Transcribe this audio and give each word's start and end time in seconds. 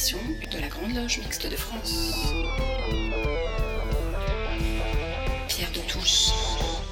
émission 0.00 0.18
de 0.50 0.58
la 0.58 0.68
Grande 0.68 0.94
Loge 0.94 1.18
Mixte 1.18 1.46
de 1.46 1.56
France. 1.56 2.14
Pierre 5.46 5.70
de 5.72 5.80
Touche. 5.92 6.30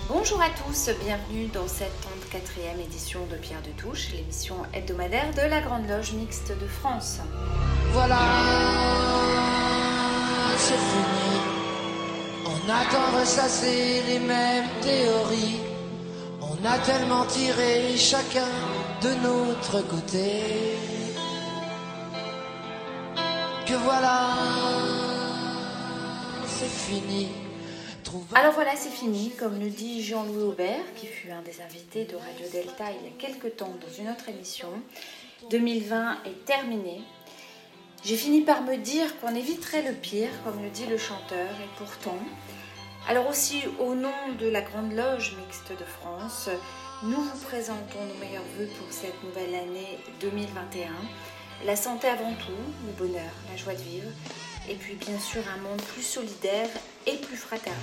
Bonjour 0.08 0.42
à 0.42 0.50
tous, 0.50 0.90
bienvenue 1.02 1.46
dans 1.46 1.66
cette 1.66 1.94
34e 2.30 2.84
édition 2.84 3.20
de 3.30 3.36
Pierre 3.36 3.62
de 3.62 3.70
Touche, 3.80 4.08
l'émission 4.12 4.56
hebdomadaire 4.74 5.30
de 5.32 5.40
la 5.40 5.62
Grande 5.62 5.88
Loge 5.88 6.12
Mixte 6.12 6.50
de 6.50 6.66
France. 6.66 7.20
Voilà, 7.92 8.18
c'est 10.58 10.74
fini. 10.74 11.40
On 12.44 12.70
a 12.70 12.84
tant 12.92 13.18
ressassé 13.18 14.02
les 14.06 14.18
mêmes 14.18 14.68
théories. 14.82 15.60
On 16.42 16.62
a 16.66 16.78
tellement 16.80 17.24
tiré 17.24 17.96
chacun 17.96 18.52
de 19.00 19.14
notre 19.22 19.80
côté. 19.88 20.87
Voilà, 23.70 24.34
c'est 26.46 26.64
fini. 26.64 27.28
Alors 28.34 28.54
voilà, 28.54 28.74
c'est 28.74 28.88
fini, 28.88 29.30
comme 29.38 29.60
le 29.60 29.68
dit 29.68 30.02
Jean-Louis 30.02 30.42
Aubert, 30.42 30.94
qui 30.96 31.06
fut 31.06 31.30
un 31.30 31.42
des 31.42 31.60
invités 31.60 32.06
de 32.06 32.16
Radio 32.16 32.46
Delta 32.50 32.84
il 32.90 33.04
y 33.04 33.08
a 33.08 33.16
quelques 33.18 33.56
temps 33.56 33.74
dans 33.78 33.92
une 34.02 34.08
autre 34.08 34.30
émission. 34.30 34.68
2020 35.50 36.24
est 36.24 36.44
terminé. 36.46 37.02
J'ai 38.04 38.16
fini 38.16 38.40
par 38.40 38.62
me 38.62 38.76
dire 38.76 39.20
qu'on 39.20 39.34
éviterait 39.34 39.82
le 39.82 39.92
pire, 39.92 40.30
comme 40.44 40.62
le 40.62 40.70
dit 40.70 40.86
le 40.86 40.96
chanteur, 40.96 41.50
et 41.50 41.68
pourtant. 41.76 42.18
Alors 43.06 43.28
aussi, 43.28 43.64
au 43.80 43.94
nom 43.94 44.32
de 44.40 44.48
la 44.48 44.62
Grande 44.62 44.92
Loge 44.92 45.36
Mixte 45.44 45.72
de 45.72 45.84
France, 45.84 46.48
nous 47.02 47.20
vous 47.20 47.38
présentons 47.46 48.02
nos 48.06 48.18
meilleurs 48.18 48.44
voeux 48.56 48.68
pour 48.78 48.90
cette 48.90 49.22
nouvelle 49.22 49.54
année 49.54 49.98
2021. 50.20 50.88
La 51.66 51.74
santé 51.74 52.06
avant 52.06 52.32
tout, 52.34 52.52
le 52.86 52.92
bonheur, 52.92 53.30
la 53.50 53.56
joie 53.56 53.74
de 53.74 53.82
vivre, 53.82 54.08
et 54.68 54.74
puis 54.74 54.94
bien 54.94 55.18
sûr 55.18 55.42
un 55.52 55.60
monde 55.60 55.82
plus 55.82 56.02
solidaire 56.02 56.68
et 57.06 57.16
plus 57.16 57.36
fraternel. 57.36 57.76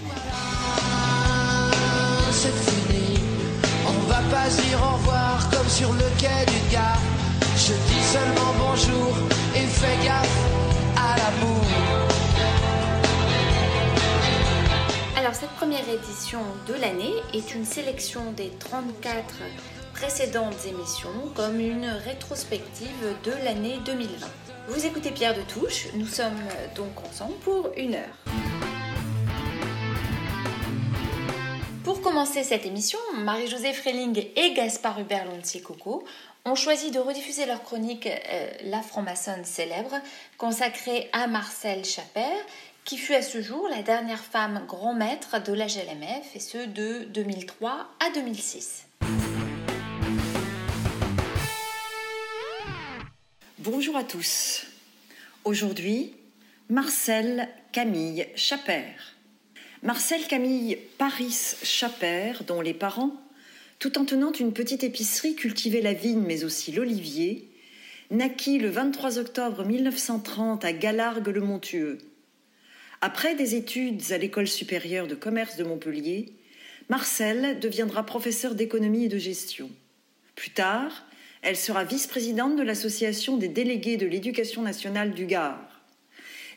c'est 2.31 2.53
fini. 2.53 3.19
On 3.85 3.99
va 4.07 4.21
pas 4.33 4.47
dire 4.49 4.79
au 4.81 4.95
revoir 4.95 5.49
comme 5.49 5.67
sur 5.67 5.91
le 5.91 6.05
quai 6.17 6.45
d'une 6.47 6.71
gare. 6.71 7.01
Je 7.57 7.73
dis 7.73 8.03
seulement 8.03 8.53
bonjour 8.59 9.13
et 9.55 9.67
fais 9.67 10.05
gaffe 10.05 10.39
à 10.97 11.17
l'amour. 11.17 11.65
Alors 15.17 15.33
cette 15.35 15.51
première 15.51 15.87
édition 15.89 16.41
de 16.67 16.73
l'année 16.75 17.15
est 17.33 17.53
une 17.53 17.65
sélection 17.65 18.31
des 18.31 18.51
34 18.59 19.33
précédentes 19.95 20.65
émissions 20.65 21.31
comme 21.35 21.57
une 21.57 21.85
rétrospective 21.85 23.15
de 23.23 23.31
l'année 23.45 23.77
2020. 23.85 24.27
Vous 24.67 24.85
écoutez 24.85 25.09
Pierre 25.09 25.33
de 25.33 25.41
Touche, 25.43 25.87
nous 25.93 26.05
sommes 26.05 26.37
donc 26.75 26.99
ensemble 27.09 27.35
pour 27.35 27.69
une 27.77 27.95
heure. 27.95 28.17
Pour 31.85 32.01
commencer 32.01 32.43
cette 32.43 32.65
émission, 32.65 32.99
Marie-Josée 33.19 33.71
Freling 33.71 34.27
et 34.35 34.53
Gaspard 34.53 34.99
Hubert 34.99 35.25
Lontier-Coco 35.25 36.03
ont 36.43 36.55
choisi 36.55 36.91
de 36.91 36.99
rediffuser 36.99 37.45
leur 37.45 37.63
chronique 37.63 38.07
euh, 38.07 38.49
La 38.65 38.81
franc-maçonne 38.81 39.45
célèbre, 39.45 39.95
consacrée 40.37 41.09
à 41.13 41.27
Marcel 41.27 41.85
Chaper, 41.85 42.35
qui 42.83 42.97
fut 42.97 43.15
à 43.15 43.21
ce 43.21 43.41
jour 43.41 43.69
la 43.69 43.81
dernière 43.81 44.23
femme 44.23 44.65
grand 44.67 44.93
maître 44.93 45.41
de 45.41 45.53
la 45.53 45.67
GLMF, 45.67 46.35
et 46.35 46.39
ce 46.41 46.65
de 46.65 47.05
2003 47.05 47.87
à 48.05 48.09
2006. 48.13 48.84
Bonjour 53.65 53.97
à 53.97 54.03
tous. 54.03 54.67
Aujourd'hui, 55.43 56.13
Marcel 56.69 57.49
Camille 57.71 58.27
Chapert. 58.35 59.15
Marcel 59.81 60.21
Camille 60.27 60.77
Paris 60.99 61.55
Chapert, 61.63 62.43
dont 62.43 62.61
les 62.61 62.75
parents, 62.75 63.19
tout 63.79 63.97
en 63.97 64.05
tenant 64.05 64.31
une 64.33 64.53
petite 64.53 64.83
épicerie, 64.83 65.33
cultivaient 65.33 65.81
la 65.81 65.93
vigne 65.93 66.21
mais 66.21 66.43
aussi 66.43 66.73
l'olivier, 66.73 67.49
naquit 68.11 68.59
le 68.59 68.69
23 68.69 69.17
octobre 69.17 69.65
1930 69.65 70.63
à 70.63 70.71
Galargues-le-Montueux. 70.71 71.97
Après 73.01 73.33
des 73.33 73.55
études 73.55 74.11
à 74.11 74.19
l'école 74.19 74.47
supérieure 74.47 75.07
de 75.07 75.15
commerce 75.15 75.57
de 75.57 75.63
Montpellier, 75.63 76.33
Marcel 76.89 77.59
deviendra 77.59 78.05
professeur 78.05 78.53
d'économie 78.53 79.05
et 79.05 79.09
de 79.09 79.17
gestion. 79.17 79.71
Plus 80.35 80.51
tard, 80.51 81.07
elle 81.45 81.57
sera 81.57 81.83
vice-présidente 81.83 82.55
de 82.55 82.63
l'Association 82.63 83.37
des 83.37 83.47
délégués 83.47 83.97
de 83.97 84.07
l'éducation 84.07 84.63
nationale 84.63 85.13
du 85.13 85.27
Gard. 85.27 85.79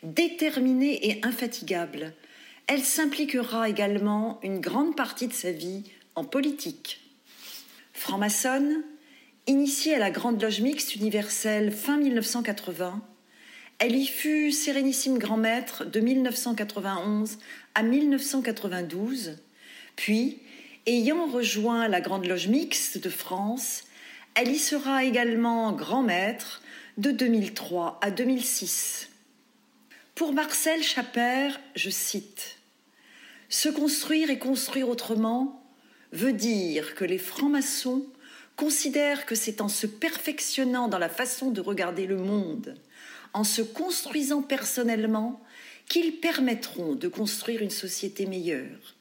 Déterminée 0.03 1.10
et 1.10 1.21
infatigable, 1.26 2.15
elle 2.66 2.82
s'impliquera 2.82 3.69
également 3.69 4.41
une 4.43 4.60
grande 4.60 4.97
partie 4.97 5.28
de 5.28 5.34
sa 5.34 5.53
vie 5.53 5.84
en 6.15 6.25
politique. 6.25 7.03
Franc-maçonne, 7.93 8.82
initiée 9.47 9.94
à 9.94 9.99
la 9.99 10.10
Grande 10.10 10.41
Loge 10.41 10.62
Mixte 10.62 10.97
universelle 10.97 11.70
fin 11.70 11.99
1980, 11.99 13.03
elle 13.81 13.94
y 13.94 14.06
fut 14.06 14.53
sérénissime 14.53 15.19
grand 15.19 15.37
maître 15.37 15.84
de 15.84 16.00
1991 16.00 17.38
à 17.75 17.82
1992, 17.82 19.37
puis, 19.97 20.38
ayant 20.87 21.26
rejoint 21.26 21.88
la 21.88 22.00
Grande 22.00 22.26
Loge 22.26 22.49
Mixte 22.49 22.97
de 22.97 23.10
France, 23.10 23.84
elle 24.41 24.53
y 24.53 24.59
sera 24.59 25.03
également 25.03 25.72
grand 25.72 26.04
maître 26.04 26.62
de 26.97 27.10
2003 27.10 27.99
à 28.00 28.12
2006. 28.12 29.09
Pour 30.15 30.32
Marcel 30.32 30.81
Chaper, 30.84 31.50
je 31.75 31.91
cite 31.91 32.60
Se 33.49 33.69
construire 33.69 34.31
et 34.31 34.38
construire 34.38 34.88
autrement 34.88 35.69
veut 36.12 36.32
dire 36.32 36.94
que 36.94 37.04
les 37.04 37.19
francs-maçons 37.19 38.06
considèrent 38.54 39.26
que 39.26 39.34
c'est 39.34 39.60
en 39.60 39.69
se 39.69 39.88
perfectionnant 39.88 40.87
dans 40.87 41.00
la 41.00 41.09
façon 41.09 41.50
de 41.50 41.60
regarder 41.60 42.06
le 42.06 42.16
monde, 42.16 42.76
en 43.32 43.43
se 43.43 43.62
construisant 43.62 44.43
personnellement, 44.43 45.43
qu'ils 45.88 46.20
permettront 46.20 46.94
de 46.94 47.09
construire 47.09 47.60
une 47.60 47.70
société 47.70 48.25
meilleure. 48.26 48.94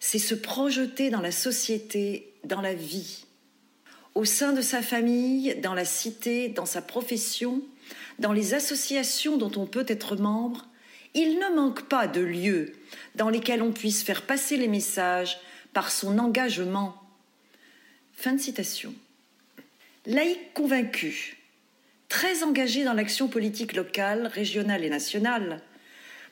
C'est 0.00 0.18
se 0.18 0.34
projeter 0.34 1.10
dans 1.10 1.20
la 1.20 1.32
société, 1.32 2.32
dans 2.44 2.62
la 2.62 2.72
vie 2.72 3.26
au 4.18 4.24
sein 4.24 4.52
de 4.52 4.62
sa 4.62 4.82
famille, 4.82 5.54
dans 5.62 5.74
la 5.74 5.84
cité, 5.84 6.48
dans 6.48 6.66
sa 6.66 6.82
profession, 6.82 7.62
dans 8.18 8.32
les 8.32 8.52
associations 8.52 9.36
dont 9.36 9.52
on 9.54 9.64
peut 9.64 9.84
être 9.86 10.16
membre, 10.16 10.66
il 11.14 11.38
ne 11.38 11.54
manque 11.54 11.82
pas 11.82 12.08
de 12.08 12.20
lieux 12.20 12.72
dans 13.14 13.28
lesquels 13.28 13.62
on 13.62 13.70
puisse 13.70 14.02
faire 14.02 14.22
passer 14.22 14.56
les 14.56 14.66
messages 14.66 15.38
par 15.72 15.92
son 15.92 16.18
engagement. 16.18 17.00
Fin 18.12 18.32
de 18.32 18.40
citation. 18.40 18.92
Laïque 20.04 20.52
convaincu, 20.52 21.36
très 22.08 22.42
engagé 22.42 22.82
dans 22.82 22.94
l'action 22.94 23.28
politique 23.28 23.74
locale, 23.74 24.26
régionale 24.26 24.82
et 24.82 24.90
nationale, 24.90 25.62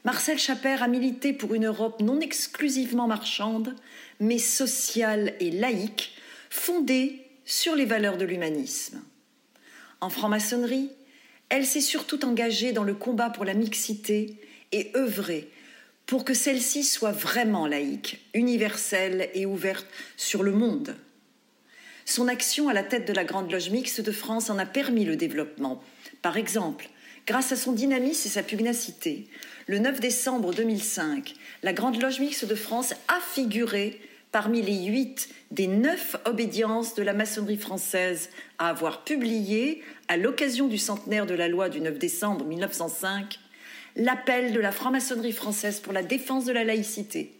Marcel 0.05 0.41
Chaper 0.41 0.83
a 0.83 0.89
milité 0.89 1.33
pour 1.33 1.55
une 1.55 1.67
Europe 1.67 2.01
non 2.01 2.19
exclusivement 2.19 3.07
marchande, 3.07 3.77
mais 4.19 4.39
sociale 4.39 5.35
et 5.39 5.53
laïque, 5.53 6.17
fondée 6.51 7.26
sur 7.47 7.75
les 7.75 7.87
valeurs 7.87 8.19
de 8.19 8.25
l'humanisme. 8.27 9.01
En 10.01 10.11
franc-maçonnerie, 10.11 10.91
elle 11.49 11.65
s'est 11.65 11.81
surtout 11.81 12.25
engagée 12.25 12.73
dans 12.73 12.85
le 12.85 12.95
combat 12.95 13.31
pour 13.31 13.45
la 13.45 13.55
mixité 13.55 14.37
et 14.73 14.91
œuvré 14.97 15.49
pour 16.07 16.25
que 16.25 16.35
celle-ci 16.35 16.85
soit 16.85 17.13
vraiment 17.13 17.67
laïque, 17.67 18.25
universelle 18.35 19.29
et 19.35 19.47
ouverte 19.47 19.87
sur 20.17 20.43
le 20.43 20.53
monde. 20.53 20.97
Son 22.05 22.29
action 22.29 22.69
à 22.69 22.73
la 22.73 22.85
tête 22.85 23.09
de 23.09 23.13
la 23.13 23.25
Grande 23.25 23.51
Loge 23.51 23.71
Mixte 23.71 24.01
de 24.01 24.13
France 24.13 24.49
en 24.49 24.59
a 24.59 24.67
permis 24.67 25.05
le 25.05 25.17
développement. 25.17 25.83
Par 26.23 26.37
exemple, 26.37 26.89
grâce 27.27 27.51
à 27.51 27.57
son 27.57 27.73
dynamisme 27.73 28.29
et 28.29 28.31
sa 28.31 28.45
pugnacité, 28.45 29.27
le 29.67 29.81
9 29.81 29.99
décembre 29.99 30.55
2005, 30.55 31.35
la 31.65 31.73
Grande 31.73 32.01
Loge 32.01 32.21
Mixte 32.21 32.45
de 32.45 32.55
France 32.55 32.93
a 33.09 33.19
figuré 33.35 34.01
parmi 34.37 34.61
les 34.61 34.85
huit 34.85 35.31
des 35.51 35.67
neuf 35.67 36.15
obédiences 36.27 36.95
de 36.95 37.03
la 37.03 37.15
maçonnerie 37.15 37.57
française 37.57 38.29
à 38.59 38.69
avoir 38.69 39.03
publié, 39.03 39.83
à 40.09 40.19
l'occasion 40.19 40.69
du 40.69 40.77
centenaire 40.77 41.25
de 41.25 41.33
la 41.33 41.49
loi 41.49 41.71
du 41.71 41.81
9 41.81 41.99
décembre 41.99 42.45
1905, 42.45 43.39
l'appel 43.97 44.53
de 44.53 44.61
la 44.61 44.73
franc-maçonnerie 44.73 45.33
française 45.33 45.81
pour 45.81 45.95
la 45.95 46.03
défense 46.03 46.45
de 46.45 46.53
la 46.53 46.65
laïcité. 46.65 47.33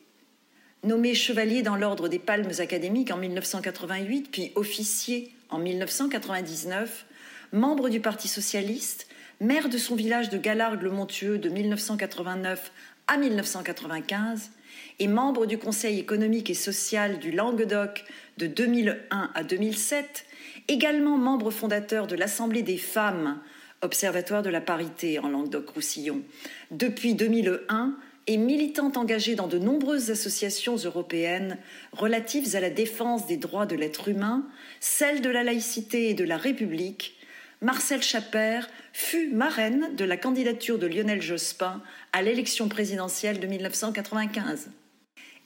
Nommé 0.85 1.15
chevalier 1.15 1.61
dans 1.61 1.77
l'ordre 1.77 2.09
des 2.09 2.19
Palmes 2.19 2.53
académiques 2.61 3.11
en 3.11 3.19
1988, 3.19 4.31
puis 4.33 4.53
officier 4.55 5.35
en 5.51 5.59
1999, 5.59 7.05
membre 7.53 7.91
du 7.91 8.01
Parti 8.01 8.27
socialiste, 8.27 9.07
maire 9.43 9.69
de 9.69 9.77
son 9.77 9.97
village 9.97 10.31
de 10.31 10.39
Galargues-le-Montueux 10.39 11.37
de 11.37 11.51
1989 11.51 12.73
à 13.07 13.19
1995 13.19 14.51
et 14.99 15.09
membre 15.09 15.47
du 15.47 15.59
Conseil 15.59 15.99
économique 15.99 16.51
et 16.51 16.55
social 16.55 17.19
du 17.19 17.31
Languedoc 17.31 18.05
de 18.39 18.47
2001 18.47 19.31
à 19.35 19.45
2007, 19.45 20.27
également 20.69 21.19
membre 21.19 21.51
fondateur 21.51 22.07
de 22.07 22.17
l'Assemblée 22.17 22.63
des 22.63 22.79
femmes 22.79 23.41
Observatoire 23.83 24.43
de 24.43 24.49
la 24.49 24.63
parité 24.63 25.19
en 25.19 25.29
Languedoc-Roussillon, 25.29 26.23
depuis 26.71 27.15
2001 27.15 27.95
et 28.27 28.39
militante 28.39 28.97
engagée 28.97 29.35
dans 29.35 29.49
de 29.49 29.59
nombreuses 29.59 30.11
associations 30.11 30.77
européennes 30.77 31.59
relatives 31.93 32.57
à 32.57 32.61
la 32.61 32.71
défense 32.71 33.27
des 33.27 33.37
droits 33.37 33.67
de 33.67 33.77
l'être 33.77 34.09
humain, 34.09 34.47
celle 34.81 35.21
de 35.21 35.29
la 35.29 35.45
laïcité 35.45 36.09
et 36.09 36.15
de 36.15 36.25
la 36.25 36.39
République, 36.39 37.17
Marcel 37.61 38.03
Chaper 38.03 38.61
fut 38.95 39.29
marraine 39.29 39.95
de 39.95 40.05
la 40.05 40.17
candidature 40.17 40.79
de 40.79 40.87
Lionel 40.87 41.21
Jospin 41.21 41.83
à 42.13 42.23
l'élection 42.23 42.69
présidentielle 42.69 43.41
de 43.41 43.47
1995. 43.47 44.71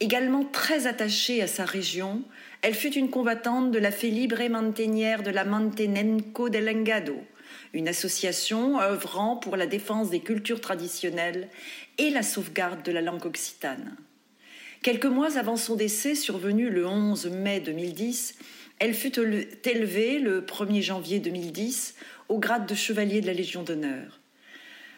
Également 0.02 0.44
très 0.44 0.87
attachée 0.87 1.43
à 1.43 1.47
sa 1.47 1.67
région, 1.67 2.23
elle 2.62 2.75
fut 2.75 2.94
une 2.94 3.11
combattante 3.11 3.70
de 3.70 3.79
la 3.79 3.93
Fe 3.93 4.05
Libre 4.05 4.43
Mantenière 4.49 5.23
de 5.23 5.31
la 5.31 5.44
Mantenenco 5.44 6.49
del 6.49 6.70
Engado, 6.70 7.19
une 7.75 7.87
association 7.87 8.81
œuvrant 8.81 9.37
pour 9.37 9.56
la 9.58 9.67
défense 9.67 10.08
des 10.08 10.20
cultures 10.20 10.62
traditionnelles 10.62 11.49
et 11.99 12.08
la 12.08 12.23
sauvegarde 12.23 12.82
de 12.82 12.93
la 12.93 13.02
langue 13.02 13.26
occitane. 13.26 13.94
Quelques 14.82 15.05
mois 15.05 15.37
avant 15.37 15.58
son 15.58 15.76
décès, 15.76 16.14
survenu 16.14 16.70
le 16.70 16.87
11 16.87 17.26
mai 17.26 17.61
2010, 17.61 18.37
elle 18.79 18.94
fut 18.94 19.20
élevée 19.20 20.19
le 20.19 20.41
1er 20.41 20.81
janvier 20.81 21.20
2010 21.20 21.94
au 22.31 22.38
grade 22.38 22.64
de 22.64 22.75
chevalier 22.75 23.20
de 23.20 23.26
la 23.26 23.35
Légion 23.35 23.62
d'honneur. 23.62 24.20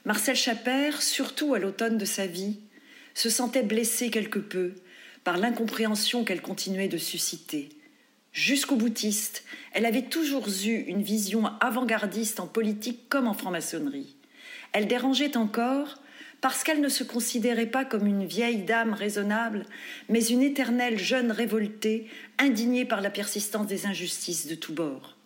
Marcel 0.05 0.37
Chaper, 0.37 0.93
surtout 1.01 1.55
à 1.55 1.59
l'automne 1.59 1.99
de 1.99 2.05
sa 2.05 2.27
vie, 2.27 2.61
se 3.15 3.29
sentait 3.29 3.65
blessée 3.65 4.11
quelque 4.11 4.39
peu 4.39 4.75
par 5.25 5.37
l'incompréhension 5.37 6.25
qu'elle 6.25 6.43
continuait 6.43 6.89
de 6.89 6.99
susciter. 6.99 7.69
Jusqu'au 8.33 8.77
boutiste, 8.77 9.45
elle 9.73 9.87
avait 9.87 10.07
toujours 10.07 10.49
eu 10.49 10.85
une 10.87 11.03
vision 11.03 11.47
avant-gardiste 11.61 12.41
en 12.41 12.47
politique 12.47 13.09
comme 13.09 13.29
en 13.29 13.35
franc-maçonnerie. 13.35 14.17
Elle 14.73 14.87
dérangeait 14.87 15.37
encore 15.37 15.99
parce 16.41 16.65
qu'elle 16.65 16.81
ne 16.81 16.89
se 16.89 17.05
considérait 17.05 17.67
pas 17.67 17.85
comme 17.85 18.07
une 18.07 18.27
vieille 18.27 18.63
dame 18.63 18.95
raisonnable, 18.95 19.65
mais 20.09 20.27
une 20.27 20.43
éternelle 20.43 20.99
jeune 20.99 21.31
révoltée, 21.31 22.09
indignée 22.39 22.85
par 22.85 23.01
la 23.01 23.11
persistance 23.11 23.67
des 23.67 23.87
injustices 23.87 24.49
de 24.49 24.57
tous 24.57 24.73
bords. 24.73 25.17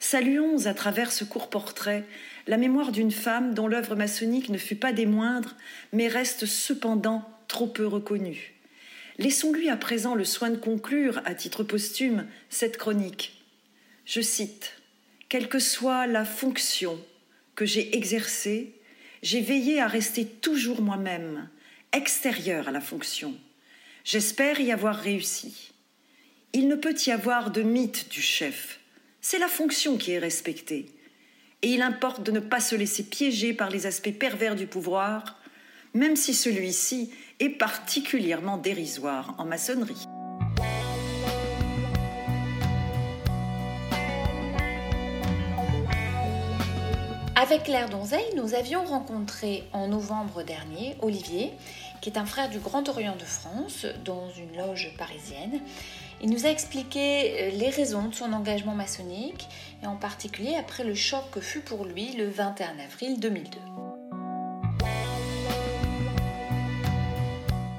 Saluons 0.00 0.66
à 0.66 0.74
travers 0.74 1.12
ce 1.12 1.24
court 1.24 1.50
portrait 1.50 2.04
la 2.46 2.56
mémoire 2.56 2.92
d'une 2.92 3.12
femme 3.12 3.54
dont 3.54 3.68
l'œuvre 3.68 3.94
maçonnique 3.94 4.48
ne 4.48 4.58
fut 4.58 4.76
pas 4.76 4.92
des 4.92 5.06
moindres, 5.06 5.54
mais 5.92 6.08
reste 6.08 6.46
cependant 6.46 7.28
trop 7.46 7.66
peu 7.66 7.86
reconnue. 7.86 8.57
Laissons-lui 9.18 9.68
à 9.68 9.76
présent 9.76 10.14
le 10.14 10.24
soin 10.24 10.50
de 10.50 10.56
conclure, 10.56 11.20
à 11.24 11.34
titre 11.34 11.64
posthume, 11.64 12.26
cette 12.50 12.76
chronique. 12.76 13.42
Je 14.04 14.20
cite 14.20 14.74
Quelle 15.28 15.48
que 15.48 15.58
soit 15.58 16.06
la 16.06 16.24
fonction 16.24 16.98
que 17.56 17.66
j'ai 17.66 17.96
exercée, 17.96 18.74
j'ai 19.22 19.40
veillé 19.40 19.80
à 19.80 19.88
rester 19.88 20.24
toujours 20.24 20.80
moi-même, 20.80 21.48
extérieur 21.92 22.68
à 22.68 22.70
la 22.70 22.80
fonction. 22.80 23.34
J'espère 24.04 24.60
y 24.60 24.70
avoir 24.70 24.94
réussi. 24.94 25.72
Il 26.52 26.68
ne 26.68 26.76
peut 26.76 26.94
y 27.04 27.10
avoir 27.10 27.50
de 27.50 27.62
mythe 27.62 28.08
du 28.10 28.22
chef. 28.22 28.78
C'est 29.20 29.40
la 29.40 29.48
fonction 29.48 29.98
qui 29.98 30.12
est 30.12 30.18
respectée. 30.20 30.86
Et 31.62 31.70
il 31.70 31.82
importe 31.82 32.22
de 32.22 32.30
ne 32.30 32.40
pas 32.40 32.60
se 32.60 32.76
laisser 32.76 33.02
piéger 33.02 33.52
par 33.52 33.68
les 33.68 33.86
aspects 33.86 34.16
pervers 34.16 34.54
du 34.54 34.68
pouvoir, 34.68 35.40
même 35.94 36.16
si 36.16 36.34
celui-ci 36.34 37.10
est 37.40 37.50
particulièrement 37.50 38.56
dérisoire 38.56 39.34
en 39.38 39.44
maçonnerie. 39.44 40.06
Avec 47.40 47.62
Claire 47.62 47.88
Donzeil, 47.88 48.24
nous 48.34 48.54
avions 48.54 48.84
rencontré 48.84 49.62
en 49.72 49.86
novembre 49.86 50.42
dernier 50.42 50.96
Olivier, 51.00 51.52
qui 52.00 52.10
est 52.10 52.18
un 52.18 52.26
frère 52.26 52.50
du 52.50 52.58
Grand 52.58 52.88
Orient 52.88 53.14
de 53.14 53.24
France, 53.24 53.86
dans 54.04 54.28
une 54.30 54.56
loge 54.56 54.92
parisienne. 54.98 55.60
Il 56.20 56.30
nous 56.30 56.46
a 56.46 56.50
expliqué 56.50 56.98
euh, 56.98 57.50
les 57.50 57.70
raisons 57.70 58.08
de 58.08 58.14
son 58.14 58.32
engagement 58.32 58.74
maçonnique, 58.74 59.46
et 59.84 59.86
en 59.86 59.94
particulier 59.94 60.56
après 60.56 60.82
le 60.82 60.94
choc 60.94 61.22
que 61.30 61.40
fut 61.40 61.60
pour 61.60 61.84
lui 61.84 62.12
le 62.16 62.28
21 62.28 62.76
avril 62.84 63.20
2002. 63.20 63.87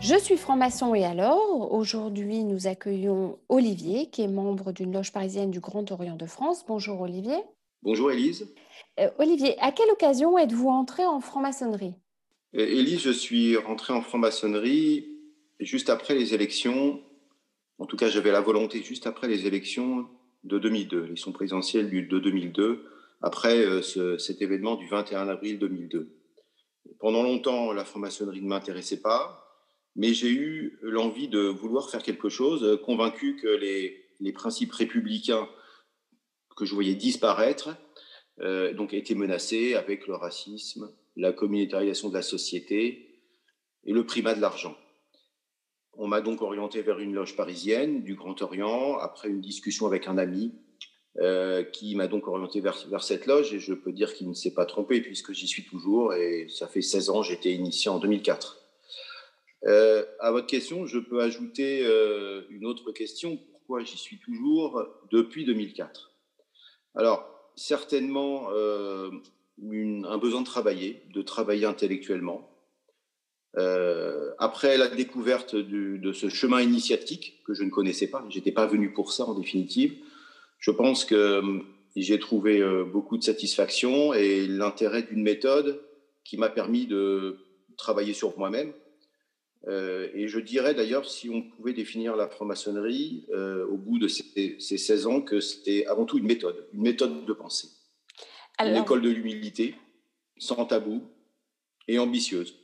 Je 0.01 0.17
suis 0.17 0.37
franc-maçon 0.37 0.95
et 0.95 1.03
alors, 1.03 1.73
aujourd'hui 1.73 2.45
nous 2.45 2.67
accueillons 2.67 3.37
Olivier, 3.49 4.09
qui 4.09 4.21
est 4.21 4.29
membre 4.29 4.71
d'une 4.71 4.93
loge 4.93 5.11
parisienne 5.11 5.51
du 5.51 5.59
Grand 5.59 5.91
Orient 5.91 6.15
de 6.15 6.25
France. 6.25 6.63
Bonjour 6.65 7.01
Olivier. 7.01 7.35
Bonjour 7.83 8.09
Élise. 8.09 8.47
Euh, 8.99 9.09
Olivier, 9.19 9.59
à 9.59 9.73
quelle 9.73 9.89
occasion 9.91 10.37
êtes-vous 10.37 10.69
entré 10.69 11.05
en 11.05 11.19
franc-maçonnerie? 11.19 11.95
Euh, 12.55 12.65
Élise, 12.65 13.01
je 13.01 13.11
suis 13.11 13.57
rentré 13.57 13.91
en 13.91 14.01
franc-maçonnerie 14.01 15.05
juste 15.59 15.89
après 15.89 16.15
les 16.15 16.33
élections. 16.33 17.01
En 17.77 17.85
tout 17.85 17.97
cas, 17.97 18.07
j'avais 18.07 18.31
la 18.31 18.41
volonté 18.41 18.81
juste 18.81 19.05
après 19.05 19.27
les 19.27 19.47
élections 19.47 20.07
de 20.45 20.59
2002, 20.59 21.01
l'élection 21.01 21.33
présidentielle 21.33 21.89
de 21.89 22.19
2002, 22.19 22.85
après 23.21 23.65
euh, 23.65 24.17
cet 24.17 24.41
événement 24.41 24.77
du 24.77 24.87
21 24.87 25.27
avril 25.27 25.59
2002. 25.59 26.15
Pendant 26.99 27.21
longtemps, 27.21 27.73
la 27.73 27.83
franc-maçonnerie 27.83 28.41
ne 28.41 28.47
m'intéressait 28.47 29.01
pas, 29.01 29.48
mais 29.95 30.13
j'ai 30.13 30.31
eu 30.31 30.79
l'envie 30.81 31.27
de 31.27 31.39
vouloir 31.39 31.89
faire 31.89 32.03
quelque 32.03 32.29
chose, 32.29 32.79
convaincu 32.85 33.35
que 33.35 33.47
les, 33.47 34.05
les 34.19 34.31
principes 34.31 34.71
républicains 34.71 35.47
que 36.55 36.65
je 36.65 36.73
voyais 36.73 36.95
disparaître 36.95 37.69
euh, 38.41 38.73
donc 38.73 38.93
été 38.93 39.15
menacé 39.15 39.75
avec 39.75 40.07
le 40.07 40.15
racisme, 40.15 40.93
la 41.15 41.33
communautarisation 41.33 42.09
de 42.09 42.13
la 42.13 42.21
société 42.21 43.21
et 43.85 43.91
le 43.91 44.05
primat 44.05 44.33
de 44.33 44.41
l'argent. 44.41 44.77
On 45.93 46.07
m'a 46.07 46.21
donc 46.21 46.41
orienté 46.41 46.81
vers 46.81 46.99
une 46.99 47.13
loge 47.13 47.35
parisienne 47.35 48.03
du 48.03 48.15
Grand 48.15 48.41
Orient 48.41 48.97
après 48.97 49.27
une 49.27 49.41
discussion 49.41 49.87
avec 49.87 50.07
un 50.07 50.17
ami 50.17 50.53
euh, 51.17 51.63
qui 51.63 51.95
m'a 51.95 52.07
donc 52.07 52.27
orienté 52.27 52.61
vers, 52.61 52.77
vers, 52.87 53.03
cette 53.03 53.25
loge 53.25 53.53
et 53.53 53.59
je 53.59 53.73
peux 53.73 53.91
dire 53.91 54.13
qu'il 54.13 54.29
ne 54.29 54.33
s'est 54.33 54.53
pas 54.53 54.65
trompé 54.65 55.01
puisque 55.01 55.33
j'y 55.33 55.47
suis 55.47 55.65
toujours 55.65 56.13
et 56.13 56.47
ça 56.47 56.67
fait 56.67 56.81
16 56.81 57.09
ans, 57.09 57.23
j'étais 57.23 57.51
initié 57.51 57.91
en 57.91 57.99
2004. 57.99 58.58
Euh, 59.65 60.05
à 60.19 60.31
votre 60.31 60.47
question, 60.47 60.85
je 60.85 60.99
peux 60.99 61.21
ajouter 61.21 61.81
euh, 61.83 62.43
une 62.49 62.65
autre 62.65 62.91
question. 62.91 63.37
Pourquoi 63.51 63.83
j'y 63.83 63.97
suis 63.97 64.19
toujours 64.19 64.83
depuis 65.11 65.45
2004 65.45 66.11
Alors, 66.95 67.51
certainement 67.55 68.47
euh, 68.51 69.11
un 69.61 70.17
besoin 70.17 70.41
de 70.41 70.45
travailler, 70.45 71.03
de 71.13 71.21
travailler 71.21 71.65
intellectuellement. 71.65 72.49
Euh, 73.57 74.31
après 74.37 74.77
la 74.77 74.87
découverte 74.87 75.55
de 75.55 76.13
ce 76.13 76.29
chemin 76.29 76.61
initiatique 76.61 77.41
que 77.45 77.53
je 77.53 77.63
ne 77.63 77.69
connaissais 77.69 78.07
pas, 78.07 78.23
j'étais 78.29 78.51
pas 78.51 78.67
venu 78.67 78.93
pour 78.93 79.11
ça 79.11 79.25
en 79.25 79.33
définitive. 79.33 79.97
Je 80.59 80.71
pense 80.71 81.03
que 81.03 81.41
j'ai 81.95 82.19
trouvé 82.19 82.63
beaucoup 82.85 83.17
de 83.17 83.23
satisfaction 83.23 84.13
et 84.13 84.47
l'intérêt 84.47 85.03
d'une 85.03 85.23
méthode 85.23 85.81
qui 86.23 86.37
m'a 86.37 86.49
permis 86.49 86.85
de 86.85 87.39
travailler 87.77 88.13
sur 88.13 88.37
moi-même, 88.37 88.73
euh, 89.67 90.09
et 90.13 90.27
je 90.27 90.39
dirais 90.39 90.73
d'ailleurs, 90.73 91.09
si 91.09 91.29
on 91.29 91.41
pouvait 91.41 91.73
définir 91.73 92.15
la 92.15 92.27
franc-maçonnerie 92.27 93.25
euh, 93.31 93.67
au 93.67 93.77
bout 93.77 93.99
de 93.99 94.07
ces, 94.07 94.57
16 94.59 95.07
ans, 95.07 95.21
que 95.21 95.39
c'était 95.39 95.85
avant 95.85 96.05
tout 96.05 96.17
une 96.17 96.25
méthode, 96.25 96.67
une 96.73 96.81
méthode 96.81 97.25
de 97.25 97.33
pensée. 97.33 97.67
Une 98.59 98.75
école 98.75 99.01
de 99.01 99.09
l'humilité, 99.09 99.75
sans 100.37 100.65
tabou 100.65 101.03
et 101.87 101.97
ambitieuse. 101.99 102.55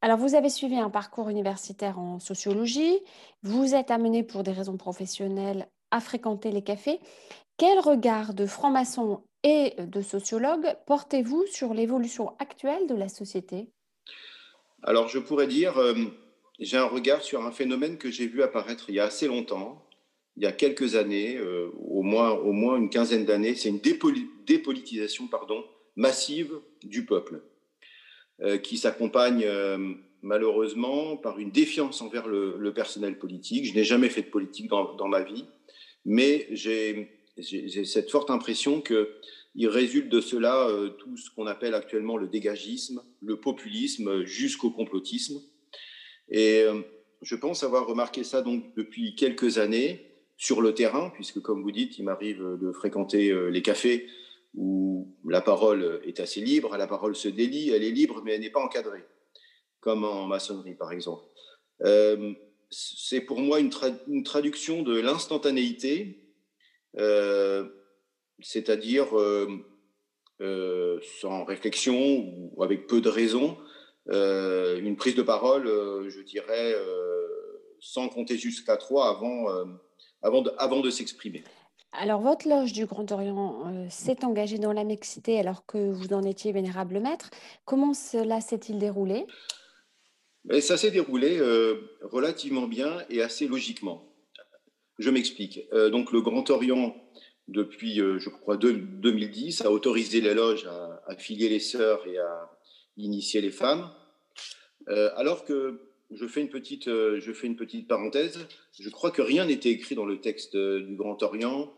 Alors, 0.00 0.18
vous 0.18 0.34
avez 0.34 0.48
suivi 0.48 0.76
un 0.76 0.90
parcours 0.90 1.28
universitaire 1.28 1.98
en 1.98 2.18
sociologie, 2.18 2.98
vous 3.44 3.74
êtes 3.74 3.92
amené 3.92 4.24
pour 4.24 4.42
des 4.42 4.50
raisons 4.50 4.76
professionnelles 4.76 5.68
à 5.92 6.00
fréquenter 6.00 6.50
les 6.50 6.62
cafés. 6.62 6.98
Quel 7.56 7.78
regard 7.78 8.34
de 8.34 8.46
franc-maçon 8.46 9.22
et 9.44 9.74
de 9.78 10.02
sociologue 10.02 10.74
portez-vous 10.86 11.44
sur 11.46 11.72
l'évolution 11.72 12.34
actuelle 12.40 12.88
de 12.88 12.96
la 12.96 13.08
société? 13.08 13.70
Alors, 14.82 15.08
je 15.08 15.18
pourrais 15.18 15.46
dire, 15.46 15.78
euh, 15.78 15.94
j'ai 16.58 16.76
un 16.76 16.86
regard 16.86 17.22
sur 17.22 17.44
un 17.44 17.52
phénomène 17.52 17.98
que 17.98 18.10
j'ai 18.10 18.26
vu 18.26 18.42
apparaître 18.42 18.86
il 18.88 18.96
y 18.96 19.00
a 19.00 19.04
assez 19.04 19.28
longtemps, 19.28 19.86
il 20.36 20.42
y 20.42 20.46
a 20.46 20.52
quelques 20.52 20.96
années, 20.96 21.36
euh, 21.36 21.70
au, 21.78 22.02
moins, 22.02 22.76
une 22.76 22.90
quinzaine 22.90 23.24
d'années. 23.24 23.54
C'est 23.54 23.68
une 23.68 23.80
dépolitisation 23.80 25.28
massive 25.94 26.58
du 26.82 27.04
peuple, 27.04 27.42
euh, 28.40 28.58
qui 28.58 28.76
s'accompagne 28.76 29.46
malheureusement 30.22 31.16
par 31.16 31.38
une 31.38 31.50
défiance 31.50 32.00
envers 32.00 32.26
le, 32.26 32.72
personnel 32.72 33.18
politique. 33.18 33.66
Je 33.66 33.74
n'ai 33.74 33.84
jamais 33.84 34.08
fait 34.08 34.22
de 34.22 34.30
politique 34.30 34.68
dans 34.68 35.08
ma 35.08 35.22
vie, 35.22 35.44
mais 36.04 36.48
j'ai 36.50 37.20
cette 37.84 38.10
forte 38.10 38.30
impression 38.30 38.80
que 38.80 39.14
il 39.54 39.68
résulte 39.68 40.08
de 40.08 40.20
cela 40.20 40.68
euh, 40.68 40.88
tout 40.90 41.16
ce 41.16 41.30
qu'on 41.30 41.46
appelle 41.46 41.74
actuellement 41.74 42.16
le 42.16 42.28
dégagisme, 42.28 43.02
le 43.20 43.38
populisme 43.38 44.24
jusqu'au 44.24 44.70
complotisme. 44.70 45.40
Et 46.28 46.62
euh, 46.62 46.80
je 47.20 47.36
pense 47.36 47.62
avoir 47.62 47.86
remarqué 47.86 48.24
ça 48.24 48.42
donc 48.42 48.74
depuis 48.74 49.14
quelques 49.14 49.58
années 49.58 50.12
sur 50.36 50.60
le 50.60 50.74
terrain, 50.74 51.10
puisque 51.10 51.40
comme 51.40 51.62
vous 51.62 51.70
dites, 51.70 51.98
il 51.98 52.04
m'arrive 52.04 52.42
de 52.60 52.72
fréquenter 52.72 53.30
euh, 53.30 53.48
les 53.48 53.62
cafés 53.62 54.08
où 54.54 55.16
la 55.26 55.40
parole 55.40 56.00
est 56.04 56.20
assez 56.20 56.40
libre, 56.40 56.76
la 56.76 56.86
parole 56.86 57.16
se 57.16 57.28
délie, 57.28 57.70
elle 57.70 57.84
est 57.84 57.90
libre, 57.90 58.22
mais 58.24 58.34
elle 58.34 58.40
n'est 58.40 58.50
pas 58.50 58.62
encadrée, 58.62 59.04
comme 59.80 60.04
en 60.04 60.26
maçonnerie 60.26 60.74
par 60.74 60.92
exemple. 60.92 61.24
Euh, 61.84 62.32
c'est 62.70 63.20
pour 63.20 63.40
moi 63.40 63.60
une, 63.60 63.70
traduction 64.24 64.82
de 64.82 64.98
l'instantanéité, 64.98 66.34
euh, 66.98 67.68
c'est-à-dire 68.42 69.16
euh, 69.18 71.00
sans 71.20 71.44
réflexion 71.44 72.52
ou 72.54 72.62
avec 72.62 72.86
peu 72.86 73.00
de 73.00 73.08
raison, 73.08 73.56
une 74.06 74.96
prise 74.96 75.14
de 75.14 75.22
parole, 75.22 75.64
je 76.08 76.20
dirais, 76.22 76.74
sans 77.80 78.08
compter 78.08 78.36
jusqu'à 78.36 78.76
trois 78.76 79.08
avant, 79.08 79.46
avant 80.22 80.42
de, 80.42 80.52
avant 80.58 80.80
de 80.80 80.90
s'exprimer. 80.90 81.44
Alors, 81.92 82.22
votre 82.22 82.48
loge 82.48 82.72
du 82.72 82.86
Grand 82.86 83.10
Orient 83.12 83.66
euh, 83.66 83.86
s'est 83.90 84.24
engagée 84.24 84.58
dans 84.58 84.72
la 84.72 84.82
mixité 84.82 85.38
alors 85.38 85.66
que 85.66 85.90
vous 85.90 86.14
en 86.14 86.22
étiez 86.22 86.50
vénérable 86.50 87.00
maître. 87.00 87.28
Comment 87.66 87.92
cela 87.92 88.40
s'est-il 88.40 88.78
déroulé? 88.78 89.26
Ben, 90.44 90.62
Ça 90.62 90.78
s'est 90.78 90.90
déroulé 90.90 91.36
euh, 91.38 91.98
relativement 92.00 92.66
bien 92.66 93.04
et 93.10 93.20
assez 93.20 93.46
logiquement. 93.46 94.10
Je 94.98 95.10
m'explique. 95.10 95.60
Euh, 95.74 95.90
donc, 95.90 96.12
le 96.12 96.22
Grand 96.22 96.48
Orient, 96.48 96.96
depuis, 97.48 97.96
je 97.96 98.28
crois, 98.28 98.56
2010, 98.56 99.62
a 99.62 99.70
autorisé 99.70 100.20
les 100.20 100.34
loges 100.34 100.66
à, 100.66 101.02
à, 101.06 101.16
filier 101.16 101.48
les 101.48 101.60
sœurs 101.60 102.06
et 102.06 102.18
à 102.18 102.50
initier 102.96 103.40
les 103.40 103.50
femmes. 103.50 103.90
alors 104.86 105.44
que 105.44 105.80
je 106.10 106.26
fais, 106.26 106.40
une 106.40 106.50
petite, 106.50 106.86
je 106.86 107.32
fais 107.32 107.46
une 107.46 107.56
petite 107.56 107.88
parenthèse. 107.88 108.46
Je 108.78 108.88
crois 108.90 109.10
que 109.10 109.22
rien 109.22 109.46
n'était 109.46 109.70
écrit 109.70 109.94
dans 109.94 110.06
le 110.06 110.20
texte 110.20 110.56
du 110.56 110.94
Grand 110.94 111.22
Orient 111.22 111.72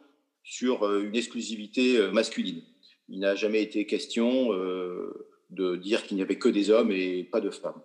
sur 0.44 0.84
euh, 0.84 1.02
une 1.02 1.16
exclusivité 1.16 1.96
euh, 1.96 2.12
masculine. 2.12 2.62
Il 3.08 3.20
n'a 3.20 3.34
jamais 3.34 3.62
été 3.62 3.86
question 3.86 4.52
euh, 4.52 5.28
de 5.50 5.76
dire 5.76 6.04
qu'il 6.04 6.16
n'y 6.16 6.22
avait 6.22 6.38
que 6.38 6.48
des 6.48 6.70
hommes 6.70 6.92
et 6.92 7.24
pas 7.24 7.40
de 7.40 7.50
femmes. 7.50 7.80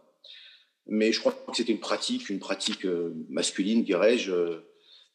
Mais 0.86 1.12
je 1.12 1.19
crois 1.19 1.31
que 1.31 1.55
c'était 1.55 1.71
une 1.71 1.79
pratique, 1.79 2.29
une 2.29 2.39
pratique 2.39 2.86
masculine, 3.29 3.83
dirais-je. 3.83 4.31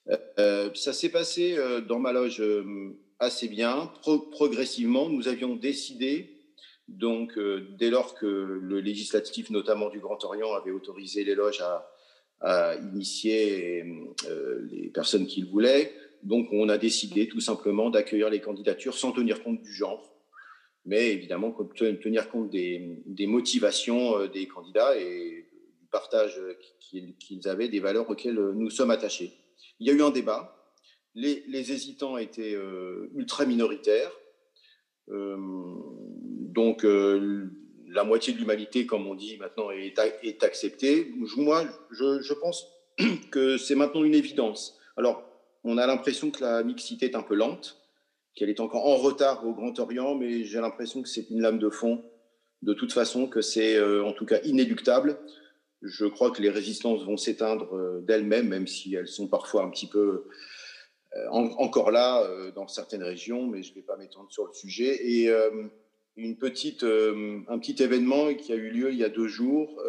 Ça 0.06 0.92
s'est 0.92 1.08
passé 1.08 1.56
dans 1.88 1.98
ma 1.98 2.12
loge 2.12 2.42
assez 3.18 3.48
bien. 3.48 3.92
progressivement, 4.32 5.08
nous 5.08 5.28
avions 5.28 5.56
décidé, 5.56 6.30
donc 6.88 7.38
dès 7.78 7.90
lors 7.90 8.14
que 8.14 8.26
le 8.26 8.80
législatif, 8.80 9.50
notamment 9.50 9.88
du 9.88 10.00
Grand 10.00 10.22
Orient, 10.24 10.52
avait 10.54 10.72
autorisé 10.72 11.24
les 11.24 11.34
loges 11.34 11.62
à, 12.40 12.76
initier 12.92 13.84
les 14.70 14.90
personnes 14.90 15.26
qu'ils 15.26 15.46
voulaient, 15.46 15.92
donc, 16.24 16.48
on 16.52 16.70
a 16.70 16.78
décidé 16.78 17.28
tout 17.28 17.40
simplement 17.40 17.90
d'accueillir 17.90 18.30
les 18.30 18.40
candidatures 18.40 18.94
sans 18.94 19.12
tenir 19.12 19.42
compte 19.42 19.60
du 19.60 19.72
genre, 19.72 20.10
mais 20.86 21.12
évidemment 21.12 21.54
tenir 21.76 22.30
compte 22.30 22.48
des, 22.48 23.26
motivations 23.26 24.18
euh, 24.18 24.26
des 24.26 24.48
candidats 24.48 24.96
et 24.98 25.46
du 25.80 25.86
partage 25.92 26.40
qu'ils 26.80 27.46
avaient 27.46 27.68
des 27.68 27.80
valeurs 27.80 28.08
auxquelles 28.08 28.40
nous 28.54 28.70
sommes 28.70 28.90
attachés. 28.90 29.32
Il 29.80 29.88
y 29.88 29.90
a 29.90 29.94
eu 29.94 30.02
un 30.02 30.10
débat. 30.10 30.72
Les, 31.14 31.72
hésitants 31.72 32.16
étaient 32.16 32.54
euh, 32.54 33.10
ultra 33.14 33.44
minoritaires. 33.44 34.10
Euh, 35.10 35.36
donc, 36.52 36.84
la 36.84 38.04
moitié 38.04 38.32
de 38.32 38.38
l'humanité, 38.38 38.86
comme 38.86 39.06
on 39.06 39.14
dit 39.14 39.36
maintenant, 39.38 39.70
est, 39.70 40.42
acceptée. 40.42 41.12
Moi, 41.36 41.64
je, 41.90 42.20
je 42.20 42.34
pense 42.34 42.66
que 43.30 43.56
c'est 43.56 43.74
maintenant 43.74 44.04
une 44.04 44.14
évidence. 44.14 44.78
Alors, 44.96 45.24
on 45.64 45.78
a 45.78 45.86
l'impression 45.86 46.30
que 46.30 46.42
la 46.42 46.62
mixité 46.62 47.06
est 47.06 47.16
un 47.16 47.22
peu 47.22 47.34
lente, 47.34 47.80
qu'elle 48.34 48.50
est 48.50 48.60
encore 48.60 48.86
en 48.86 48.96
retard 48.96 49.46
au 49.46 49.54
Grand 49.54 49.78
Orient, 49.78 50.14
mais 50.14 50.44
j'ai 50.44 50.60
l'impression 50.60 51.02
que 51.02 51.08
c'est 51.08 51.30
une 51.30 51.40
lame 51.40 51.58
de 51.58 51.70
fond, 51.70 52.04
de 52.62 52.74
toute 52.74 52.92
façon, 52.92 53.26
que 53.26 53.40
c'est 53.40 53.76
euh, 53.76 54.04
en 54.04 54.12
tout 54.12 54.26
cas 54.26 54.40
inéluctable. 54.42 55.18
Je 55.82 56.06
crois 56.06 56.30
que 56.30 56.40
les 56.40 56.50
résistances 56.50 57.04
vont 57.04 57.16
s'éteindre 57.16 57.74
euh, 57.74 58.00
d'elles-mêmes, 58.02 58.48
même 58.48 58.66
si 58.66 58.94
elles 58.94 59.08
sont 59.08 59.28
parfois 59.28 59.64
un 59.64 59.70
petit 59.70 59.86
peu 59.86 60.26
euh, 61.16 61.28
encore 61.30 61.90
là 61.90 62.26
dans 62.54 62.66
certaines 62.66 63.02
régions, 63.02 63.46
mais 63.46 63.62
je 63.62 63.70
ne 63.70 63.76
vais 63.76 63.82
pas 63.82 63.96
m'étendre 63.96 64.30
sur 64.32 64.46
le 64.46 64.52
sujet. 64.52 64.98
Et 65.02 65.30
une 66.16 66.36
petite, 66.38 66.82
un 66.82 67.58
petit 67.58 67.80
événement 67.80 68.34
qui 68.34 68.52
a 68.52 68.56
eu 68.56 68.70
lieu 68.70 68.90
il 68.90 68.98
y 68.98 69.04
a 69.04 69.08
deux 69.08 69.28
jours, 69.28 69.80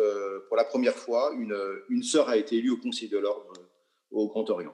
pour 0.47 0.55
la 0.55 0.65
première 0.65 0.93
fois, 0.93 1.33
une, 1.35 1.57
une 1.89 2.03
sœur 2.03 2.29
a 2.29 2.37
été 2.37 2.57
élue 2.57 2.69
au 2.69 2.77
Conseil 2.77 3.09
de 3.09 3.17
l'Ordre 3.17 3.53
au 4.11 4.27
Grand 4.27 4.47
Orient. 4.51 4.73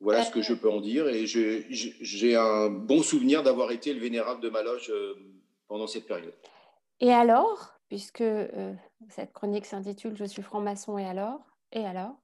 Voilà 0.00 0.24
ce 0.24 0.30
que 0.30 0.42
je 0.42 0.54
peux 0.54 0.70
en 0.70 0.80
dire. 0.80 1.08
Et 1.08 1.26
j'ai 1.26 2.36
un 2.36 2.70
bon 2.70 3.02
souvenir 3.02 3.42
d'avoir 3.42 3.72
été 3.72 3.92
le 3.92 4.00
vénérable 4.00 4.40
de 4.40 4.48
ma 4.48 4.62
loge 4.62 4.90
euh, 4.90 5.14
pendant 5.66 5.86
cette 5.86 6.06
période. 6.06 6.34
Et 7.00 7.12
alors, 7.12 7.77
puisque 7.88 8.20
euh, 8.20 8.74
cette 9.08 9.32
chronique 9.32 9.66
s'intitule 9.66 10.16
Je 10.16 10.24
suis 10.24 10.42
franc-maçon 10.42 10.98
et 10.98 11.06
alors? 11.06 11.40
Et 11.72 11.84
alors? 11.84 12.16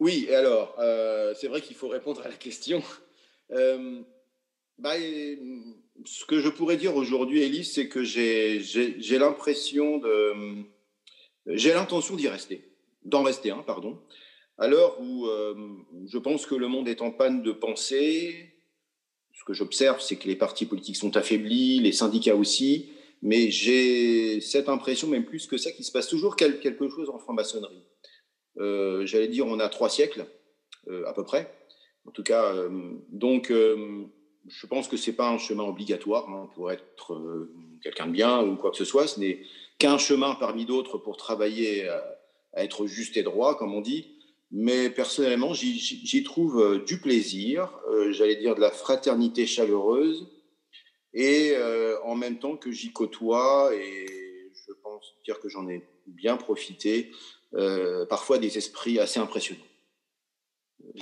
Oui, 0.00 0.26
et 0.28 0.34
alors 0.34 0.76
euh, 0.78 1.34
C'est 1.34 1.48
vrai 1.48 1.60
qu'il 1.60 1.76
faut 1.76 1.88
répondre 1.88 2.22
à 2.24 2.28
la 2.28 2.34
question. 2.34 2.82
Bah, 4.78 4.94
ce 4.98 6.24
que 6.24 6.40
je 6.40 6.48
pourrais 6.48 6.76
dire 6.76 6.96
aujourd'hui, 6.96 7.42
Élise, 7.42 7.72
c'est 7.72 7.88
que 7.88 8.02
j'ai 8.02 9.18
l'impression 9.18 9.98
de. 9.98 10.64
J'ai 11.46 11.72
l'intention 11.72 12.16
d'y 12.16 12.28
rester, 12.28 12.72
d'en 13.04 13.22
rester, 13.22 13.50
hein, 13.50 13.62
pardon 13.66 14.00
à 14.58 14.68
l'heure 14.68 15.00
où 15.00 15.26
euh, 15.26 15.54
je 16.06 16.18
pense 16.18 16.46
que 16.46 16.54
le 16.54 16.68
monde 16.68 16.88
est 16.88 17.02
en 17.02 17.10
panne 17.10 17.42
de 17.42 17.52
pensée, 17.52 18.54
ce 19.32 19.44
que 19.44 19.54
j'observe, 19.54 20.00
c'est 20.00 20.16
que 20.16 20.28
les 20.28 20.36
partis 20.36 20.66
politiques 20.66 20.96
sont 20.96 21.16
affaiblis, 21.16 21.80
les 21.80 21.92
syndicats 21.92 22.36
aussi, 22.36 22.90
mais 23.22 23.50
j'ai 23.50 24.40
cette 24.40 24.68
impression, 24.68 25.08
même 25.08 25.24
plus 25.24 25.46
que 25.46 25.56
ça, 25.56 25.70
qu'il 25.70 25.84
se 25.84 25.92
passe 25.92 26.08
toujours 26.08 26.36
quelque 26.36 26.88
chose 26.88 27.08
en 27.10 27.18
franc-maçonnerie. 27.18 27.82
Euh, 28.58 29.06
j'allais 29.06 29.28
dire, 29.28 29.46
on 29.46 29.58
a 29.60 29.68
trois 29.68 29.88
siècles, 29.88 30.26
euh, 30.88 31.06
à 31.06 31.12
peu 31.12 31.24
près. 31.24 31.54
En 32.06 32.10
tout 32.10 32.24
cas, 32.24 32.52
donc, 33.10 33.52
je 33.52 34.66
pense 34.66 34.88
que 34.88 34.96
ce 34.96 35.08
n'est 35.08 35.16
pas 35.16 35.30
un 35.30 35.38
chemin 35.38 35.62
obligatoire 35.62 36.28
hein, 36.28 36.50
pour 36.56 36.72
être 36.72 37.16
quelqu'un 37.80 38.08
de 38.08 38.12
bien 38.12 38.42
ou 38.42 38.56
quoi 38.56 38.72
que 38.72 38.76
ce 38.76 38.84
soit. 38.84 39.06
Ce 39.06 39.20
n'est 39.20 39.42
qu'un 39.78 39.98
chemin 39.98 40.34
parmi 40.34 40.64
d'autres 40.64 40.98
pour 40.98 41.16
travailler 41.16 41.88
à, 41.88 42.18
être 42.54 42.86
juste 42.86 43.16
et 43.16 43.22
droit, 43.22 43.56
comme 43.56 43.74
on 43.74 43.80
dit. 43.80 44.06
Mais 44.50 44.90
personnellement, 44.90 45.54
j'y 45.54 46.22
trouve 46.24 46.60
euh, 46.60 46.84
du 46.84 47.00
plaisir, 47.00 47.72
euh, 47.90 48.12
j'allais 48.12 48.36
dire 48.36 48.54
de 48.54 48.60
la 48.60 48.70
fraternité 48.70 49.46
chaleureuse, 49.46 50.28
et 51.14 51.52
euh, 51.54 52.00
en 52.04 52.14
même 52.14 52.38
temps 52.38 52.56
que 52.56 52.70
j'y 52.70 52.92
côtoie, 52.92 53.70
et 53.74 54.50
je 54.54 54.72
pense 54.82 55.14
dire 55.24 55.40
que 55.40 55.48
j'en 55.48 55.68
ai 55.68 55.82
bien 56.06 56.36
profité, 56.36 57.10
parfois 58.08 58.38
des 58.38 58.56
esprits 58.56 58.98
assez 58.98 59.20
impressionnants. 59.20 59.60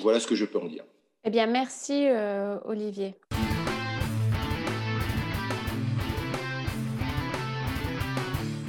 Voilà 0.00 0.18
ce 0.18 0.26
que 0.26 0.34
je 0.34 0.44
peux 0.44 0.58
en 0.58 0.66
dire. 0.66 0.84
Eh 1.24 1.30
bien, 1.30 1.46
merci 1.46 2.08
Olivier. 2.64 3.14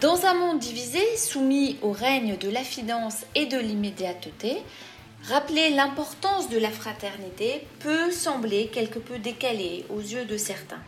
Dans 0.01 0.25
un 0.25 0.33
monde 0.33 0.57
divisé, 0.57 1.15
soumis 1.15 1.77
au 1.83 1.91
règne 1.91 2.35
de 2.35 2.49
la 2.49 2.63
finance 2.63 3.23
et 3.35 3.45
de 3.45 3.59
l'immédiateté, 3.59 4.57
rappeler 5.29 5.69
l'importance 5.69 6.49
de 6.49 6.57
la 6.57 6.71
fraternité 6.71 7.61
peut 7.81 8.09
sembler 8.09 8.69
quelque 8.73 8.97
peu 8.97 9.19
décalé 9.19 9.85
aux 9.91 9.99
yeux 9.99 10.25
de 10.25 10.37
certains. 10.37 10.81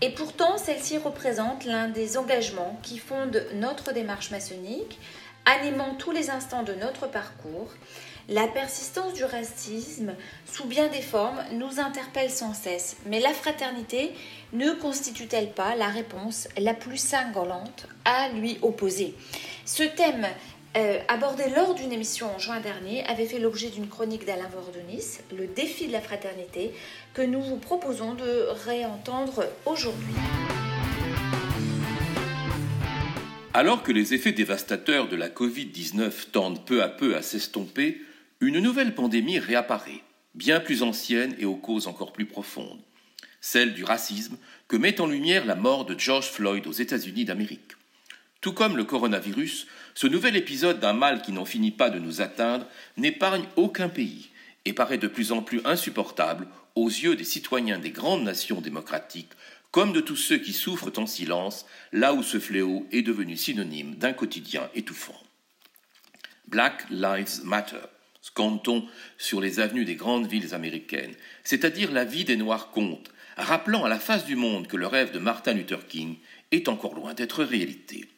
Et 0.00 0.10
pourtant, 0.10 0.56
celle-ci 0.56 0.98
représente 0.98 1.64
l'un 1.64 1.88
des 1.88 2.16
engagements 2.16 2.78
qui 2.82 2.98
fondent 2.98 3.44
notre 3.54 3.92
démarche 3.92 4.30
maçonnique, 4.30 4.98
animant 5.44 5.94
tous 5.94 6.10
les 6.10 6.30
instants 6.30 6.62
de 6.62 6.74
notre 6.74 7.06
parcours 7.06 7.70
la 8.30 8.46
persistance 8.46 9.14
du 9.14 9.24
racisme, 9.24 10.14
sous 10.46 10.64
bien 10.64 10.86
des 10.86 11.02
formes, 11.02 11.42
nous 11.52 11.80
interpelle 11.80 12.30
sans 12.30 12.54
cesse. 12.54 12.96
Mais 13.06 13.18
la 13.18 13.34
fraternité 13.34 14.14
ne 14.52 14.70
constitue-t-elle 14.70 15.50
pas 15.50 15.74
la 15.74 15.88
réponse 15.88 16.46
la 16.56 16.72
plus 16.72 16.96
cinglante 16.96 17.88
à 18.04 18.28
lui 18.28 18.58
opposer? 18.62 19.16
Ce 19.64 19.82
thème, 19.82 20.26
euh, 20.76 21.00
abordé 21.08 21.44
lors 21.56 21.74
d'une 21.74 21.92
émission 21.92 22.32
en 22.32 22.38
juin 22.38 22.60
dernier, 22.60 23.04
avait 23.06 23.26
fait 23.26 23.40
l'objet 23.40 23.70
d'une 23.70 23.88
chronique 23.88 24.24
d'Alain 24.24 24.48
Vordonis, 24.48 25.18
Le 25.36 25.48
défi 25.48 25.88
de 25.88 25.92
la 25.92 26.00
fraternité, 26.00 26.72
que 27.12 27.22
nous 27.22 27.42
vous 27.42 27.56
proposons 27.56 28.14
de 28.14 28.46
réentendre 28.66 29.44
aujourd'hui. 29.66 30.14
Alors 33.52 33.82
que 33.82 33.90
les 33.90 34.14
effets 34.14 34.30
dévastateurs 34.30 35.08
de 35.08 35.16
la 35.16 35.28
Covid-19 35.28 36.30
tendent 36.30 36.64
peu 36.64 36.84
à 36.84 36.88
peu 36.88 37.16
à 37.16 37.22
s'estomper, 37.22 38.00
une 38.40 38.60
nouvelle 38.60 38.94
pandémie 38.94 39.40
réapparaît, 39.40 40.04
bien 40.36 40.60
plus 40.60 40.84
ancienne 40.84 41.34
et 41.40 41.46
aux 41.46 41.56
causes 41.56 41.88
encore 41.88 42.12
plus 42.12 42.26
profondes, 42.26 42.78
celle 43.40 43.74
du 43.74 43.82
racisme 43.82 44.38
que 44.68 44.76
met 44.76 45.00
en 45.00 45.08
lumière 45.08 45.46
la 45.46 45.56
mort 45.56 45.84
de 45.84 45.98
George 45.98 46.30
Floyd 46.30 46.68
aux 46.68 46.72
États-Unis 46.72 47.24
d'Amérique. 47.24 47.72
Tout 48.40 48.52
comme 48.52 48.76
le 48.76 48.84
coronavirus, 48.84 49.66
ce 50.00 50.06
nouvel 50.06 50.34
épisode 50.34 50.80
d'un 50.80 50.94
mal 50.94 51.20
qui 51.20 51.30
n'en 51.30 51.44
finit 51.44 51.72
pas 51.72 51.90
de 51.90 51.98
nous 51.98 52.22
atteindre 52.22 52.64
n'épargne 52.96 53.44
aucun 53.56 53.90
pays 53.90 54.30
et 54.64 54.72
paraît 54.72 54.96
de 54.96 55.06
plus 55.06 55.30
en 55.30 55.42
plus 55.42 55.60
insupportable 55.66 56.48
aux 56.74 56.88
yeux 56.88 57.16
des 57.16 57.24
citoyens 57.24 57.78
des 57.78 57.90
grandes 57.90 58.24
nations 58.24 58.62
démocratiques 58.62 59.32
comme 59.72 59.92
de 59.92 60.00
tous 60.00 60.16
ceux 60.16 60.38
qui 60.38 60.54
souffrent 60.54 60.98
en 60.98 61.04
silence, 61.04 61.66
là 61.92 62.14
où 62.14 62.22
ce 62.22 62.40
fléau 62.40 62.86
est 62.92 63.02
devenu 63.02 63.36
synonyme 63.36 63.94
d'un 63.96 64.14
quotidien 64.14 64.70
étouffant. 64.74 65.20
Black 66.48 66.86
Lives 66.88 67.44
Matter, 67.44 67.84
scande-t-on 68.22 68.86
sur 69.18 69.42
les 69.42 69.60
avenues 69.60 69.84
des 69.84 69.96
grandes 69.96 70.28
villes 70.28 70.54
américaines, 70.54 71.14
c'est-à-dire 71.44 71.92
la 71.92 72.06
vie 72.06 72.24
des 72.24 72.38
Noirs 72.38 72.70
compte, 72.70 73.12
rappelant 73.36 73.84
à 73.84 73.90
la 73.90 73.98
face 73.98 74.24
du 74.24 74.34
monde 74.34 74.66
que 74.66 74.78
le 74.78 74.86
rêve 74.86 75.12
de 75.12 75.18
Martin 75.18 75.52
Luther 75.52 75.86
King 75.88 76.16
est 76.52 76.68
encore 76.68 76.94
loin 76.94 77.12
d'être 77.12 77.44
réalité. 77.44 78.08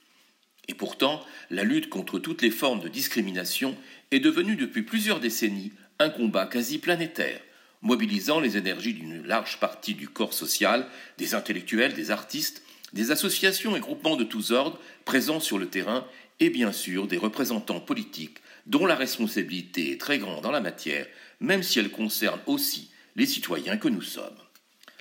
Et 0.68 0.74
pourtant, 0.74 1.24
la 1.50 1.64
lutte 1.64 1.88
contre 1.88 2.18
toutes 2.18 2.42
les 2.42 2.50
formes 2.50 2.80
de 2.80 2.88
discrimination 2.88 3.76
est 4.10 4.20
devenue 4.20 4.56
depuis 4.56 4.82
plusieurs 4.82 5.20
décennies 5.20 5.72
un 5.98 6.08
combat 6.08 6.46
quasi 6.46 6.78
planétaire, 6.78 7.40
mobilisant 7.82 8.40
les 8.40 8.56
énergies 8.56 8.94
d'une 8.94 9.26
large 9.26 9.58
partie 9.58 9.94
du 9.94 10.08
corps 10.08 10.34
social, 10.34 10.86
des 11.18 11.34
intellectuels, 11.34 11.94
des 11.94 12.10
artistes, 12.10 12.62
des 12.92 13.10
associations 13.10 13.76
et 13.76 13.80
groupements 13.80 14.16
de 14.16 14.24
tous 14.24 14.52
ordres 14.52 14.78
présents 15.04 15.40
sur 15.40 15.58
le 15.58 15.66
terrain 15.66 16.06
et 16.40 16.50
bien 16.50 16.72
sûr 16.72 17.06
des 17.06 17.18
représentants 17.18 17.80
politiques 17.80 18.38
dont 18.66 18.86
la 18.86 18.94
responsabilité 18.94 19.92
est 19.92 20.00
très 20.00 20.18
grande 20.18 20.46
en 20.46 20.50
la 20.50 20.60
matière, 20.60 21.06
même 21.40 21.62
si 21.62 21.78
elle 21.78 21.90
concerne 21.90 22.40
aussi 22.46 22.90
les 23.16 23.26
citoyens 23.26 23.76
que 23.76 23.88
nous 23.88 24.02
sommes. 24.02 24.38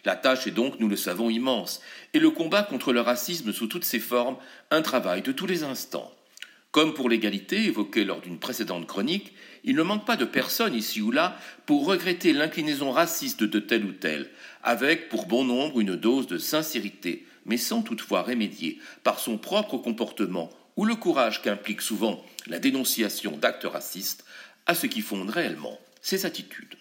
La 0.06 0.16
tâche 0.16 0.48
est 0.48 0.52
donc, 0.52 0.80
nous 0.80 0.88
le 0.88 0.96
savons, 0.96 1.30
immense, 1.30 1.82
et 2.14 2.20
le 2.20 2.32
combat 2.32 2.64
contre 2.64 2.94
le 2.94 3.02
racisme 3.02 3.54
sous 3.54 3.68
toutes 3.68 3.86
ses 3.86 4.00
formes, 4.00 4.38
un 4.72 4.82
travail 4.82 5.22
de 5.22 5.32
tous 5.32 5.46
les 5.46 5.64
instants. 5.64 6.12
Comme 6.72 6.94
pour 6.94 7.10
l'égalité 7.10 7.66
évoquée 7.66 8.06
lors 8.06 8.22
d'une 8.22 8.40
précédente 8.40 8.88
chronique, 8.88 9.34
il 9.64 9.76
ne 9.76 9.84
manque 9.84 10.06
pas 10.06 10.16
de 10.16 10.26
personnes 10.26 10.74
ici 10.74 11.02
ou 11.02 11.12
là 11.12 11.38
pour 11.66 11.86
regretter 11.86 12.34
l'inclinaison 12.34 12.92
raciste 12.92 13.44
de 13.44 13.60
tel 13.60 13.84
ou 13.84 13.92
tel, 13.92 14.30
avec 14.64 15.10
pour 15.10 15.26
bon 15.26 15.44
nombre 15.44 15.82
une 15.82 15.96
dose 15.96 16.28
de 16.28 16.38
sincérité, 16.38 17.26
mais 17.46 17.58
sans 17.58 17.82
toutefois 17.82 18.22
remédier 18.22 18.80
par 19.04 19.20
son 19.20 19.38
propre 19.38 19.78
comportement 19.78 20.50
ou 20.78 20.86
le 20.86 20.96
courage 20.96 21.42
qu'implique 21.42 21.82
souvent 21.82 22.24
la 22.48 22.60
dénonciation 22.60 23.38
d'actes 23.38 23.66
racistes 23.66 24.26
à 24.66 24.74
ce 24.74 24.88
qui 24.88 25.02
fonde 25.02 25.30
réellement 25.30 25.78
ses 26.02 26.26
attitudes. 26.26 26.76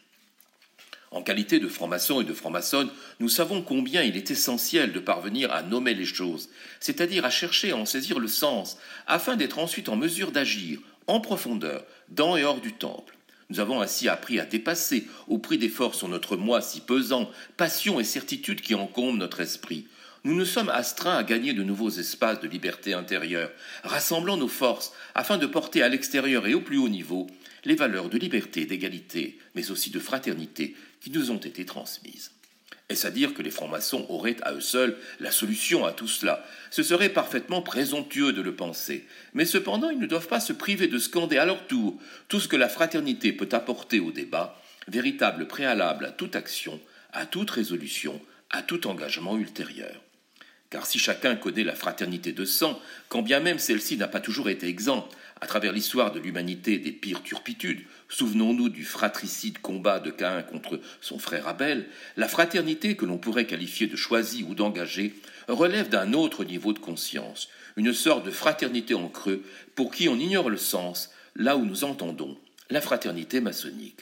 En 1.13 1.23
qualité 1.23 1.59
de 1.59 1.67
franc-maçon 1.67 2.21
et 2.21 2.25
de 2.25 2.33
franc-maçonne, 2.33 2.89
nous 3.19 3.29
savons 3.29 3.63
combien 3.63 4.03
il 4.03 4.17
est 4.17 4.31
essentiel 4.31 4.93
de 4.93 5.01
parvenir 5.01 5.51
à 5.51 5.63
nommer 5.63 5.93
les 5.93 6.05
choses, 6.05 6.51
c'est-à-dire 6.79 7.25
à 7.25 7.31
chercher 7.31 7.73
à 7.73 7.77
en 7.77 7.85
saisir 7.85 8.21
le 8.21 8.29
sens, 8.29 8.79
afin 9.09 9.35
d'être 9.35 9.59
ensuite 9.59 9.89
en 9.89 9.97
mesure 9.97 10.31
d'agir 10.31 10.79
en 11.09 11.21
profondeur, 11.21 11.85
dans 12.11 12.37
et 12.37 12.45
hors 12.45 12.61
du 12.61 12.73
temple. 12.75 13.17
Nous 13.49 13.59
avons 13.59 13.81
ainsi 13.81 14.09
appris 14.09 14.39
à 14.39 14.45
dépasser, 14.45 15.09
au 15.27 15.39
prix 15.39 15.59
d'efforts 15.59 15.97
sur 15.97 16.07
notre 16.07 16.37
moi 16.37 16.61
si 16.61 16.81
pesant, 16.81 17.29
passion 17.57 17.99
et 17.99 18.05
certitude 18.05 18.61
qui 18.61 18.77
encombrent 18.77 19.19
notre 19.19 19.41
esprit. 19.41 19.89
Nous 20.23 20.37
nous 20.37 20.45
sommes 20.45 20.69
astreints 20.69 21.17
à 21.17 21.25
gagner 21.25 21.55
de 21.55 21.65
nouveaux 21.65 21.91
espaces 21.91 22.41
de 22.41 22.47
liberté 22.47 22.95
intérieure, 22.95 23.51
rassemblant 23.83 24.37
nos 24.37 24.47
forces 24.47 24.93
afin 25.17 25.39
de 25.39 25.47
porter 25.47 25.83
à 25.83 25.89
l'extérieur 25.89 26.47
et 26.47 26.55
au 26.55 26.61
plus 26.61 26.79
haut 26.79 26.89
niveau 26.89 27.27
les 27.65 27.75
valeurs 27.75 28.09
de 28.09 28.19
liberté, 28.19 28.67
d'égalité, 28.67 29.39
mais 29.55 29.71
aussi 29.71 29.91
de 29.91 29.99
fraternité 29.99 30.77
qui 31.01 31.11
nous 31.11 31.31
ont 31.31 31.39
été 31.39 31.65
transmises. 31.65 32.33
Est-ce 32.91 33.07
à 33.07 33.11
dire 33.13 33.35
que 33.35 33.43
les 33.43 33.53
francs-maçons 33.53 34.05
auraient 34.09 34.37
à 34.43 34.53
eux 34.53 34.61
seuls 34.61 34.97
la 35.21 35.31
solution 35.31 35.87
à 35.87 35.93
tout 35.93 36.09
cela? 36.09 36.45
Ce 36.73 36.83
serait 36.83 37.09
parfaitement 37.09 37.63
présomptueux 37.63 38.33
de 38.33 38.43
le 38.43 38.57
penser. 38.57 39.07
Mais 39.33 39.45
cependant, 39.45 39.91
ils 39.91 40.01
ne 40.01 40.09
doivent 40.09 40.27
pas 40.27 40.41
se 40.41 40.53
priver 40.53 40.89
de 40.89 40.99
scander 40.99 41.39
à 41.39 41.47
leur 41.47 41.69
tour 41.69 41.97
tout 42.27 42.41
ce 42.41 42.49
que 42.49 42.57
la 42.57 42.69
fraternité 42.69 43.33
peut 43.33 43.49
apporter 43.53 44.01
au 44.01 44.11
débat, 44.11 44.61
véritable 44.89 45.47
préalable 45.47 46.05
à 46.05 46.11
toute 46.11 46.35
action, 46.35 46.81
à 47.13 47.27
toute 47.27 47.51
résolution, 47.51 48.21
à 48.51 48.63
tout 48.63 48.89
engagement 48.89 49.39
ultérieur. 49.39 50.03
Car 50.69 50.85
si 50.85 50.99
chacun 50.99 51.37
connaît 51.37 51.65
la 51.65 51.77
fraternité 51.77 52.33
de 52.33 52.45
sang, 52.45 52.81
quand 53.09 53.23
bien 53.23 53.39
même 53.39 53.61
celle-ci 53.61 53.99
n'a 53.99 54.09
pas 54.09 54.21
toujours 54.21 54.49
été 54.49 54.67
exempte, 54.67 55.17
à 55.41 55.47
travers 55.47 55.73
l'histoire 55.73 56.13
de 56.13 56.21
l'humanité 56.21 56.79
des 56.79 56.93
pires 56.93 57.23
turpitudes, 57.23 57.85
souvenons-nous 58.09 58.69
du 58.69 58.85
fratricide 58.85 59.59
combat 59.59 59.99
de 59.99 60.11
Caïn 60.11 60.43
contre 60.43 60.81
son 61.01 61.19
frère 61.19 61.49
Abel, 61.49 61.87
la 62.17 62.29
fraternité 62.29 62.95
que 62.97 63.07
l'on 63.07 63.19
pourrait 63.19 63.47
qualifier 63.47 63.87
de 63.87 63.97
choisie 63.97 64.45
ou 64.47 64.55
d'engagée 64.55 65.15
relève 65.49 65.89
d'un 65.89 66.13
autre 66.13 66.45
niveau 66.45 66.73
de 66.73 66.79
conscience, 66.79 67.49
une 67.77 67.95
sorte 67.95 68.27
de 68.27 68.31
fraternité 68.31 68.95
en 68.95 69.09
creux 69.09 69.43
pour 69.75 69.93
qui 69.93 70.09
on 70.09 70.19
ignore 70.19 70.51
le 70.51 70.59
sens, 70.59 71.11
là 71.37 71.57
où 71.57 71.65
nous 71.65 71.85
entendons 71.85 72.37
la 72.69 72.81
fraternité 72.81 73.41
maçonnique. 73.41 74.01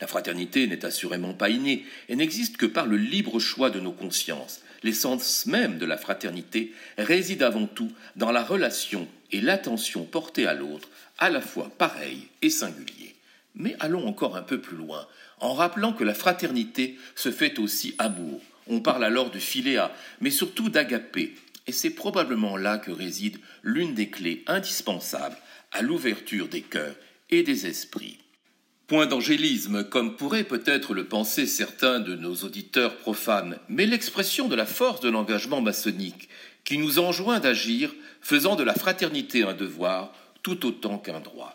La 0.00 0.06
fraternité 0.06 0.66
n'est 0.66 0.84
assurément 0.84 1.34
pas 1.34 1.48
innée 1.48 1.84
et 2.08 2.16
n'existe 2.16 2.56
que 2.56 2.66
par 2.66 2.86
le 2.86 2.96
libre 2.96 3.40
choix 3.40 3.70
de 3.70 3.80
nos 3.80 3.92
consciences. 3.92 4.60
L'essence 4.82 5.46
même 5.46 5.78
de 5.78 5.86
la 5.86 5.96
fraternité 5.96 6.72
réside 6.96 7.42
avant 7.42 7.66
tout 7.66 7.90
dans 8.16 8.30
la 8.30 8.44
relation 8.44 9.08
et 9.32 9.40
l'attention 9.40 10.04
portée 10.04 10.46
à 10.46 10.54
l'autre, 10.54 10.88
à 11.18 11.30
la 11.30 11.40
fois 11.40 11.70
pareil 11.76 12.28
et 12.42 12.50
singulier. 12.50 13.14
Mais 13.54 13.76
allons 13.80 14.06
encore 14.06 14.36
un 14.36 14.42
peu 14.42 14.60
plus 14.60 14.76
loin, 14.76 15.06
en 15.40 15.54
rappelant 15.54 15.92
que 15.92 16.04
la 16.04 16.14
fraternité 16.14 16.96
se 17.14 17.30
fait 17.30 17.58
aussi 17.58 17.94
amour. 17.98 18.40
On 18.68 18.80
parle 18.80 19.04
alors 19.04 19.30
de 19.30 19.38
philéa, 19.38 19.92
mais 20.20 20.30
surtout 20.30 20.68
d'agapé, 20.68 21.34
et 21.66 21.72
c'est 21.72 21.90
probablement 21.90 22.56
là 22.56 22.78
que 22.78 22.90
réside 22.90 23.38
l'une 23.62 23.94
des 23.94 24.08
clés 24.08 24.44
indispensables 24.46 25.36
à 25.72 25.82
l'ouverture 25.82 26.48
des 26.48 26.62
cœurs 26.62 26.94
et 27.30 27.42
des 27.42 27.66
esprits. 27.66 28.18
Point 28.88 29.04
d'angélisme, 29.04 29.84
comme 29.84 30.16
pourraient 30.16 30.44
peut-être 30.44 30.94
le 30.94 31.04
penser 31.04 31.46
certains 31.46 32.00
de 32.00 32.14
nos 32.14 32.36
auditeurs 32.36 32.96
profanes, 32.96 33.58
mais 33.68 33.84
l'expression 33.84 34.48
de 34.48 34.54
la 34.54 34.64
force 34.64 35.00
de 35.00 35.10
l'engagement 35.10 35.60
maçonnique, 35.60 36.30
qui 36.64 36.78
nous 36.78 36.98
enjoint 36.98 37.38
d'agir, 37.38 37.94
faisant 38.22 38.56
de 38.56 38.62
la 38.62 38.72
fraternité 38.72 39.42
un 39.42 39.52
devoir 39.52 40.14
tout 40.42 40.64
autant 40.64 40.96
qu'un 40.96 41.20
droit. 41.20 41.54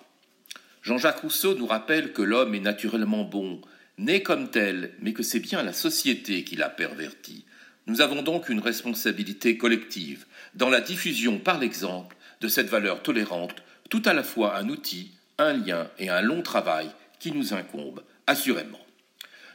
Jean-Jacques 0.83 1.21
Rousseau 1.21 1.55
nous 1.55 1.65
rappelle 1.65 2.13
que 2.13 2.21
l'homme 2.21 2.53
est 2.53 2.59
naturellement 2.59 3.23
bon, 3.23 3.61
né 3.97 4.21
comme 4.21 4.51
tel, 4.51 4.93
mais 5.01 5.13
que 5.13 5.23
c'est 5.23 5.39
bien 5.39 5.63
la 5.63 5.73
société 5.73 6.43
qui 6.43 6.55
l'a 6.55 6.69
perverti. 6.69 7.45
Nous 7.87 8.01
avons 8.01 8.21
donc 8.21 8.47
une 8.47 8.59
responsabilité 8.59 9.57
collective 9.57 10.27
dans 10.53 10.69
la 10.69 10.81
diffusion 10.81 11.39
par 11.39 11.57
l'exemple 11.57 12.15
de 12.41 12.47
cette 12.47 12.69
valeur 12.69 13.01
tolérante, 13.01 13.63
tout 13.89 14.03
à 14.05 14.13
la 14.13 14.23
fois 14.23 14.55
un 14.55 14.69
outil, 14.69 15.13
un 15.39 15.53
lien 15.53 15.89
et 15.97 16.09
un 16.09 16.21
long 16.21 16.43
travail 16.43 16.91
qui 17.23 17.31
nous 17.31 17.53
incombe, 17.53 18.03
assurément. 18.27 18.85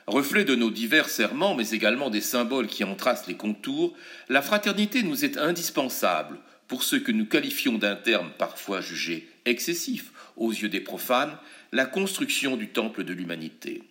Reflet 0.06 0.46
de 0.46 0.54
nos 0.54 0.70
divers 0.70 1.10
serments, 1.10 1.54
mais 1.54 1.68
également 1.68 2.08
des 2.08 2.22
symboles 2.22 2.66
qui 2.66 2.82
en 2.82 2.94
tracent 2.94 3.26
les 3.26 3.36
contours, 3.36 3.94
la 4.30 4.40
fraternité 4.40 5.02
nous 5.02 5.22
est 5.22 5.36
indispensable 5.36 6.38
pour 6.66 6.82
ce 6.82 6.96
que 6.96 7.12
nous 7.12 7.26
qualifions 7.26 7.76
d'un 7.76 7.94
terme 7.94 8.30
parfois 8.38 8.80
jugé 8.80 9.28
excessif 9.44 10.12
aux 10.38 10.50
yeux 10.50 10.70
des 10.70 10.80
profanes, 10.80 11.36
la 11.72 11.84
construction 11.84 12.56
du 12.56 12.68
temple 12.68 13.04
de 13.04 13.12
l'humanité. 13.12 13.82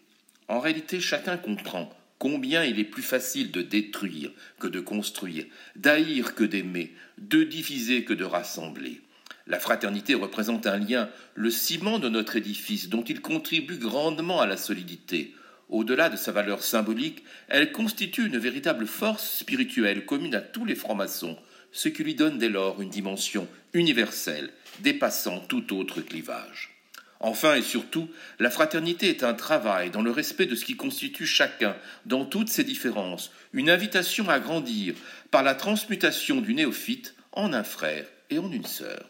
En 0.47 0.59
réalité, 0.59 0.99
chacun 0.99 1.37
comprend 1.37 1.95
combien 2.17 2.63
il 2.63 2.79
est 2.79 2.83
plus 2.83 3.03
facile 3.03 3.51
de 3.51 3.61
détruire 3.61 4.31
que 4.59 4.65
de 4.65 4.79
construire, 4.79 5.45
d'haïr 5.75 6.33
que 6.33 6.45
d'aimer, 6.45 6.95
de 7.19 7.43
diviser 7.43 8.05
que 8.05 8.13
de 8.13 8.25
rassembler. 8.25 9.01
La 9.47 9.59
fraternité 9.59 10.13
représente 10.13 10.67
un 10.67 10.77
lien, 10.77 11.09
le 11.35 11.49
ciment 11.49 11.99
de 11.99 12.09
notre 12.09 12.35
édifice, 12.35 12.89
dont 12.89 13.03
il 13.03 13.21
contribue 13.21 13.77
grandement 13.77 14.41
à 14.41 14.45
la 14.45 14.57
solidité. 14.57 15.33
Au-delà 15.69 16.09
de 16.09 16.17
sa 16.17 16.33
valeur 16.33 16.63
symbolique, 16.63 17.23
elle 17.47 17.71
constitue 17.71 18.25
une 18.25 18.37
véritable 18.37 18.87
force 18.87 19.39
spirituelle 19.39 20.05
commune 20.05 20.35
à 20.35 20.41
tous 20.41 20.65
les 20.65 20.75
francs-maçons, 20.75 21.37
ce 21.71 21.87
qui 21.87 22.03
lui 22.03 22.15
donne 22.15 22.37
dès 22.37 22.49
lors 22.49 22.81
une 22.81 22.89
dimension 22.89 23.47
universelle, 23.73 24.49
dépassant 24.79 25.39
tout 25.39 25.77
autre 25.77 26.01
clivage. 26.01 26.77
Enfin 27.19 27.55
et 27.55 27.63
surtout, 27.63 28.09
la 28.39 28.49
fraternité 28.49 29.09
est 29.09 29.23
un 29.23 29.33
travail 29.33 29.91
dans 29.91 30.01
le 30.01 30.11
respect 30.11 30.45
de 30.45 30.55
ce 30.55 30.65
qui 30.65 30.75
constitue 30.75 31.25
chacun, 31.25 31.75
dans 32.05 32.25
toutes 32.25 32.49
ses 32.49 32.63
différences, 32.65 33.31
une 33.53 33.69
invitation 33.69 34.29
à 34.29 34.39
grandir 34.39 34.93
par 35.31 35.41
la 35.41 35.55
transmutation 35.55 36.41
du 36.41 36.53
néophyte 36.53 37.15
en 37.31 37.53
un 37.53 37.63
frère 37.63 38.05
et 38.29 38.39
en 38.39 38.51
une 38.51 38.65
sœur. 38.65 39.09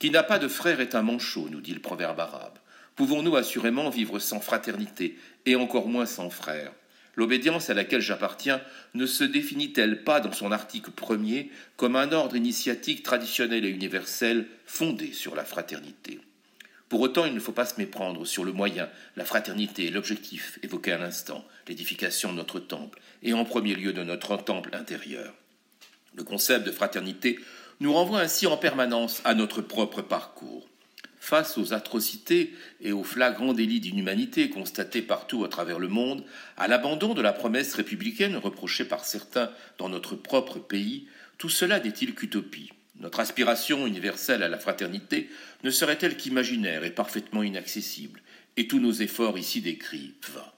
Qui 0.00 0.10
n'a 0.10 0.22
pas 0.22 0.38
de 0.38 0.48
frère 0.48 0.80
est 0.80 0.94
un 0.94 1.02
manchot, 1.02 1.48
nous 1.50 1.60
dit 1.60 1.74
le 1.74 1.80
proverbe 1.80 2.18
arabe. 2.20 2.58
Pouvons-nous 2.96 3.36
assurément 3.36 3.90
vivre 3.90 4.18
sans 4.18 4.40
fraternité, 4.40 5.18
et 5.44 5.56
encore 5.56 5.88
moins 5.88 6.06
sans 6.06 6.30
frère? 6.30 6.72
L'obédience 7.16 7.68
à 7.68 7.74
laquelle 7.74 8.00
j'appartiens 8.00 8.62
ne 8.94 9.04
se 9.04 9.24
définit-elle 9.24 10.02
pas 10.02 10.20
dans 10.20 10.32
son 10.32 10.52
article 10.52 10.90
premier 10.90 11.50
comme 11.76 11.96
un 11.96 12.12
ordre 12.12 12.34
initiatique 12.34 13.02
traditionnel 13.02 13.66
et 13.66 13.68
universel 13.68 14.46
fondé 14.64 15.12
sur 15.12 15.34
la 15.34 15.44
fraternité? 15.44 16.18
Pour 16.88 17.02
autant, 17.02 17.26
il 17.26 17.34
ne 17.34 17.40
faut 17.40 17.52
pas 17.52 17.66
se 17.66 17.78
méprendre 17.78 18.26
sur 18.26 18.44
le 18.44 18.52
moyen, 18.52 18.88
la 19.16 19.26
fraternité 19.26 19.84
et 19.84 19.90
l'objectif 19.90 20.58
évoqué 20.62 20.92
à 20.92 20.98
l'instant, 20.98 21.44
l'édification 21.68 22.32
de 22.32 22.38
notre 22.38 22.58
temple, 22.58 23.00
et 23.22 23.34
en 23.34 23.44
premier 23.44 23.74
lieu 23.74 23.92
de 23.92 24.02
notre 24.02 24.38
temple 24.38 24.70
intérieur. 24.72 25.34
Le 26.16 26.24
concept 26.24 26.66
de 26.66 26.72
fraternité 26.72 27.38
nous 27.80 27.92
renvoie 27.94 28.20
ainsi 28.20 28.46
en 28.46 28.56
permanence 28.56 29.22
à 29.24 29.34
notre 29.34 29.62
propre 29.62 30.02
parcours. 30.02 30.68
Face 31.18 31.58
aux 31.58 31.72
atrocités 31.72 32.54
et 32.80 32.92
aux 32.92 33.04
flagrants 33.04 33.52
délits 33.52 33.80
d'inhumanité 33.80 34.48
constatés 34.48 35.02
partout 35.02 35.44
à 35.44 35.48
travers 35.48 35.78
le 35.78 35.88
monde, 35.88 36.24
à 36.56 36.68
l'abandon 36.68 37.14
de 37.14 37.22
la 37.22 37.32
promesse 37.32 37.74
républicaine 37.74 38.36
reprochée 38.36 38.84
par 38.84 39.04
certains 39.04 39.50
dans 39.78 39.88
notre 39.88 40.14
propre 40.14 40.58
pays, 40.58 41.06
tout 41.38 41.48
cela 41.48 41.80
n'est-il 41.80 42.14
qu'utopie? 42.14 42.72
Notre 43.00 43.20
aspiration 43.20 43.86
universelle 43.86 44.42
à 44.42 44.48
la 44.48 44.58
fraternité 44.58 45.30
ne 45.64 45.70
serait-elle 45.70 46.16
qu'imaginaire 46.16 46.84
et 46.84 46.90
parfaitement 46.90 47.42
inaccessible 47.42 48.20
Et 48.56 48.66
tous 48.66 48.78
nos 48.78 48.92
efforts 48.92 49.38
ici 49.38 49.62
décrits, 49.62 50.14
vains? 50.34 50.52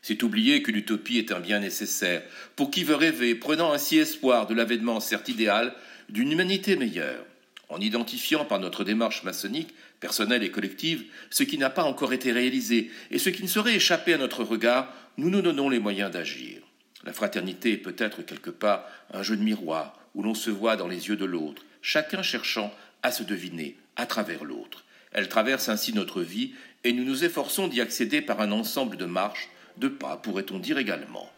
C'est 0.00 0.22
oublier 0.22 0.62
que 0.62 0.70
l'utopie 0.70 1.18
est 1.18 1.32
un 1.32 1.40
bien 1.40 1.58
nécessaire 1.58 2.22
pour 2.54 2.70
qui 2.70 2.84
veut 2.84 2.94
rêver, 2.94 3.34
prenant 3.34 3.72
ainsi 3.72 3.98
espoir 3.98 4.46
de 4.46 4.54
l'avènement 4.54 5.00
certes 5.00 5.28
idéal 5.28 5.74
d'une 6.08 6.32
humanité 6.32 6.76
meilleure 6.76 7.24
en 7.68 7.80
identifiant 7.80 8.44
par 8.44 8.60
notre 8.60 8.84
démarche 8.84 9.24
maçonnique, 9.24 9.74
personnelle 10.00 10.42
et 10.42 10.50
collective, 10.50 11.04
ce 11.30 11.42
qui 11.42 11.58
n'a 11.58 11.70
pas 11.70 11.82
encore 11.82 12.12
été 12.12 12.32
réalisé 12.32 12.90
et 13.10 13.18
ce 13.18 13.30
qui 13.30 13.42
ne 13.42 13.48
saurait 13.48 13.74
échapper 13.74 14.14
à 14.14 14.18
notre 14.18 14.44
regard, 14.44 14.92
nous 15.16 15.30
nous 15.30 15.42
donnons 15.42 15.68
les 15.68 15.80
moyens 15.80 16.10
d'agir. 16.10 16.60
La 17.04 17.12
fraternité 17.12 17.72
est 17.72 17.78
peut-être 17.78 18.22
quelque 18.22 18.50
part 18.50 18.86
un 19.12 19.22
jeu 19.22 19.36
de 19.36 19.42
miroir 19.42 19.98
où 20.14 20.22
l'on 20.22 20.34
se 20.34 20.50
voit 20.50 20.76
dans 20.76 20.88
les 20.88 21.08
yeux 21.08 21.16
de 21.16 21.24
l'autre, 21.24 21.62
chacun 21.82 22.22
cherchant 22.22 22.72
à 23.02 23.10
se 23.10 23.22
deviner 23.22 23.76
à 23.96 24.06
travers 24.06 24.44
l'autre. 24.44 24.84
Elle 25.12 25.28
traverse 25.28 25.68
ainsi 25.68 25.92
notre 25.92 26.22
vie 26.22 26.52
et 26.84 26.92
nous 26.92 27.04
nous 27.04 27.24
efforçons 27.24 27.68
d'y 27.68 27.80
accéder 27.80 28.20
par 28.20 28.40
un 28.40 28.52
ensemble 28.52 28.96
de 28.96 29.06
marches, 29.06 29.48
de 29.76 29.88
pas, 29.88 30.16
pourrait-on 30.16 30.58
dire 30.58 30.78
également. 30.78 31.30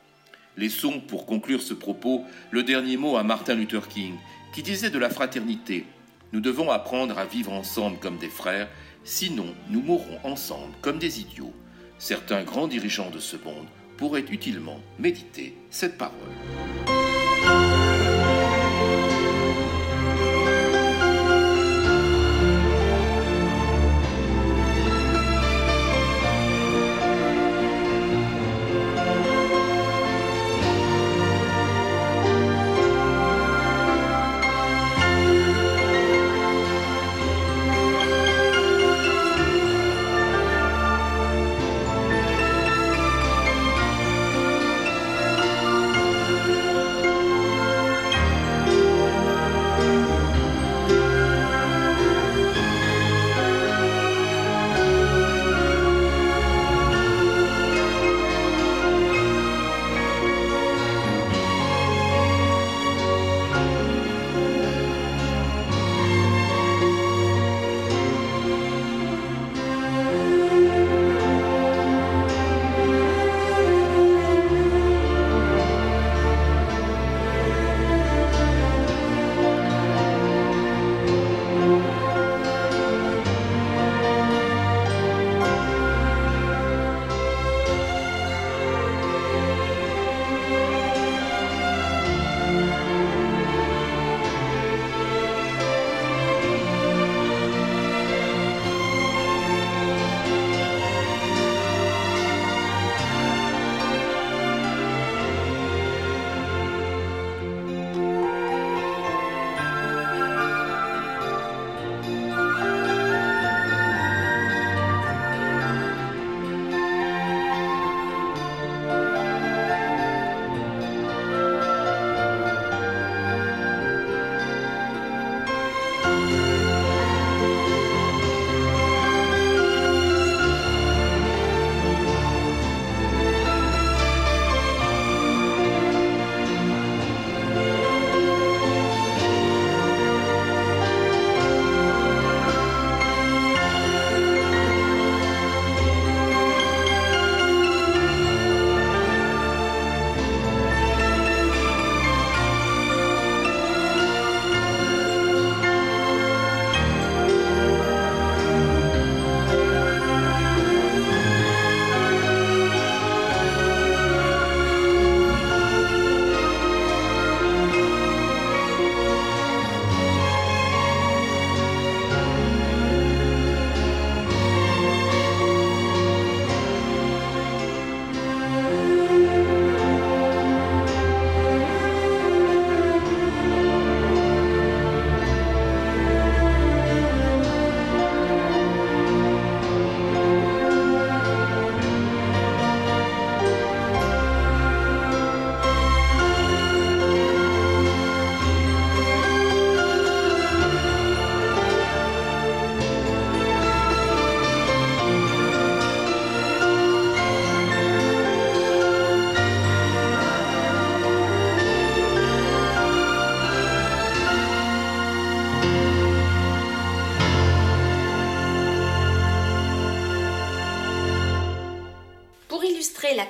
Laissons, 0.57 1.01
pour 1.01 1.27
conclure 1.27 1.63
ce 1.63 1.75
propos, 1.75 2.25
le 2.51 2.65
dernier 2.65 2.97
mot 2.97 3.17
à 3.17 3.23
Martin 3.23 3.55
Luther 3.55 3.87
King, 3.89 4.17
qui 4.53 4.63
disait 4.63 4.91
de 4.91 4.99
la 4.99 5.11
fraternité 5.11 5.85
nous 6.33 6.41
devons 6.41 6.71
apprendre 6.71 7.19
à 7.19 7.25
vivre 7.25 7.53
ensemble 7.53 7.99
comme 7.99 8.19
des 8.19 8.29
frères, 8.29 8.69
sinon 9.03 9.47
nous 9.71 9.81
mourrons 9.81 10.19
ensemble 10.25 10.75
comme 10.83 10.99
des 10.99 11.21
idiots. 11.21 11.55
Certains 11.99 12.43
grands 12.45 12.69
dirigeants 12.69 13.11
de 13.11 13.19
ce 13.19 13.37
monde 13.37 13.67
pourraient 13.97 14.27
utilement 14.31 14.79
méditer 14.99 15.57
cette 15.71 15.97
parole. 15.97 16.15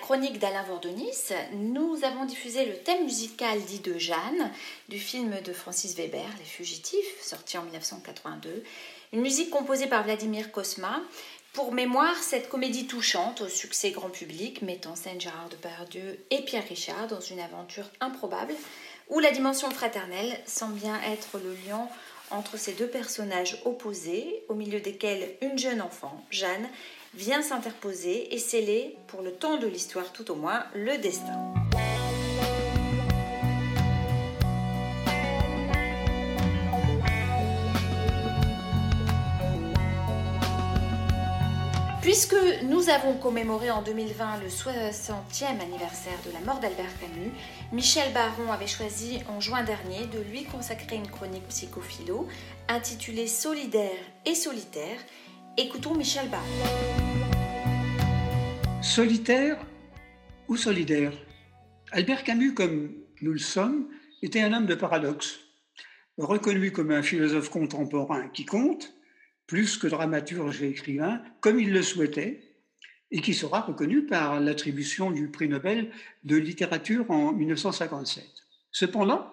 Chronique 0.09 0.39
d'Alain 0.39 0.63
Vordonis, 0.63 1.35
nous 1.53 1.99
avons 2.03 2.25
diffusé 2.25 2.65
le 2.65 2.79
thème 2.79 3.05
musical 3.05 3.61
dit 3.61 3.81
de 3.81 3.99
Jeanne 3.99 4.51
du 4.89 4.99
film 4.99 5.39
de 5.45 5.53
Francis 5.53 5.95
Weber, 5.97 6.25
Les 6.39 6.47
Fugitifs, 6.47 7.21
sorti 7.21 7.59
en 7.59 7.63
1982. 7.65 8.65
Une 9.13 9.21
musique 9.21 9.51
composée 9.51 9.87
par 9.87 10.05
Vladimir 10.05 10.51
Kosma. 10.51 11.03
Pour 11.53 11.73
mémoire, 11.73 12.17
cette 12.23 12.49
comédie 12.49 12.87
touchante 12.87 13.43
au 13.43 13.49
succès 13.49 13.91
grand 13.91 14.09
public 14.09 14.63
met 14.63 14.87
en 14.87 14.97
scène 14.97 15.21
Gérard 15.21 15.51
Depardieu 15.51 16.19
et 16.31 16.41
Pierre 16.41 16.67
Richard 16.67 17.09
dans 17.09 17.21
une 17.21 17.41
aventure 17.41 17.91
improbable 18.01 18.55
où 19.11 19.19
la 19.19 19.31
dimension 19.31 19.71
fraternelle 19.71 20.41
semble 20.47 20.79
bien 20.79 20.99
être 21.03 21.39
le 21.39 21.55
lion 21.69 21.87
entre 22.31 22.59
ces 22.59 22.73
deux 22.73 22.89
personnages 22.89 23.61
opposés, 23.67 24.43
au 24.49 24.55
milieu 24.55 24.81
desquels 24.81 25.37
une 25.43 25.59
jeune 25.59 25.83
enfant, 25.83 26.25
Jeanne, 26.31 26.69
vient 27.15 27.43
s'interposer 27.43 28.35
et 28.35 28.39
sceller, 28.39 28.97
pour 29.07 29.23
le 29.23 29.33
temps 29.33 29.59
de 29.59 29.67
l'histoire 29.67 30.13
tout 30.13 30.31
au 30.31 30.35
moins, 30.35 30.65
le 30.75 30.99
destin. 30.99 31.55
Puisque 42.09 42.37
nous 42.63 42.89
avons 42.89 43.19
commémoré 43.19 43.71
en 43.71 43.83
2020 43.83 44.39
le 44.39 44.49
60e 44.49 45.61
anniversaire 45.61 46.19
de 46.25 46.33
la 46.33 46.41
mort 46.41 46.59
d'Albert 46.59 46.99
Camus, 46.99 47.33
Michel 47.71 48.11
Baron 48.15 48.51
avait 48.51 48.67
choisi 48.67 49.19
en 49.29 49.41
juin 49.41 49.63
dernier 49.63 50.07
de 50.07 50.19
lui 50.31 50.45
consacrer 50.45 50.97
une 50.97 51.07
chronique 51.07 51.47
psychophilo 51.49 52.27
intitulée 52.67 53.27
Solidaire 53.27 54.01
et 54.25 54.35
solitaire. 54.35 54.99
Écoutons 55.61 55.97
Michel 55.97 56.29
Baron. 56.29 56.45
Solitaire 58.81 59.59
ou 60.47 60.57
solidaire? 60.57 61.13
Albert 61.91 62.23
Camus, 62.23 62.55
comme 62.55 62.93
nous 63.23 63.33
le 63.33 63.41
sommes, 63.41 63.89
était 64.23 64.41
un 64.41 64.53
homme 64.53 64.67
de 64.67 64.77
paradoxe, 64.77 65.41
reconnu 66.17 66.71
comme 66.71 66.93
un 66.93 67.03
philosophe 67.03 67.51
contemporain 67.51 68.29
qui 68.29 68.47
compte, 68.47 68.95
plus 69.49 69.79
que 69.79 69.89
dramaturge 69.89 70.63
et 70.63 70.69
écrivain, 70.69 71.21
comme 71.41 71.59
il 71.59 71.73
le 71.73 71.83
souhaitait, 71.83 72.55
et 73.11 73.21
qui 73.21 73.35
sera 73.35 73.63
reconnu 73.63 74.07
par 74.07 74.39
l'attribution 74.39 75.11
du 75.11 75.27
prix 75.27 75.49
Nobel 75.49 75.91
de 76.23 76.37
littérature 76.37 77.11
en 77.11 77.33
1957. 77.33 78.25
Cependant, 78.71 79.29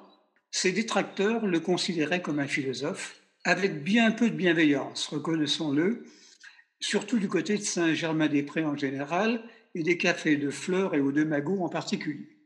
ses 0.50 0.72
détracteurs 0.72 1.46
le 1.46 1.60
considéraient 1.60 2.24
comme 2.24 2.40
un 2.40 2.48
philosophe, 2.48 3.22
avec 3.46 3.84
bien 3.84 4.12
peu 4.12 4.32
de 4.32 4.36
bienveillance, 4.36 5.08
reconnaissons-le, 5.08 6.04
surtout 6.80 7.20
du 7.20 7.30
côté 7.30 7.58
de 7.58 7.62
Saint-Germain-des-Prés 7.62 8.66
en 8.66 8.76
général 8.76 9.44
et 9.76 9.84
des 9.84 10.00
cafés 10.00 10.36
de 10.36 10.50
Fleurs 10.50 10.96
et 10.96 11.00
aux 11.00 11.12
Deux 11.12 11.26
Magots 11.26 11.64
en 11.64 11.70
particulier. 11.70 12.40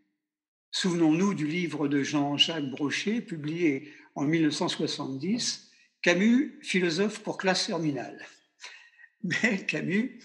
Souvenons-nous 0.72 1.34
du 1.34 1.48
livre 1.48 1.88
de 1.88 2.04
Jean-Jacques 2.04 2.70
Brochet, 2.70 3.22
publié 3.22 3.94
en 4.14 4.26
1970, 4.26 5.72
Camus, 6.02 6.60
philosophe 6.62 7.24
pour 7.24 7.38
classe 7.38 7.68
terminale. 7.68 8.26
Mais 9.24 9.66
Camus 9.66 10.20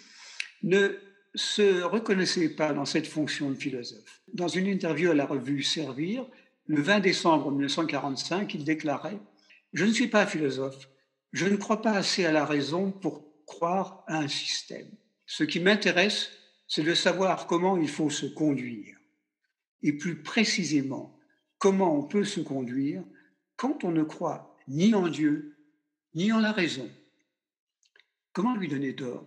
ne 0.64 0.98
se 1.36 1.82
reconnaissait 1.82 2.48
pas 2.48 2.72
dans 2.72 2.84
cette 2.84 3.06
fonction 3.06 3.48
de 3.48 3.54
philosophe. 3.54 4.22
Dans 4.32 4.48
une 4.48 4.66
interview 4.66 5.12
à 5.12 5.14
la 5.14 5.24
revue 5.24 5.62
Servir, 5.62 6.26
le 6.66 6.82
20 6.82 6.98
décembre 6.98 7.52
1945, 7.52 8.54
il 8.54 8.64
déclarait 8.64 9.20
Je 9.74 9.84
ne 9.84 9.92
suis 9.92 10.08
pas 10.08 10.26
philosophe, 10.26 10.88
je 11.32 11.46
ne 11.46 11.56
crois 11.56 11.82
pas 11.82 11.92
assez 11.92 12.24
à 12.24 12.32
la 12.32 12.46
raison 12.46 12.92
pour 12.92 13.24
croire 13.44 14.04
à 14.06 14.18
un 14.18 14.28
système. 14.28 14.88
Ce 15.26 15.42
qui 15.44 15.60
m'intéresse, 15.60 16.30
c'est 16.68 16.84
de 16.84 16.94
savoir 16.94 17.46
comment 17.46 17.76
il 17.76 17.88
faut 17.88 18.10
se 18.10 18.26
conduire. 18.26 18.96
Et 19.82 19.92
plus 19.92 20.22
précisément, 20.22 21.18
comment 21.58 21.98
on 21.98 22.04
peut 22.04 22.24
se 22.24 22.40
conduire 22.40 23.02
quand 23.56 23.84
on 23.84 23.90
ne 23.90 24.04
croit 24.04 24.56
ni 24.68 24.94
en 24.94 25.08
Dieu, 25.08 25.56
ni 26.14 26.32
en 26.32 26.40
la 26.40 26.52
raison. 26.52 26.88
Comment 28.32 28.56
lui 28.56 28.68
donner 28.68 28.94
tort? 28.94 29.26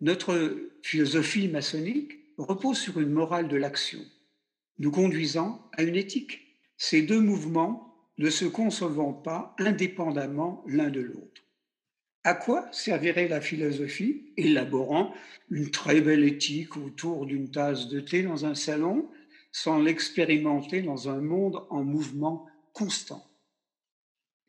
Notre 0.00 0.70
philosophie 0.82 1.48
maçonnique 1.48 2.12
repose 2.38 2.78
sur 2.78 3.00
une 3.00 3.10
morale 3.10 3.48
de 3.48 3.56
l'action, 3.56 4.00
nous 4.78 4.92
conduisant 4.92 5.68
à 5.72 5.82
une 5.82 5.96
éthique. 5.96 6.56
Ces 6.76 7.02
deux 7.02 7.20
mouvements 7.20 7.87
ne 8.18 8.30
se 8.30 8.44
concevant 8.44 9.12
pas 9.12 9.54
indépendamment 9.58 10.64
l'un 10.66 10.90
de 10.90 11.00
l'autre. 11.00 11.42
À 12.24 12.34
quoi 12.34 12.68
servirait 12.72 13.28
la 13.28 13.40
philosophie 13.40 14.32
élaborant 14.36 15.14
une 15.50 15.70
très 15.70 16.00
belle 16.00 16.24
éthique 16.24 16.76
autour 16.76 17.26
d'une 17.26 17.50
tasse 17.50 17.88
de 17.88 18.00
thé 18.00 18.22
dans 18.22 18.44
un 18.44 18.54
salon 18.54 19.08
sans 19.52 19.80
l'expérimenter 19.80 20.82
dans 20.82 21.08
un 21.08 21.20
monde 21.20 21.64
en 21.70 21.84
mouvement 21.84 22.46
constant? 22.72 23.24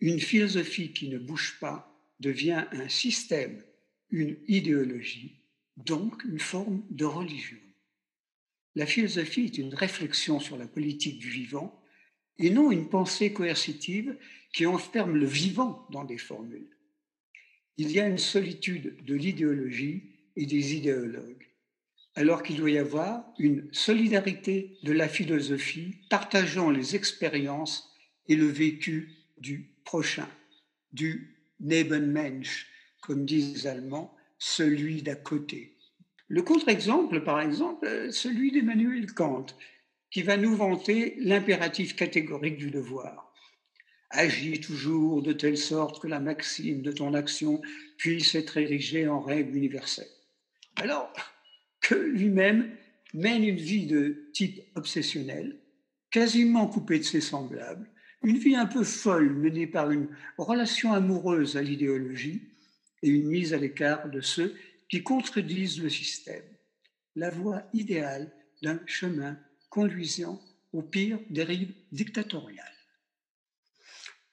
Une 0.02 0.20
philosophie 0.20 0.92
qui 0.92 1.10
ne 1.10 1.20
bouge 1.20 1.58
pas 1.60 1.96
devient 2.20 2.66
un 2.72 2.90
système, 2.90 3.64
une 4.10 4.38
idéologie, 4.48 5.40
donc 5.78 6.24
une 6.26 6.40
forme 6.40 6.84
de 6.90 7.06
religion. 7.06 7.58
La 8.76 8.86
philosophie 8.86 9.46
est 9.46 9.58
une 9.58 9.74
réflexion 9.74 10.40
sur 10.40 10.58
la 10.58 10.68
politique 10.68 11.20
du 11.20 11.30
vivant 11.30 11.79
et 12.40 12.50
non 12.50 12.72
une 12.72 12.90
pensée 12.90 13.34
coercitive 13.34 14.18
qui 14.54 14.66
enferme 14.66 15.16
le 15.16 15.26
vivant 15.26 15.86
dans 15.92 16.04
des 16.04 16.18
formules. 16.18 16.76
Il 17.78 17.92
y 17.92 18.00
a 18.00 18.08
une 18.08 18.18
solitude 18.18 19.04
de 19.06 19.16
l'idéologie 19.16 20.04
et 20.36 20.46
des 20.46 20.76
idéologues, 20.76 21.48
alors 22.16 22.44
qu'il 22.44 22.58
doit 22.58 22.72
y 22.72 22.78
avoir 22.78 23.26
une 23.38 23.68
solidarité 23.72 24.78
de 24.84 24.92
la 24.92 25.08
philosophie 25.08 25.96
partageant 26.10 26.72
les 26.72 26.96
expériences 26.96 27.94
et 28.28 28.36
le 28.36 28.48
vécu 28.48 29.12
du 29.38 29.70
prochain, 29.84 30.28
du 30.92 31.36
Nebenmensch, 31.60 32.68
comme 33.02 33.26
disent 33.26 33.54
les 33.54 33.68
Allemands, 33.68 34.16
celui 34.38 35.02
d'à 35.02 35.16
côté. 35.16 35.76
Le 36.28 36.42
contre-exemple, 36.42 37.24
par 37.24 37.42
exemple, 37.42 38.12
celui 38.12 38.52
d'Emmanuel 38.52 39.12
Kant, 39.14 39.48
qui 40.12 40.22
va 40.24 40.38
nous 40.38 40.56
vanter 40.56 41.16
l'impératif 41.20 41.96
catégorique 41.96 42.58
du 42.58 42.72
devoir. 42.72 43.34
Agis 44.10 44.60
toujours 44.60 45.22
de 45.22 45.34
telle 45.34 45.58
sorte 45.58 46.02
que 46.02 46.08
la 46.08 46.20
maxime 46.20 46.82
de 46.82 46.92
ton 46.92 47.14
action 47.14 47.62
puisse 47.98 48.34
être 48.34 48.58
érigée 48.58 49.08
en 49.08 49.20
règle 49.20 49.56
universelle. 49.56 50.10
Alors 50.76 51.14
que 51.82 51.96
lui-même 51.96 52.72
mène 53.14 53.44
une 53.44 53.56
vie 53.56 53.86
de 53.86 54.30
type 54.34 54.62
obsessionnel, 54.76 55.60
quasiment 56.10 56.68
coupé 56.68 56.98
de 57.00 57.04
ses 57.04 57.22
semblables, 57.22 57.90
une 58.24 58.38
vie 58.38 58.56
un 58.56 58.66
peu 58.66 58.84
folle 58.84 59.34
menée 59.34 59.68
par 59.68 59.92
une 59.92 60.10
relation 60.38 60.92
amoureuse 60.94 61.56
à 61.56 61.62
l'idéologie 61.62 62.42
et 63.04 63.10
une 63.10 63.28
mise 63.28 63.54
à 63.54 63.58
l'écart 63.58 64.10
de 64.10 64.22
ceux 64.22 64.56
qui 64.90 65.04
contredisent 65.04 65.82
le 65.82 65.90
système. 65.90 66.44
La 67.16 67.30
voie 67.30 67.64
idéale 67.74 68.32
d'un 68.62 68.80
chemin 68.88 69.38
conduisant 69.70 70.42
au 70.74 70.82
pire 70.82 71.20
dérives 71.30 71.74
dictatoriales. 71.92 72.66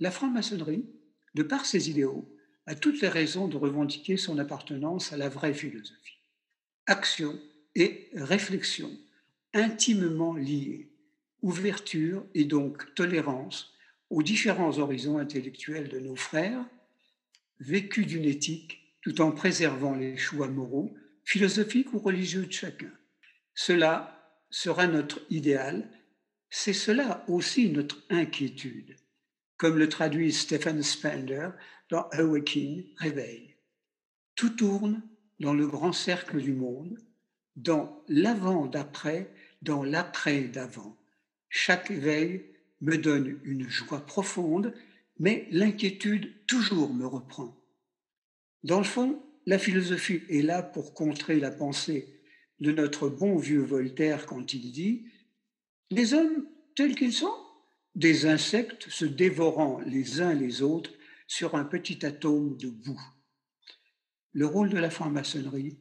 La 0.00 0.10
franc-maçonnerie, 0.10 0.84
de 1.34 1.42
par 1.42 1.64
ses 1.64 1.90
idéaux, 1.90 2.28
a 2.66 2.74
toutes 2.74 3.00
les 3.00 3.08
raisons 3.08 3.48
de 3.48 3.56
revendiquer 3.56 4.16
son 4.16 4.38
appartenance 4.38 5.12
à 5.12 5.16
la 5.16 5.28
vraie 5.28 5.54
philosophie. 5.54 6.18
Action 6.86 7.38
et 7.74 8.08
réflexion 8.14 8.90
intimement 9.54 10.34
liées, 10.34 10.90
ouverture 11.42 12.26
et 12.34 12.44
donc 12.44 12.94
tolérance 12.94 13.72
aux 14.10 14.22
différents 14.22 14.78
horizons 14.78 15.18
intellectuels 15.18 15.88
de 15.88 15.98
nos 15.98 16.16
frères, 16.16 16.64
vécu 17.60 18.04
d'une 18.04 18.24
éthique 18.24 18.94
tout 19.00 19.20
en 19.20 19.32
préservant 19.32 19.94
les 19.94 20.16
choix 20.16 20.48
moraux, 20.48 20.94
philosophiques 21.24 21.92
ou 21.92 21.98
religieux 21.98 22.46
de 22.46 22.52
chacun. 22.52 22.90
Cela 23.54 24.15
sera 24.56 24.86
notre 24.86 25.20
idéal, 25.28 25.86
c'est 26.48 26.72
cela 26.72 27.26
aussi 27.28 27.68
notre 27.68 28.02
inquiétude, 28.08 28.96
comme 29.58 29.76
le 29.76 29.86
traduit 29.86 30.32
Stephen 30.32 30.82
Spender 30.82 31.50
dans 31.90 32.08
Awakening, 32.12 32.86
Réveil. 32.96 33.56
Tout 34.34 34.48
tourne 34.48 35.02
dans 35.40 35.52
le 35.52 35.66
grand 35.66 35.92
cercle 35.92 36.40
du 36.40 36.54
monde, 36.54 36.98
dans 37.56 38.02
l'avant 38.08 38.64
d'après, 38.64 39.30
dans 39.60 39.84
l'après 39.84 40.44
d'avant. 40.44 40.96
Chaque 41.50 41.90
éveil 41.90 42.46
me 42.80 42.96
donne 42.96 43.38
une 43.44 43.68
joie 43.68 44.06
profonde, 44.06 44.72
mais 45.18 45.48
l'inquiétude 45.50 46.32
toujours 46.46 46.94
me 46.94 47.04
reprend. 47.04 47.54
Dans 48.62 48.78
le 48.78 48.84
fond, 48.84 49.22
la 49.44 49.58
philosophie 49.58 50.22
est 50.30 50.40
là 50.40 50.62
pour 50.62 50.94
contrer 50.94 51.40
la 51.40 51.50
pensée 51.50 52.15
de 52.60 52.72
notre 52.72 53.08
bon 53.08 53.36
vieux 53.36 53.62
Voltaire 53.62 54.26
quand 54.26 54.54
il 54.54 54.72
dit 54.72 55.06
Les 55.90 56.14
hommes 56.14 56.46
tels 56.74 56.94
qu'ils 56.94 57.12
sont, 57.12 57.34
des 57.94 58.26
insectes 58.26 58.88
se 58.90 59.04
dévorant 59.04 59.80
les 59.86 60.20
uns 60.20 60.34
les 60.34 60.62
autres 60.62 60.92
sur 61.26 61.54
un 61.54 61.64
petit 61.64 62.04
atome 62.04 62.56
de 62.56 62.68
boue. 62.68 63.00
Le 64.32 64.46
rôle 64.46 64.68
de 64.68 64.78
la 64.78 64.90
franc-maçonnerie 64.90 65.78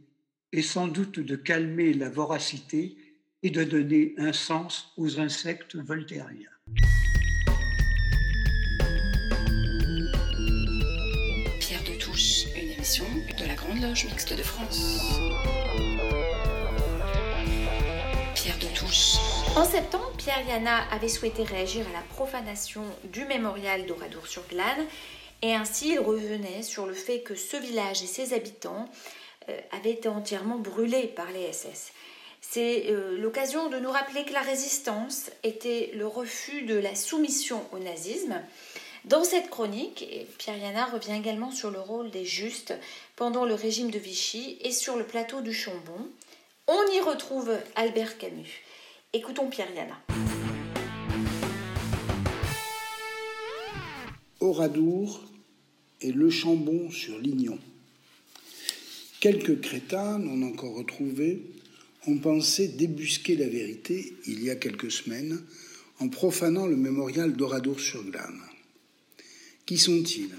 est 0.53 0.61
sans 0.61 0.87
doute 0.87 1.19
de 1.19 1.35
calmer 1.35 1.93
la 1.93 2.09
voracité 2.09 2.97
et 3.43 3.49
de 3.49 3.63
donner 3.63 4.15
un 4.17 4.33
sens 4.33 4.93
aux 4.97 5.19
insectes 5.19 5.75
voltairiens. 5.75 6.49
Pierre 11.59 11.83
de 11.83 11.99
Touche, 11.99 12.45
une 12.55 12.71
émission 12.71 13.05
de 13.37 13.45
la 13.45 13.55
Grande 13.55 13.81
Loge 13.81 14.05
Mixte 14.05 14.35
de 14.37 14.43
France. 14.43 15.19
En 19.55 19.63
septembre, 19.63 20.11
Pierre 20.17 20.45
Yana 20.45 20.83
avait 20.91 21.07
souhaité 21.07 21.43
réagir 21.43 21.85
à 21.87 21.93
la 21.93 22.01
profanation 22.13 22.83
du 23.05 23.23
mémorial 23.23 23.85
d'Oradour-sur-Glane 23.85 24.85
et 25.41 25.55
ainsi 25.55 25.93
il 25.93 25.99
revenait 25.99 26.61
sur 26.61 26.85
le 26.85 26.93
fait 26.93 27.21
que 27.21 27.35
ce 27.35 27.55
village 27.55 28.03
et 28.03 28.07
ses 28.07 28.33
habitants 28.33 28.89
euh, 29.47 29.57
avaient 29.71 29.91
été 29.91 30.09
entièrement 30.09 30.57
brûlés 30.57 31.07
par 31.07 31.31
les 31.31 31.53
SS. 31.53 31.93
C'est 32.41 32.87
euh, 32.89 33.17
l'occasion 33.17 33.69
de 33.69 33.79
nous 33.79 33.91
rappeler 33.91 34.25
que 34.25 34.33
la 34.33 34.41
résistance 34.41 35.31
était 35.43 35.91
le 35.95 36.05
refus 36.05 36.63
de 36.63 36.75
la 36.75 36.93
soumission 36.93 37.63
au 37.71 37.79
nazisme. 37.79 38.41
Dans 39.05 39.23
cette 39.23 39.49
chronique, 39.49 40.05
Pierre 40.37 40.57
Yana 40.57 40.83
revient 40.83 41.15
également 41.17 41.51
sur 41.51 41.71
le 41.71 41.79
rôle 41.79 42.11
des 42.11 42.25
justes 42.25 42.73
pendant 43.15 43.45
le 43.45 43.53
régime 43.53 43.89
de 43.89 43.99
Vichy 43.99 44.57
et 44.59 44.73
sur 44.73 44.97
le 44.97 45.05
plateau 45.05 45.39
du 45.39 45.53
Chambon. 45.53 46.09
On 46.67 46.91
y 46.91 46.99
retrouve 46.99 47.57
Albert 47.77 48.17
Camus. 48.17 48.64
Écoutons 49.15 49.49
Pierre 49.49 49.73
Yana. 49.73 49.97
Oradour 54.41 55.23
et 56.01 56.11
Le 56.11 56.29
Chambon 56.29 56.91
sur 56.91 57.17
Lignon. 57.19 57.57
Quelques 59.21 59.61
crétins, 59.61 60.19
non 60.19 60.45
encore 60.45 60.75
retrouvés, 60.75 61.43
ont 62.07 62.17
pensé 62.17 62.67
débusquer 62.67 63.37
la 63.37 63.47
vérité 63.47 64.17
il 64.27 64.43
y 64.43 64.49
a 64.49 64.57
quelques 64.57 64.91
semaines 64.91 65.41
en 65.99 66.09
profanant 66.09 66.67
le 66.67 66.75
mémorial 66.75 67.37
d'Oradour-sur-Glane. 67.37 68.41
Qui 69.65 69.77
sont-ils? 69.77 70.35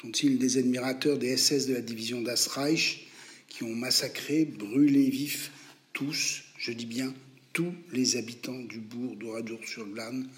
Sont-ils 0.00 0.38
des 0.38 0.56
admirateurs 0.56 1.18
des 1.18 1.36
SS 1.36 1.66
de 1.66 1.74
la 1.74 1.82
division 1.82 2.22
d'Asreich 2.22 3.08
qui 3.46 3.64
ont 3.64 3.74
massacré, 3.74 4.46
brûlé 4.46 5.10
vifs 5.10 5.50
tous, 5.92 6.44
je 6.56 6.72
dis 6.72 6.86
bien 6.86 7.12
tous 7.52 7.72
les 7.92 8.16
habitants 8.16 8.58
du 8.58 8.78
bourg 8.78 9.16
d'Oradour-sur-Glane 9.16 10.28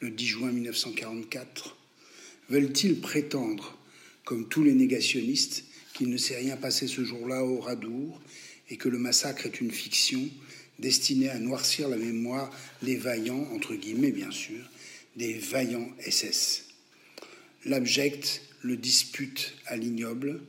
le 0.00 0.10
10 0.10 0.26
juin 0.26 0.52
1944 0.52 1.76
Veulent-ils 2.48 3.00
prétendre, 3.00 3.76
comme 4.24 4.48
tous 4.48 4.62
les 4.62 4.74
négationnistes, 4.74 5.64
qu'il 5.94 6.10
ne 6.10 6.16
s'est 6.16 6.36
rien 6.36 6.56
passé 6.56 6.86
ce 6.86 7.04
jour-là 7.04 7.44
au 7.44 7.60
Radour 7.60 8.20
et 8.70 8.76
que 8.76 8.88
le 8.88 8.98
massacre 8.98 9.46
est 9.46 9.60
une 9.60 9.70
fiction 9.70 10.28
destinée 10.78 11.30
à 11.30 11.38
noircir 11.38 11.88
la 11.88 11.96
mémoire 11.96 12.50
des 12.82 12.96
vaillants, 12.96 13.48
entre 13.54 13.74
guillemets 13.74 14.12
bien 14.12 14.30
sûr, 14.30 14.68
des 15.16 15.34
vaillants 15.34 15.90
SS 16.00 16.66
L'abject 17.64 18.42
le 18.62 18.76
dispute 18.76 19.54
à 19.66 19.76
l'ignoble. 19.76 20.40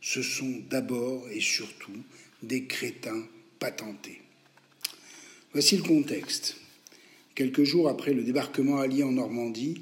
Ce 0.00 0.22
sont 0.22 0.62
d'abord 0.70 1.28
et 1.30 1.40
surtout 1.40 2.02
des 2.42 2.64
crétins 2.64 3.26
patentés. 3.58 4.22
Voici 5.54 5.78
le 5.78 5.82
contexte. 5.82 6.56
Quelques 7.34 7.64
jours 7.64 7.88
après 7.88 8.12
le 8.12 8.22
débarquement 8.22 8.80
allié 8.80 9.02
en 9.02 9.12
Normandie, 9.12 9.80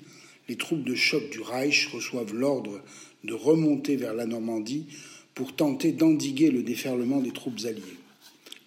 les 0.49 0.55
troupes 0.55 0.85
de 0.85 0.95
choc 0.95 1.29
du 1.31 1.41
Reich 1.41 1.89
reçoivent 1.93 2.33
l'ordre 2.33 2.81
de 3.25 3.35
remonter 3.35 3.97
vers 3.97 4.15
la 4.15 4.27
Normandie 4.27 4.87
pour 5.35 5.57
tenter 5.57 5.91
d'endiguer 5.91 6.53
le 6.53 6.63
déferlement 6.63 7.21
des 7.21 7.33
troupes 7.33 7.59
alliées. 7.65 7.83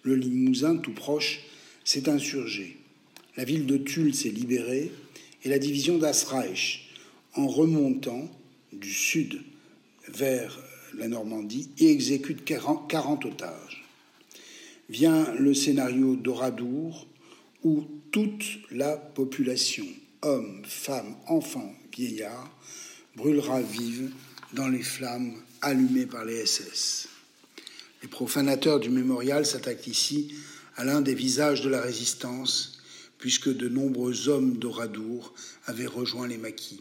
Le 0.02 0.14
Limousin, 0.14 0.76
tout 0.76 0.92
proche, 0.92 1.40
s'est 1.84 2.10
insurgé. 2.10 2.76
La 3.38 3.44
ville 3.44 3.64
de 3.64 3.78
Tulle 3.78 4.14
s'est 4.14 4.28
libérée 4.28 4.92
et 5.42 5.48
la 5.48 5.58
division 5.58 5.96
d'Asreich, 5.96 6.90
en 7.32 7.46
remontant 7.46 8.30
du 8.74 8.92
sud 8.92 9.40
vers 10.06 10.62
la 10.98 11.08
Normandie, 11.08 11.70
y 11.78 11.86
exécute 11.86 12.44
40 12.44 13.24
otages. 13.24 13.79
Vient 14.90 15.32
le 15.34 15.54
scénario 15.54 16.16
d'Oradour, 16.16 17.06
où 17.62 17.86
toute 18.10 18.42
la 18.72 18.96
population 18.96 19.86
hommes, 20.22 20.62
femmes, 20.64 21.14
enfants, 21.28 21.72
vieillards, 21.96 22.50
brûlera 23.14 23.62
vive 23.62 24.10
dans 24.52 24.66
les 24.66 24.82
flammes 24.82 25.34
allumées 25.60 26.06
par 26.06 26.24
les 26.24 26.44
SS. 26.44 27.08
Les 28.02 28.08
profanateurs 28.08 28.80
du 28.80 28.90
mémorial 28.90 29.46
s'attaquent 29.46 29.86
ici 29.86 30.34
à 30.74 30.84
l'un 30.84 31.02
des 31.02 31.14
visages 31.14 31.60
de 31.60 31.68
la 31.68 31.80
résistance, 31.80 32.80
puisque 33.18 33.48
de 33.48 33.68
nombreux 33.68 34.28
hommes 34.28 34.58
d'Oradour 34.58 35.32
avaient 35.66 35.86
rejoint 35.86 36.26
les 36.26 36.38
maquis. 36.38 36.80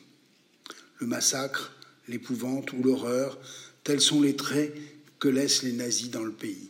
Le 0.97 1.05
massacre, 1.05 1.75
l'épouvante 2.07 2.73
ou 2.73 2.81
l'horreur, 2.81 3.37
tels 3.83 4.01
sont 4.01 4.19
les 4.19 4.35
traits 4.35 4.73
que 5.19 5.27
laissent 5.27 5.61
les 5.61 5.73
nazis 5.73 6.09
dans 6.09 6.23
le 6.23 6.31
pays. 6.31 6.68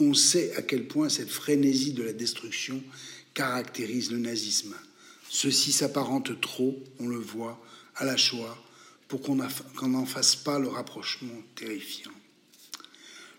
On 0.00 0.14
sait 0.14 0.54
à 0.56 0.62
quel 0.62 0.86
point 0.86 1.08
cette 1.08 1.30
frénésie 1.30 1.92
de 1.92 2.02
la 2.02 2.12
destruction 2.12 2.82
caractérise 3.34 4.10
le 4.10 4.18
nazisme. 4.18 4.74
Ceci 5.28 5.72
s'apparente 5.72 6.40
trop, 6.40 6.78
on 7.00 7.08
le 7.08 7.18
voit, 7.18 7.60
à 7.96 8.04
la 8.04 8.16
Shoah, 8.16 8.56
pour 9.08 9.22
qu'on 9.22 9.36
n'en 9.36 10.06
fasse 10.06 10.36
pas 10.36 10.58
le 10.58 10.68
rapprochement 10.68 11.42
terrifiant. 11.56 12.12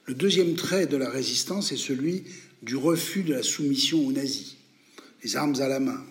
Le 0.05 0.13
deuxième 0.13 0.55
trait 0.55 0.87
de 0.87 0.97
la 0.97 1.09
résistance 1.09 1.71
est 1.71 1.77
celui 1.77 2.23
du 2.61 2.75
refus 2.75 3.23
de 3.23 3.33
la 3.33 3.43
soumission 3.43 4.05
aux 4.05 4.11
nazis. 4.11 4.57
Les 5.23 5.35
armes 5.35 5.59
à 5.61 5.67
la 5.67 5.79
main. 5.79 6.03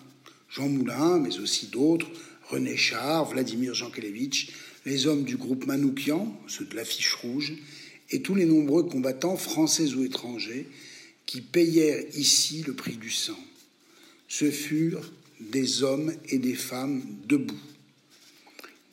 Jean 0.49 0.67
Moulin, 0.67 1.19
mais 1.19 1.37
aussi 1.39 1.67
d'autres, 1.67 2.07
René 2.49 2.75
Char, 2.75 3.25
Vladimir 3.29 3.75
Jankelevitch, 3.75 4.51
les 4.85 5.05
hommes 5.05 5.23
du 5.23 5.37
groupe 5.37 5.67
Manoukian, 5.67 6.35
ceux 6.47 6.65
de 6.65 6.75
l'affiche 6.75 7.13
rouge, 7.13 7.53
et 8.11 8.21
tous 8.21 8.35
les 8.35 8.45
nombreux 8.45 8.83
combattants 8.83 9.37
français 9.37 9.93
ou 9.93 10.03
étrangers 10.03 10.67
qui 11.25 11.41
payèrent 11.41 12.03
ici 12.15 12.63
le 12.65 12.73
prix 12.73 12.97
du 12.97 13.11
sang. 13.11 13.39
Ce 14.27 14.49
furent 14.49 15.11
des 15.39 15.83
hommes 15.83 16.13
et 16.29 16.39
des 16.39 16.55
femmes 16.55 17.03
debout. 17.27 17.59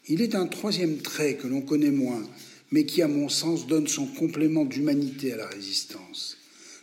Il 0.09 0.23
est 0.23 0.35
un 0.35 0.47
troisième 0.47 0.99
trait 0.99 1.37
que 1.37 1.47
l'on 1.47 1.63
connaît 1.63 1.91
moins, 1.91 2.23
mais 2.71 2.85
qui, 2.87 3.03
à 3.03 3.09
mon 3.09 3.29
sens, 3.29 3.67
donne 3.67 3.89
son 3.89 4.07
complément 4.07 4.65
d'humanité 4.65 5.33
à 5.33 5.37
la 5.37 5.47
résistance. 5.47 6.37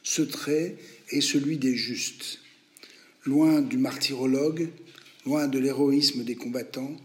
Ce 0.04 0.22
trait 0.22 0.76
est 1.10 1.22
celui 1.22 1.58
des 1.58 1.76
justes. 1.76 2.39
Loin 3.26 3.62
du 3.62 3.78
martyrologue, 3.78 4.69
loin 5.26 5.48
de 5.48 5.60
l'héroïsme 5.60 6.24
des 6.24 6.36
combattants, 6.36 6.98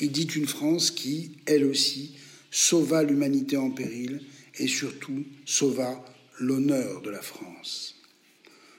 il 0.00 0.10
dit 0.10 0.28
une 0.36 0.46
France 0.46 0.90
qui, 0.90 1.32
elle 1.44 1.64
aussi, 1.64 2.12
sauva 2.50 3.02
l'humanité 3.02 3.56
en 3.56 3.70
péril 3.70 4.22
et 4.58 4.68
surtout 4.68 5.24
sauva 5.46 6.04
l'honneur 6.38 7.02
de 7.02 7.10
la 7.10 7.22
France. 7.22 7.94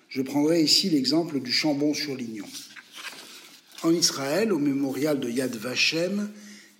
Je 0.09 0.21
prendrai 0.21 0.63
ici 0.63 0.89
l'exemple 0.89 1.39
du 1.39 1.51
Chambon 1.51 1.93
sur 1.93 2.15
Lignon. 2.15 2.47
En 3.83 3.93
Israël, 3.93 4.51
au 4.51 4.59
mémorial 4.59 5.19
de 5.19 5.29
Yad 5.29 5.55
Vashem, 5.55 6.29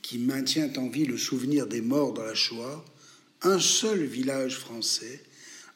qui 0.01 0.17
maintient 0.17 0.71
en 0.77 0.89
vie 0.89 1.05
le 1.05 1.17
souvenir 1.17 1.67
des 1.67 1.81
morts 1.81 2.13
dans 2.13 2.23
la 2.23 2.33
Shoah, 2.33 2.83
un 3.41 3.59
seul 3.59 4.03
village 4.03 4.57
français 4.57 5.23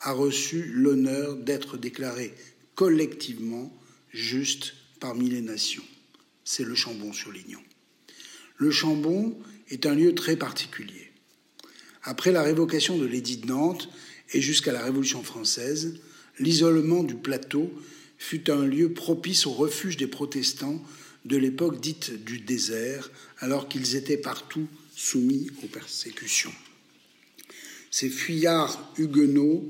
a 0.01 0.11
reçu 0.11 0.65
l'honneur 0.73 1.35
d'être 1.35 1.77
déclaré 1.77 2.33
collectivement 2.75 3.71
juste 4.11 4.73
parmi 4.99 5.29
les 5.29 5.41
nations. 5.41 5.83
C'est 6.43 6.65
le 6.65 6.75
Chambon-sur-Lignon. 6.75 7.61
Le 8.57 8.71
Chambon 8.71 9.37
est 9.69 9.85
un 9.85 9.95
lieu 9.95 10.13
très 10.13 10.35
particulier. 10.35 11.12
Après 12.03 12.31
la 12.31 12.43
révocation 12.43 12.97
de 12.97 13.05
l'édit 13.05 13.37
de 13.37 13.47
Nantes 13.47 13.89
et 14.33 14.41
jusqu'à 14.41 14.73
la 14.73 14.83
Révolution 14.83 15.23
française, 15.23 15.95
l'isolement 16.39 17.03
du 17.03 17.15
plateau 17.15 17.71
fut 18.17 18.51
un 18.51 18.65
lieu 18.65 18.93
propice 18.93 19.45
au 19.45 19.51
refuge 19.51 19.97
des 19.97 20.07
protestants 20.07 20.83
de 21.25 21.37
l'époque 21.37 21.79
dite 21.79 22.23
du 22.23 22.39
désert, 22.39 23.09
alors 23.39 23.69
qu'ils 23.69 23.95
étaient 23.95 24.17
partout 24.17 24.67
soumis 24.95 25.49
aux 25.63 25.67
persécutions. 25.67 26.53
Ces 27.91 28.09
fuyards 28.09 28.93
huguenots 28.97 29.69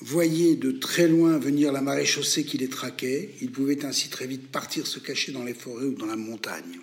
voyaient 0.00 0.56
de 0.56 0.70
très 0.70 1.08
loin 1.08 1.38
venir 1.38 1.72
la 1.72 1.80
marée 1.80 2.04
chaussée 2.04 2.44
qui 2.44 2.58
les 2.58 2.68
traquait. 2.68 3.30
Ils 3.40 3.50
pouvaient 3.50 3.84
ainsi 3.84 4.08
très 4.08 4.26
vite 4.26 4.48
partir 4.48 4.86
se 4.86 4.98
cacher 4.98 5.32
dans 5.32 5.44
les 5.44 5.54
forêts 5.54 5.86
ou 5.86 5.94
dans 5.94 6.06
la 6.06 6.16
montagne. 6.16 6.78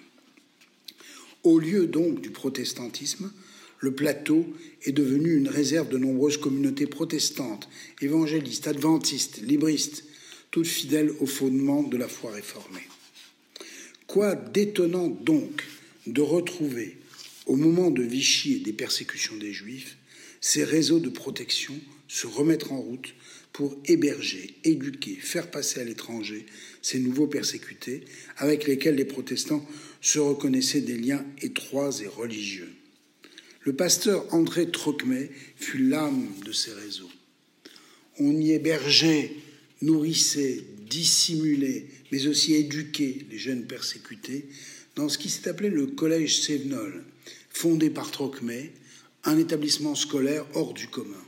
Au 1.43 1.59
lieu 1.59 1.87
donc 1.87 2.21
du 2.21 2.31
protestantisme, 2.31 3.31
le 3.81 3.93
plateau 3.93 4.45
est 4.83 4.91
devenu 4.91 5.35
une 5.35 5.49
réserve 5.49 5.89
de 5.89 5.97
nombreuses 5.97 6.37
communautés 6.37 6.85
protestantes, 6.85 7.67
évangélistes, 7.99 8.67
adventistes, 8.67 9.41
libristes, 9.41 10.05
toutes 10.51 10.67
fidèles 10.67 11.11
au 11.19 11.25
fondement 11.25 11.83
de 11.83 11.97
la 11.97 12.07
foi 12.07 12.31
réformée. 12.31 12.87
Quoi 14.05 14.35
d'étonnant 14.35 15.07
donc 15.07 15.63
de 16.05 16.21
retrouver, 16.21 16.97
au 17.47 17.55
moment 17.55 17.89
de 17.89 18.03
Vichy 18.03 18.53
et 18.53 18.59
des 18.59 18.73
persécutions 18.73 19.35
des 19.37 19.51
Juifs, 19.51 19.97
ces 20.41 20.63
réseaux 20.63 20.99
de 20.99 21.09
protection 21.09 21.73
se 22.07 22.27
remettre 22.27 22.71
en 22.71 22.81
route 22.81 23.15
pour 23.51 23.77
héberger, 23.85 24.55
éduquer, 24.63 25.15
faire 25.15 25.49
passer 25.49 25.79
à 25.79 25.83
l'étranger 25.83 26.45
ces 26.81 26.99
nouveaux 26.99 27.27
persécutés 27.27 28.03
avec 28.37 28.67
lesquels 28.67 28.95
les 28.95 29.05
protestants 29.05 29.67
se 30.01 30.19
reconnaissaient 30.19 30.81
des 30.81 30.97
liens 30.97 31.25
étroits 31.41 31.91
et 32.01 32.07
religieux. 32.07 32.69
Le 33.63 33.73
pasteur 33.73 34.25
André 34.33 34.71
Trocmet 34.71 35.29
fut 35.55 35.77
l'âme 35.77 36.27
de 36.43 36.51
ces 36.51 36.73
réseaux. 36.73 37.11
On 38.19 38.35
y 38.35 38.51
hébergeait, 38.51 39.35
nourrissait, 39.83 40.63
dissimuler, 40.89 41.87
mais 42.11 42.25
aussi 42.25 42.55
éduquer 42.55 43.25
les 43.29 43.37
jeunes 43.37 43.65
persécutés 43.65 44.47
dans 44.95 45.09
ce 45.09 45.19
qui 45.19 45.29
s'est 45.29 45.47
appelé 45.47 45.69
le 45.69 45.85
collège 45.85 46.41
Sévenol, 46.41 47.03
fondé 47.51 47.91
par 47.91 48.09
Trocmé, 48.09 48.71
un 49.23 49.37
établissement 49.37 49.93
scolaire 49.93 50.45
hors 50.55 50.73
du 50.73 50.87
commun. 50.87 51.23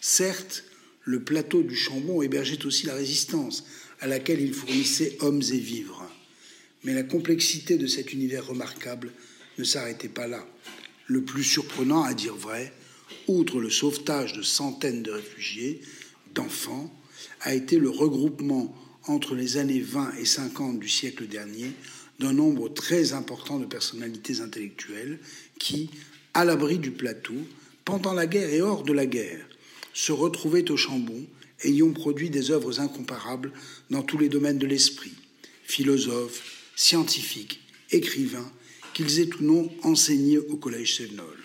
Certes, 0.00 0.64
le 1.04 1.20
plateau 1.20 1.62
du 1.62 1.76
Chambon 1.76 2.22
hébergeait 2.22 2.64
aussi 2.64 2.86
la 2.86 2.94
résistance, 2.94 3.64
à 4.00 4.06
laquelle 4.06 4.40
il 4.40 4.54
fournissait 4.54 5.18
hommes 5.20 5.42
et 5.52 5.58
vivres. 5.58 6.10
Mais 6.84 6.94
la 6.94 7.02
complexité 7.02 7.76
de 7.76 7.86
cet 7.86 8.14
univers 8.14 8.46
remarquable 8.46 9.12
ne 9.58 9.64
s'arrêtait 9.64 10.08
pas 10.08 10.26
là. 10.26 10.46
Le 11.10 11.22
plus 11.22 11.42
surprenant, 11.42 12.04
à 12.04 12.14
dire 12.14 12.36
vrai, 12.36 12.72
outre 13.26 13.58
le 13.58 13.68
sauvetage 13.68 14.32
de 14.32 14.42
centaines 14.42 15.02
de 15.02 15.10
réfugiés, 15.10 15.80
d'enfants, 16.36 16.88
a 17.40 17.52
été 17.52 17.80
le 17.80 17.90
regroupement 17.90 18.72
entre 19.08 19.34
les 19.34 19.56
années 19.56 19.80
20 19.80 20.12
et 20.20 20.24
50 20.24 20.78
du 20.78 20.88
siècle 20.88 21.26
dernier 21.26 21.72
d'un 22.20 22.32
nombre 22.32 22.68
très 22.68 23.12
important 23.12 23.58
de 23.58 23.64
personnalités 23.64 24.40
intellectuelles 24.40 25.18
qui, 25.58 25.90
à 26.32 26.44
l'abri 26.44 26.78
du 26.78 26.92
plateau, 26.92 27.34
pendant 27.84 28.12
la 28.12 28.28
guerre 28.28 28.54
et 28.54 28.62
hors 28.62 28.84
de 28.84 28.92
la 28.92 29.06
guerre, 29.06 29.44
se 29.92 30.12
retrouvaient 30.12 30.70
au 30.70 30.76
Chambon 30.76 31.26
et 31.64 31.76
produit 31.92 32.30
des 32.30 32.52
œuvres 32.52 32.78
incomparables 32.78 33.50
dans 33.90 34.04
tous 34.04 34.16
les 34.16 34.28
domaines 34.28 34.58
de 34.58 34.66
l'esprit, 34.68 35.14
philosophes, 35.64 36.70
scientifiques, 36.76 37.62
écrivains, 37.90 38.52
qu'ils 39.00 39.20
aient 39.20 39.34
ou 39.40 39.42
non 39.42 39.70
enseigné 39.82 40.36
au 40.36 40.56
Collège 40.56 40.98
Sévenol. 40.98 41.38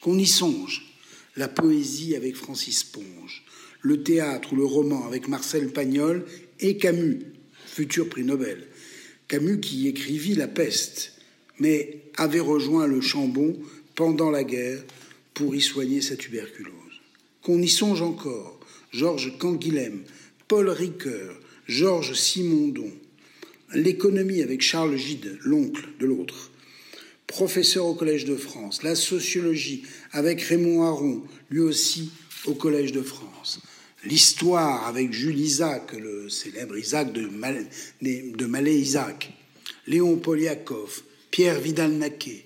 Qu'on 0.00 0.16
y 0.16 0.26
songe, 0.26 0.94
la 1.34 1.48
poésie 1.48 2.14
avec 2.14 2.36
Francis 2.36 2.84
Ponge, 2.84 3.42
le 3.80 4.04
théâtre 4.04 4.52
ou 4.52 4.56
le 4.56 4.64
roman 4.64 5.04
avec 5.04 5.26
Marcel 5.26 5.72
Pagnol 5.72 6.24
et 6.60 6.76
Camus, 6.76 7.18
futur 7.66 8.08
prix 8.08 8.22
Nobel. 8.22 8.68
Camus 9.26 9.58
qui 9.58 9.88
écrivit 9.88 10.36
La 10.36 10.46
peste, 10.46 11.14
mais 11.58 12.02
avait 12.16 12.38
rejoint 12.38 12.86
le 12.86 13.00
Chambon 13.00 13.58
pendant 13.96 14.30
la 14.30 14.44
guerre 14.44 14.84
pour 15.32 15.56
y 15.56 15.60
soigner 15.60 16.00
sa 16.00 16.14
tuberculose. 16.14 16.72
Qu'on 17.42 17.60
y 17.60 17.68
songe 17.68 18.02
encore, 18.02 18.60
Georges 18.92 19.36
Canguilhem, 19.38 20.04
Paul 20.46 20.68
Ricoeur, 20.68 21.40
Georges 21.66 22.14
Simondon, 22.14 22.92
l'économie 23.74 24.42
avec 24.42 24.60
Charles 24.60 24.96
Gide, 24.96 25.38
l'oncle 25.42 25.88
de 25.98 26.06
l'autre, 26.06 26.52
professeur 27.26 27.86
au 27.86 27.94
Collège 27.94 28.24
de 28.24 28.36
France, 28.36 28.82
la 28.82 28.94
sociologie 28.94 29.84
avec 30.12 30.40
Raymond 30.42 30.84
Aron, 30.84 31.22
lui 31.50 31.60
aussi 31.60 32.10
au 32.46 32.54
Collège 32.54 32.92
de 32.92 33.02
France, 33.02 33.60
l'histoire 34.04 34.86
avec 34.86 35.12
Jules 35.12 35.38
Isaac, 35.38 35.92
le 35.92 36.28
célèbre 36.28 36.76
Isaac 36.76 37.12
de, 37.12 38.46
Malais 38.46 38.78
Isaac, 38.78 39.32
Léon 39.86 40.16
Poliakov, 40.16 41.02
Pierre 41.30 41.60
Vidal-Naquet, 41.60 42.44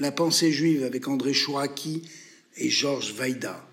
la 0.00 0.12
pensée 0.12 0.50
juive 0.50 0.84
avec 0.84 1.06
André 1.08 1.32
Chouraki 1.32 2.02
et 2.56 2.70
Georges 2.70 3.12
Vaida, 3.12 3.66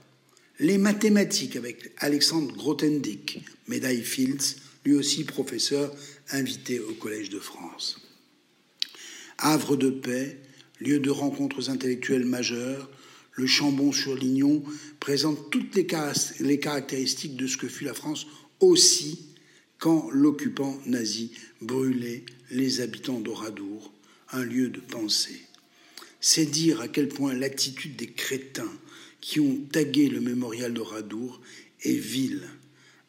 les 0.60 0.78
mathématiques 0.78 1.56
avec 1.56 1.92
Alexandre 1.98 2.54
Grothendieck, 2.56 3.42
médaille 3.68 4.04
Fields, 4.04 4.58
lui 4.86 4.94
aussi 4.94 5.24
professeur 5.24 5.94
invité 6.32 6.80
au 6.80 6.94
Collège 6.94 7.30
de 7.30 7.40
France. 7.40 8.11
Havre 9.44 9.76
de 9.76 9.90
paix, 9.90 10.38
lieu 10.80 11.00
de 11.00 11.10
rencontres 11.10 11.72
intellectuelles 11.72 12.26
majeures, 12.26 12.92
le 13.34 13.48
Chambon-sur-Lignon 13.48 14.64
présente 15.00 15.50
toutes 15.50 15.74
les, 15.76 15.88
caractéristiques 16.60 17.36
de 17.36 17.48
ce 17.48 17.58
que 17.58 17.68
fut 17.68 17.86
la 17.86 17.96
France 17.96 18.28
aussi 18.60 19.26
quand 19.80 20.12
l'occupant 20.12 20.80
nazi 20.86 21.32
brûlait 21.60 22.24
les 22.52 22.82
habitants 22.82 23.20
d'Oradour, 23.20 23.92
un 24.32 24.44
lieu 24.44 24.70
de 24.70 24.80
pensée. 24.80 25.42
C'est 26.20 26.46
dire 26.46 26.80
à 26.80 26.88
quel 26.88 27.08
point 27.08 27.34
l'attitude 27.34 27.96
des 27.96 28.12
crétins 28.12 28.72
qui 29.22 29.40
ont 29.40 29.58
tagué 29.72 30.08
le 30.08 30.22
mémorial 30.22 30.72
d'Oradour 30.72 31.42
est 31.82 31.94
vile. 31.94 32.44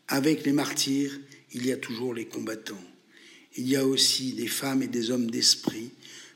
Avec 0.09 0.47
les 0.47 0.53
martyrs, 0.53 1.21
il 1.53 1.67
y 1.67 1.73
a 1.73 1.77
toujours 1.77 2.15
les 2.15 2.25
combattants. 2.25 2.83
Il 3.59 3.69
y 3.69 3.77
a 3.77 3.87
aussi 3.87 4.33
des 4.33 4.47
femmes 4.47 4.83
et 4.83 4.89
des 4.89 5.11
hommes 5.11 5.31
d'esprit 5.31 5.91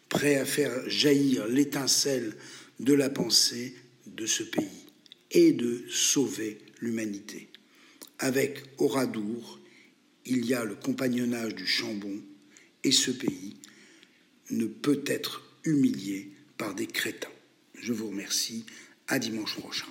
prêts 0.08 0.36
à 0.36 0.44
faire 0.44 0.88
jaillir 0.88 1.46
l'étincelle 1.46 2.34
de 2.80 2.92
la 2.92 3.10
pensée 3.10 3.74
de 4.06 4.26
ce 4.26 4.42
pays 4.42 4.86
et 5.30 5.52
de 5.52 5.84
sauver 5.88 6.58
l'humanité. 6.80 7.48
Avec 8.18 8.62
Oradour, 8.78 9.60
il 10.24 10.44
y 10.46 10.54
a 10.54 10.64
le 10.64 10.74
compagnonnage 10.74 11.54
du 11.54 11.66
Chambon 11.66 12.20
et 12.84 12.92
ce 12.92 13.10
pays 13.10 13.56
ne 14.50 14.66
peut 14.66 15.02
être 15.06 15.42
humilié 15.64 16.32
par 16.56 16.74
des 16.74 16.86
crétins. 16.86 17.28
Je 17.74 17.92
vous 17.92 18.08
remercie. 18.08 18.64
À 19.08 19.20
dimanche 19.20 19.56
prochain. 19.56 19.86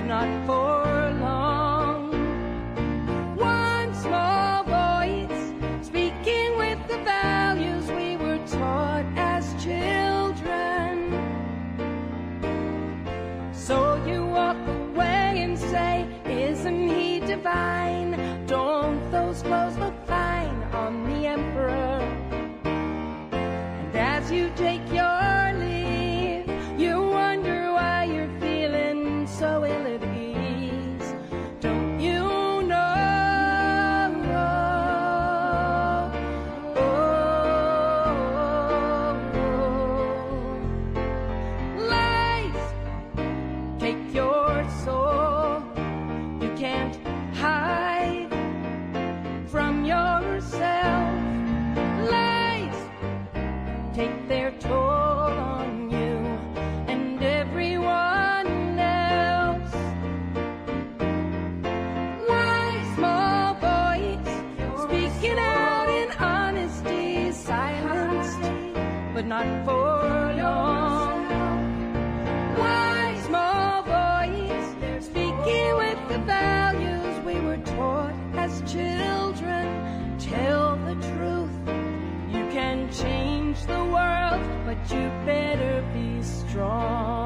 But 0.00 0.06
not 0.06 0.46
for 0.46 0.89
you 84.92 85.08
better 85.24 85.84
be 85.92 86.20
strong. 86.22 87.19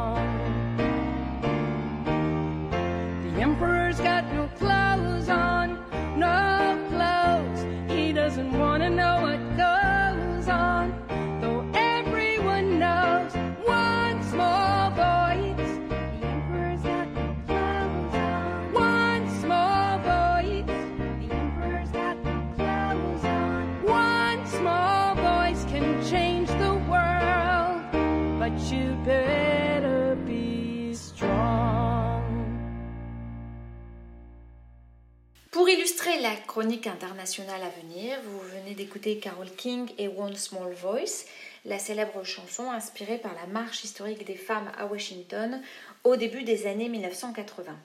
Chronique 36.55 36.87
internationale 36.87 37.63
à 37.65 37.83
venir, 37.83 38.17
vous 38.27 38.39
venez 38.39 38.77
d'écouter 38.77 39.19
Carole 39.19 39.51
King 39.57 39.91
et 39.99 40.07
One 40.07 40.37
Small 40.37 40.73
Voice, 40.73 41.25
la 41.65 41.81
célèbre 41.81 42.23
chanson 42.23 42.71
inspirée 42.71 43.19
par 43.19 43.35
la 43.35 43.49
marche 43.49 43.83
historique 43.83 44.25
des 44.25 44.37
femmes 44.37 44.71
à 44.79 44.87
Washington 44.87 45.61
au 46.05 46.15
début 46.15 46.45
des 46.45 46.69
années 46.69 46.89
1980. 46.89 47.77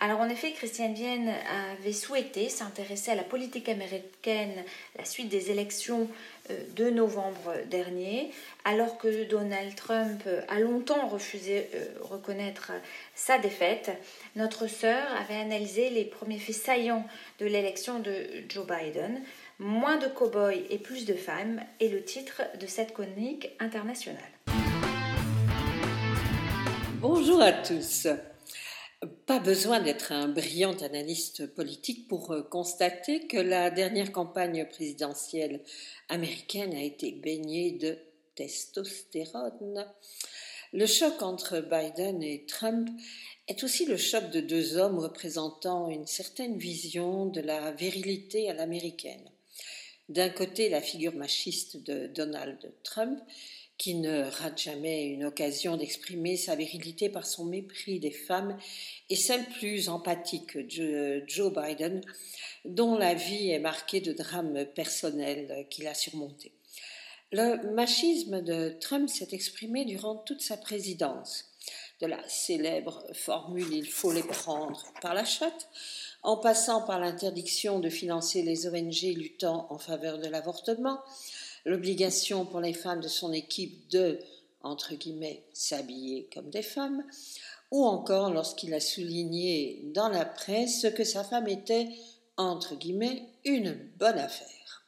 Alors 0.00 0.20
en 0.20 0.30
effet, 0.30 0.52
Christiane 0.52 0.94
Vienne 0.94 1.30
avait 1.78 1.92
souhaité 1.92 2.48
s'intéresser 2.48 3.10
à 3.10 3.16
la 3.16 3.22
politique 3.22 3.68
américaine 3.68 4.64
la 4.96 5.04
suite 5.04 5.28
des 5.28 5.50
élections 5.50 6.08
de 6.76 6.90
novembre 6.90 7.54
dernier, 7.70 8.30
alors 8.64 8.98
que 8.98 9.24
Donald 9.24 9.74
Trump 9.74 10.22
a 10.48 10.60
longtemps 10.60 11.08
refusé 11.08 11.68
euh, 11.74 11.86
reconnaître 12.00 12.72
sa 13.14 13.38
défaite. 13.38 13.90
Notre 14.34 14.66
sœur 14.66 15.02
avait 15.20 15.40
analysé 15.40 15.90
les 15.90 16.04
premiers 16.04 16.38
faits 16.38 16.56
saillants 16.56 17.06
de 17.38 17.46
l'élection 17.46 17.98
de 17.98 18.12
Joe 18.48 18.66
Biden. 18.66 19.22
Moins 19.58 19.96
de 19.96 20.06
cow-boys 20.06 20.66
et 20.70 20.78
plus 20.78 21.06
de 21.06 21.14
femmes 21.14 21.62
est 21.80 21.88
le 21.88 22.02
titre 22.02 22.42
de 22.60 22.66
cette 22.66 22.92
chronique 22.92 23.50
internationale. 23.58 24.22
Bonjour 27.00 27.40
à 27.40 27.52
tous. 27.52 28.06
Pas 29.26 29.38
besoin 29.38 29.80
d'être 29.80 30.12
un 30.12 30.28
brillant 30.28 30.76
analyste 30.82 31.46
politique 31.46 32.08
pour 32.08 32.32
euh, 32.32 32.42
constater 32.42 33.26
que 33.26 33.36
la 33.36 33.70
dernière 33.70 34.12
campagne 34.12 34.66
présidentielle 34.66 35.62
américaine 36.08 36.74
a 36.74 36.82
été 36.82 37.12
baignée 37.12 37.72
de 37.72 37.98
testostérone. 38.34 39.86
Le 40.72 40.86
choc 40.86 41.22
entre 41.22 41.60
Biden 41.60 42.22
et 42.22 42.46
Trump 42.46 42.88
est 43.48 43.62
aussi 43.64 43.86
le 43.86 43.96
choc 43.96 44.30
de 44.30 44.40
deux 44.40 44.76
hommes 44.76 44.98
représentant 44.98 45.88
une 45.88 46.06
certaine 46.06 46.58
vision 46.58 47.26
de 47.26 47.40
la 47.40 47.72
virilité 47.72 48.50
à 48.50 48.54
l'américaine. 48.54 49.30
D'un 50.08 50.28
côté, 50.28 50.68
la 50.68 50.80
figure 50.80 51.14
machiste 51.14 51.82
de 51.82 52.06
Donald 52.06 52.72
Trump 52.84 53.18
qui 53.78 53.94
ne 53.94 54.22
rate 54.22 54.60
jamais 54.60 55.04
une 55.06 55.24
occasion 55.24 55.76
d'exprimer 55.76 56.36
sa 56.36 56.54
virilité 56.54 57.08
par 57.08 57.26
son 57.26 57.44
mépris 57.44 58.00
des 58.00 58.10
femmes, 58.10 58.56
et 59.10 59.16
celle 59.16 59.44
plus 59.44 59.88
empathique, 59.88 60.58
Joe 60.68 61.52
Biden, 61.52 62.00
dont 62.64 62.96
la 62.96 63.14
vie 63.14 63.50
est 63.50 63.58
marquée 63.58 64.00
de 64.00 64.12
drames 64.12 64.64
personnels 64.74 65.66
qu'il 65.70 65.86
a 65.86 65.94
surmontés. 65.94 66.52
Le 67.32 67.72
machisme 67.72 68.40
de 68.40 68.76
Trump 68.80 69.08
s'est 69.08 69.28
exprimé 69.32 69.84
durant 69.84 70.16
toute 70.16 70.40
sa 70.40 70.56
présidence, 70.56 71.50
de 72.00 72.06
la 72.06 72.22
célèbre 72.28 73.02
formule 73.14 73.72
Il 73.72 73.88
faut 73.88 74.12
les 74.12 74.22
prendre 74.22 74.84
par 75.02 75.14
la 75.14 75.24
chatte, 75.24 75.68
en 76.22 76.36
passant 76.36 76.82
par 76.82 76.98
l'interdiction 76.98 77.78
de 77.80 77.88
financer 77.88 78.42
les 78.42 78.66
ONG 78.66 79.02
luttant 79.16 79.66
en 79.70 79.78
faveur 79.78 80.18
de 80.18 80.28
l'avortement, 80.28 81.00
l'obligation 81.66 82.46
pour 82.46 82.60
les 82.60 82.72
femmes 82.72 83.00
de 83.00 83.08
son 83.08 83.32
équipe 83.32 83.88
de, 83.90 84.18
entre 84.62 84.94
guillemets, 84.94 85.42
s'habiller 85.52 86.30
comme 86.32 86.48
des 86.48 86.62
femmes, 86.62 87.04
ou 87.70 87.84
encore 87.84 88.32
lorsqu'il 88.32 88.72
a 88.72 88.80
souligné 88.80 89.82
dans 89.92 90.08
la 90.08 90.24
presse 90.24 90.86
que 90.96 91.04
sa 91.04 91.24
femme 91.24 91.48
était, 91.48 91.88
entre 92.36 92.76
guillemets, 92.76 93.24
une 93.44 93.76
bonne 93.98 94.18
affaire. 94.18 94.86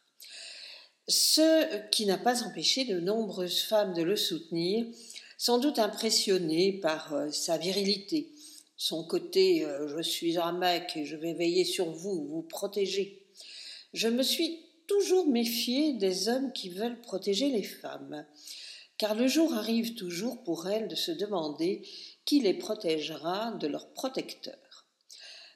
Ce 1.09 1.89
qui 1.89 2.07
n'a 2.07 2.19
pas 2.19 2.45
empêché 2.45 2.85
de 2.85 3.01
nombreuses 3.01 3.61
femmes 3.63 3.95
de 3.95 4.03
le 4.03 4.17
soutenir, 4.17 4.87
sans 5.37 5.59
doute 5.59 5.79
impressionnées 5.79 6.73
par 6.73 7.15
euh, 7.15 7.31
sa 7.31 7.59
virilité, 7.59 8.33
son 8.77 9.05
côté 9.05 9.65
euh, 9.65 9.89
je 9.89 10.03
suis 10.03 10.37
un 10.37 10.53
mec 10.53 10.97
et 10.97 11.05
je 11.05 11.17
vais 11.17 11.33
veiller 11.33 11.65
sur 11.65 11.91
vous, 11.91 12.27
vous 12.27 12.43
protéger. 12.43 13.25
Je 13.95 14.09
me 14.09 14.23
suis 14.23 14.68
toujours 14.89 15.29
méfier 15.29 15.93
des 15.93 16.29
hommes 16.29 16.53
qui 16.53 16.71
veulent 16.71 17.01
protéger 17.01 17.51
les 17.51 17.63
femmes, 17.63 18.27
car 18.97 19.15
le 19.15 19.29
jour 19.29 19.55
arrive 19.55 19.95
toujours 19.95 20.43
pour 20.43 20.69
elles 20.69 20.89
de 20.89 20.97
se 20.97 21.13
demander 21.13 21.83
qui 22.25 22.41
les 22.41 22.55
protégera 22.55 23.53
de 23.53 23.69
leurs 23.69 23.93
protecteurs. 23.93 24.87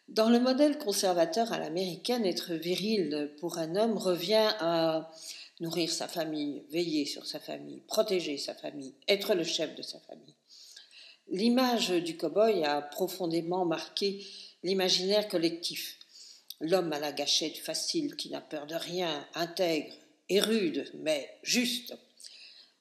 Dans 0.09 0.29
le 0.29 0.39
modèle 0.39 0.79
conservateur 0.79 1.53
à 1.53 1.59
l'américaine, 1.59 2.27
être 2.27 2.53
viril 2.53 3.33
pour 3.41 3.59
un 3.59 3.75
homme 3.77 3.97
revient 3.97 4.51
à 4.61 5.11
nourrir 5.61 5.91
sa 5.91 6.07
famille, 6.09 6.65
veiller 6.71 7.07
sur 7.07 7.27
sa 7.27 7.41
famille, 7.41 7.81
protéger 7.89 8.37
sa 8.37 8.55
famille, 8.55 8.95
être 9.09 9.35
le 9.35 9.45
chef 9.45 9.75
de 9.75 9.83
sa 9.83 9.99
famille. 10.01 10.35
L'image 11.29 11.91
du 11.91 12.17
cow-boy 12.17 12.65
a 12.65 12.83
profondément 12.83 13.65
marqué 13.65 14.27
l'imaginaire 14.63 15.29
collectif 15.29 15.99
l'homme 16.63 16.93
à 16.93 17.01
la 17.01 17.13
gâchette 17.13 17.59
facile 17.59 18.17
qui 18.17 18.31
n'a 18.31 18.41
peur 18.41 18.67
de 18.67 18.75
rien, 18.75 19.27
intègre 19.35 19.93
et 20.29 20.41
rude, 20.41 20.91
mais 20.95 21.29
juste. 21.43 21.95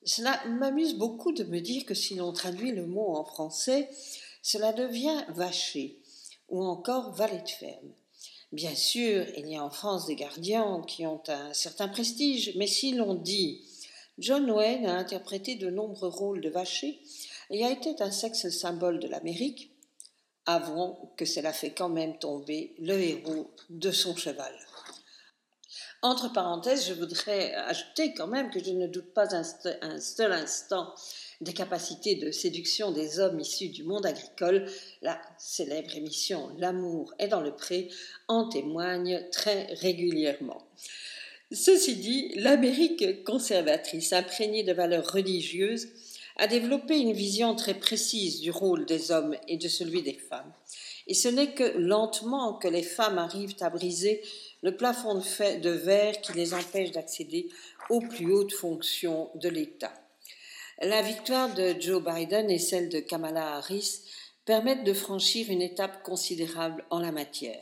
Cela 0.06 0.42
m'amuse 0.48 0.96
beaucoup 0.96 1.34
de 1.34 1.44
me 1.44 1.60
dire 1.60 1.86
que 1.86 1.94
si 1.94 2.16
l'on 2.16 2.32
traduit 2.32 2.72
le 2.72 2.86
mot 2.86 3.16
en 3.16 3.26
français, 3.26 3.90
cela 4.42 4.72
devient 4.72 5.26
vacher 5.30 6.00
ou 6.50 6.64
encore 6.64 7.12
valet 7.12 7.42
de 7.42 7.50
ferme. 7.50 7.92
Bien 8.52 8.76
sûr, 8.76 9.26
il 9.38 9.48
y 9.48 9.56
a 9.56 9.64
en 9.64 9.70
France 9.70 10.08
des 10.08 10.16
gardiens 10.16 10.84
qui 10.88 11.06
ont 11.06 11.22
un 11.28 11.54
certain 11.54 11.88
prestige, 11.88 12.54
mais 12.56 12.68
si 12.68 12.94
l'on 12.94 13.16
dit 13.16 13.62
John 14.18 14.50
Wayne 14.52 14.86
a 14.86 14.98
interprété 14.98 15.56
de 15.56 15.70
nombreux 15.70 16.10
rôles 16.10 16.42
de 16.42 16.50
vacher 16.50 17.00
et 17.50 17.66
a 17.66 17.72
été 17.72 17.96
un 18.02 18.12
sexe 18.12 18.50
symbole 18.50 19.00
de 19.00 19.08
l'Amérique, 19.08 19.71
avouons 20.56 20.98
que 21.18 21.26
cela 21.26 21.54
fait 21.54 21.72
quand 21.72 21.90
même 21.90 22.18
tomber 22.18 22.76
le 22.80 22.94
héros 23.00 23.52
de 23.70 23.92
son 23.92 24.16
cheval. 24.16 24.54
Entre 26.04 26.34
parenthèses, 26.34 26.88
je 26.88 26.94
voudrais 26.94 27.54
ajouter 27.54 28.14
quand 28.16 28.26
même 28.26 28.50
que 28.50 28.64
je 28.64 28.72
ne 28.72 28.88
doute 28.88 29.14
pas 29.14 29.36
un, 29.36 29.44
seul 30.00 30.32
instant 30.32 30.96
des 31.42 31.54
capacités 31.54 32.16
de 32.16 32.32
séduction 32.32 32.92
des 32.92 33.20
hommes 33.20 33.40
issus 33.40 33.70
du 33.70 33.84
monde 33.84 34.08
agricole. 34.08 34.66
La 35.04 35.22
célèbre 35.38 35.96
émission 35.96 36.50
L'amour 36.58 37.14
est 37.20 37.28
dans 37.28 37.42
le 37.42 37.56
pré 37.56 37.90
en 38.28 38.50
témoigne 38.50 39.28
très 39.32 39.66
régulièrement. 39.76 40.66
Ceci 41.52 41.98
dit, 41.98 42.34
l'Amérique 42.36 43.24
conservatrice, 43.24 44.14
imprégnée 44.14 44.64
de 44.64 44.74
valeurs 44.74 45.12
religieuses, 45.12 45.88
a 46.38 46.48
développé 46.48 46.98
une 46.98 47.14
vision 47.14 47.56
très 47.56 47.74
précise 47.74 48.40
du 48.40 48.52
rôle 48.52 48.86
des 48.86 49.12
hommes 49.12 49.36
et 49.48 49.58
de 49.58 49.68
celui 49.68 50.02
des 50.02 50.14
femmes. 50.14 50.52
Et 51.08 51.14
ce 51.14 51.28
n'est 51.28 51.54
que 51.54 51.78
lentement 51.78 52.54
que 52.54 52.68
les 52.68 52.84
femmes 52.84 53.18
arrivent 53.18 53.56
à 53.62 53.70
briser 53.70 54.22
le 54.62 54.76
plafond 54.76 55.16
de 55.16 55.70
verre 55.70 56.22
qui 56.22 56.34
les 56.34 56.54
empêche 56.54 56.92
d'accéder 56.92 57.50
aux 57.90 58.02
plus 58.02 58.32
hautes 58.32 58.54
fonctions 58.54 59.30
de 59.36 59.50
l'État. 59.50 59.94
La 60.82 61.02
victoire 61.02 61.54
de 61.54 61.76
Joe 61.80 62.04
Biden 62.04 62.50
et 62.50 62.60
celle 62.60 62.90
de 62.90 63.00
Kamala 63.00 63.58
Harris 63.58 64.02
permettent 64.46 64.84
de 64.84 64.94
franchir 64.94 65.50
une 65.50 65.62
étape 65.62 66.02
considérable 66.04 66.86
en 66.90 67.00
la 67.00 67.12
matière. 67.12 67.62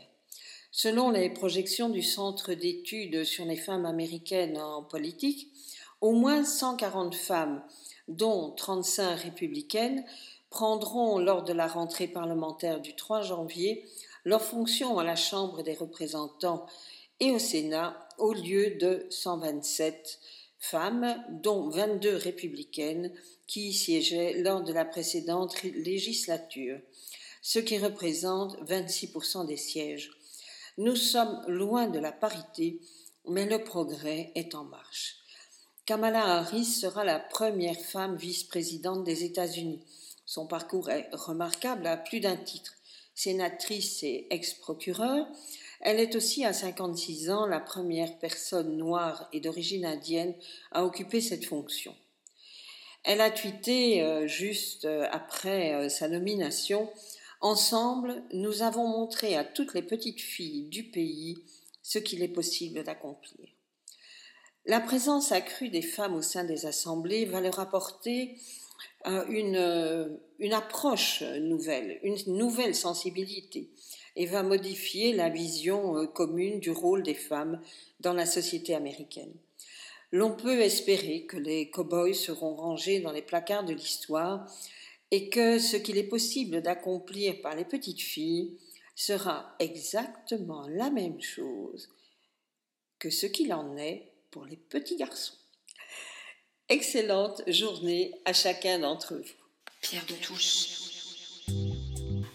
Selon 0.72 1.10
les 1.10 1.30
projections 1.30 1.90
du 1.90 2.04
Centre 2.04 2.54
d'études 2.54 3.24
sur 3.24 3.44
les 3.46 3.58
femmes 3.58 3.86
américaines 3.86 4.58
en 4.58 4.84
politique, 4.84 5.52
au 6.00 6.14
moins 6.14 6.46
140 6.46 7.16
femmes 7.16 7.62
dont 8.10 8.52
35 8.52 9.16
républicaines, 9.16 10.04
prendront 10.50 11.20
lors 11.20 11.44
de 11.44 11.54
la 11.54 11.68
rentrée 11.68 12.08
parlementaire 12.08 12.82
du 12.82 12.96
3 12.96 13.22
janvier 13.22 13.86
leur 14.26 14.42
fonction 14.42 15.00
à 15.00 15.04
la 15.04 15.16
Chambre 15.16 15.64
des 15.64 15.76
représentants 15.76 16.66
et 17.20 17.32
au 17.32 17.40
Sénat 17.40 18.08
au 18.18 18.34
lieu 18.34 18.76
de 18.76 19.06
127 19.10 20.20
femmes, 20.58 21.24
dont 21.30 21.70
22 21.70 22.16
républicaines 22.16 23.14
qui 23.48 23.70
y 23.70 23.74
siégeaient 23.74 24.42
lors 24.42 24.62
de 24.62 24.74
la 24.74 24.86
précédente 24.86 25.62
législature, 25.64 26.80
ce 27.42 27.60
qui 27.60 27.78
représente 27.78 28.58
26% 28.70 29.46
des 29.46 29.58
sièges. 29.58 30.12
Nous 30.78 30.96
sommes 30.96 31.42
loin 31.48 31.88
de 31.88 32.00
la 32.00 32.12
parité, 32.12 32.80
mais 33.28 33.46
le 33.46 33.64
progrès 33.64 34.32
est 34.36 34.56
en 34.56 34.66
marche. 34.66 35.19
Kamala 35.90 36.38
Harris 36.38 36.66
sera 36.66 37.04
la 37.04 37.18
première 37.18 37.80
femme 37.80 38.16
vice-présidente 38.16 39.04
des 39.04 39.24
États-Unis. 39.24 39.80
Son 40.24 40.46
parcours 40.46 40.92
est 40.92 41.10
remarquable 41.14 41.88
à 41.88 41.98
plus 41.98 42.20
d'un 42.20 42.36
titre. 42.36 42.76
Sénatrice 43.16 44.04
et 44.04 44.28
ex-procureure, 44.30 45.26
elle 45.82 46.00
est 46.00 46.16
aussi 46.16 46.46
à 46.46 46.54
56 46.54 47.32
ans 47.32 47.48
la 47.48 47.60
première 47.60 48.20
personne 48.20 48.78
noire 48.78 49.30
et 49.34 49.40
d'origine 49.40 49.84
indienne 49.84 50.36
à 50.72 50.86
occuper 50.86 51.22
cette 51.22 51.46
fonction. 51.46 51.96
Elle 53.04 53.20
a 53.20 53.32
tweeté 53.32 54.04
euh, 54.04 54.28
juste 54.28 54.86
euh, 54.86 55.08
après 55.12 55.74
euh, 55.74 55.90
sa 55.90 56.08
nomination 56.08 56.88
Ensemble, 57.42 58.22
nous 58.32 58.62
avons 58.62 58.88
montré 58.88 59.36
à 59.36 59.44
toutes 59.44 59.74
les 59.74 59.82
petites 59.82 60.22
filles 60.22 60.66
du 60.66 60.84
pays 60.84 61.44
ce 61.82 61.98
qu'il 61.98 62.22
est 62.22 62.28
possible 62.28 62.84
d'accomplir. 62.84 63.59
La 64.70 64.80
présence 64.80 65.32
accrue 65.32 65.70
des 65.70 65.82
femmes 65.82 66.14
au 66.14 66.22
sein 66.22 66.44
des 66.44 66.68
assemblées 66.68 67.26
va 67.26 67.42
leur 67.42 67.60
apporter 67.60 68.36
une, 69.04 70.20
une 70.38 70.54
approche 70.54 71.24
nouvelle, 71.24 72.00
une 72.04 72.16
nouvelle 72.28 72.76
sensibilité 72.76 73.72
et 74.16 74.28
va 74.28 74.44
modifier 74.44 75.12
la 75.14 75.30
vision 75.30 76.06
commune 76.06 76.60
du 76.60 76.70
rôle 76.70 77.02
des 77.02 77.16
femmes 77.16 77.60
dans 78.00 78.14
la 78.14 78.28
société 78.28 78.76
américaine. 78.76 79.34
L'on 80.12 80.36
peut 80.36 80.62
espérer 80.62 81.24
que 81.24 81.38
les 81.38 81.72
cow-boys 81.72 82.14
seront 82.14 82.54
rangés 82.54 83.00
dans 83.00 83.12
les 83.12 83.24
placards 83.24 83.66
de 83.66 83.74
l'histoire 83.74 84.46
et 85.10 85.30
que 85.30 85.58
ce 85.58 85.78
qu'il 85.78 85.98
est 85.98 86.04
possible 86.04 86.62
d'accomplir 86.62 87.42
par 87.42 87.56
les 87.56 87.66
petites 87.66 88.02
filles 88.02 88.56
sera 88.96 89.56
exactement 89.58 90.68
la 90.68 90.92
même 90.92 91.22
chose 91.22 91.90
que 93.00 93.10
ce 93.10 93.26
qu'il 93.26 93.52
en 93.52 93.76
est 93.76 94.09
pour 94.32 94.46
les 94.46 94.58
petits 94.58 94.98
garçons. 94.98 95.34
Excellente 96.70 97.42
journée 97.48 98.14
à 98.26 98.34
chacun 98.34 98.80
d'entre 98.80 99.16
vous. 99.16 99.24
Pierre 99.82 100.06
de 100.06 100.14
Touche. 100.14 100.80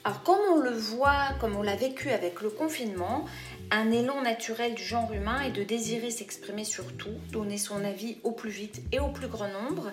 Alors 0.03 0.23
comme 0.23 0.41
on 0.53 0.61
le 0.61 0.73
voit, 0.73 1.29
comme 1.41 1.57
on 1.57 1.63
l'a 1.63 1.77
vécu 1.77 2.11
avec 2.11 2.41
le 2.41 2.51
confinement, 2.51 3.27
un 3.71 3.91
élan 3.91 4.23
naturel 4.23 4.75
du 4.75 4.83
genre 4.83 5.13
humain 5.13 5.41
est 5.43 5.51
de 5.51 5.63
désirer 5.63 6.11
s'exprimer 6.11 6.65
sur 6.65 6.97
tout, 6.97 7.15
donner 7.33 7.59
son 7.59 7.83
avis 7.85 8.19
au 8.23 8.33
plus 8.33 8.51
vite 8.51 8.83
et 8.93 9.01
au 9.01 9.09
plus 9.09 9.29
grand 9.29 9.49
nombre. 9.49 9.93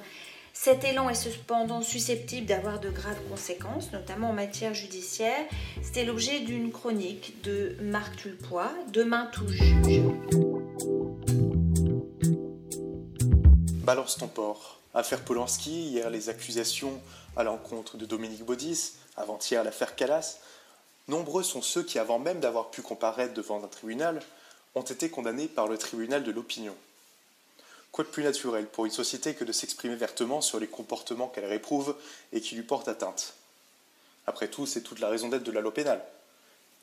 Cet 0.54 0.84
élan 0.84 1.10
est 1.10 1.14
cependant 1.14 1.82
susceptible 1.82 2.46
d'avoir 2.46 2.82
de 2.82 2.90
graves 2.90 3.22
conséquences, 3.30 3.94
notamment 3.94 4.32
en 4.32 4.34
matière 4.34 4.74
judiciaire. 4.74 5.46
C'était 5.82 6.04
l'objet 6.04 6.42
d'une 6.42 6.72
chronique 6.72 7.42
de 7.44 7.78
Marc 7.82 8.18
Tulpois, 8.18 8.72
Demain 8.92 9.30
tout 9.32 9.48
juge. 9.48 10.41
Balance 13.92 14.16
ton 14.16 14.30
port. 14.30 14.80
Affaire 14.94 15.20
Polanski, 15.20 15.90
hier 15.90 16.10
les 16.10 16.30
accusations 16.30 17.02
à 17.36 17.44
l'encontre 17.44 17.98
de 17.98 18.06
Dominique 18.06 18.46
Baudis, 18.46 18.94
avant-hier 19.18 19.66
l'affaire 19.66 19.98
Calas. 19.98 20.38
Nombreux 21.10 21.44
sont 21.44 21.62
ceux 21.62 21.84
qui, 21.84 22.00
avant 22.00 22.18
même 22.18 22.40
d'avoir 22.40 22.72
pu 22.72 22.82
comparaître 22.82 23.34
devant 23.34 23.62
un 23.62 23.68
tribunal, 23.68 24.22
ont 24.76 24.82
été 24.82 25.10
condamnés 25.10 25.50
par 25.50 25.68
le 25.68 25.78
tribunal 25.78 26.24
de 26.24 26.32
l'opinion. 26.32 26.74
Quoi 27.92 28.06
de 28.06 28.10
plus 28.10 28.24
naturel 28.24 28.66
pour 28.66 28.86
une 28.86 28.94
société 28.94 29.34
que 29.34 29.44
de 29.44 29.52
s'exprimer 29.52 29.96
vertement 29.96 30.40
sur 30.40 30.58
les 30.58 30.68
comportements 30.68 31.28
qu'elle 31.28 31.44
réprouve 31.44 31.94
et 32.32 32.40
qui 32.40 32.56
lui 32.56 32.64
portent 32.64 32.88
atteinte? 32.88 33.34
Après 34.26 34.48
tout, 34.48 34.66
c'est 34.66 34.84
toute 34.84 35.00
la 35.00 35.10
raison 35.10 35.28
d'être 35.28 35.44
de 35.44 35.52
la 35.52 35.60
loi 35.60 35.74
pénale. 35.74 36.02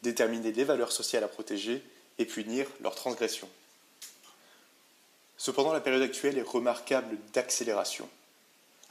Déterminer 0.03 0.53
les 0.53 0.65
valeurs 0.65 0.93
sociales 0.93 1.25
à 1.25 1.29
protéger 1.29 1.83
et 2.19 2.27
punir 2.27 2.67
leurs 2.83 2.97
transgressions. 2.97 3.49
Cependant, 5.39 5.73
la 5.73 5.81
période 5.81 6.03
actuelle 6.03 6.37
est 6.37 6.43
remarquable 6.43 7.17
d'accélération. 7.33 8.09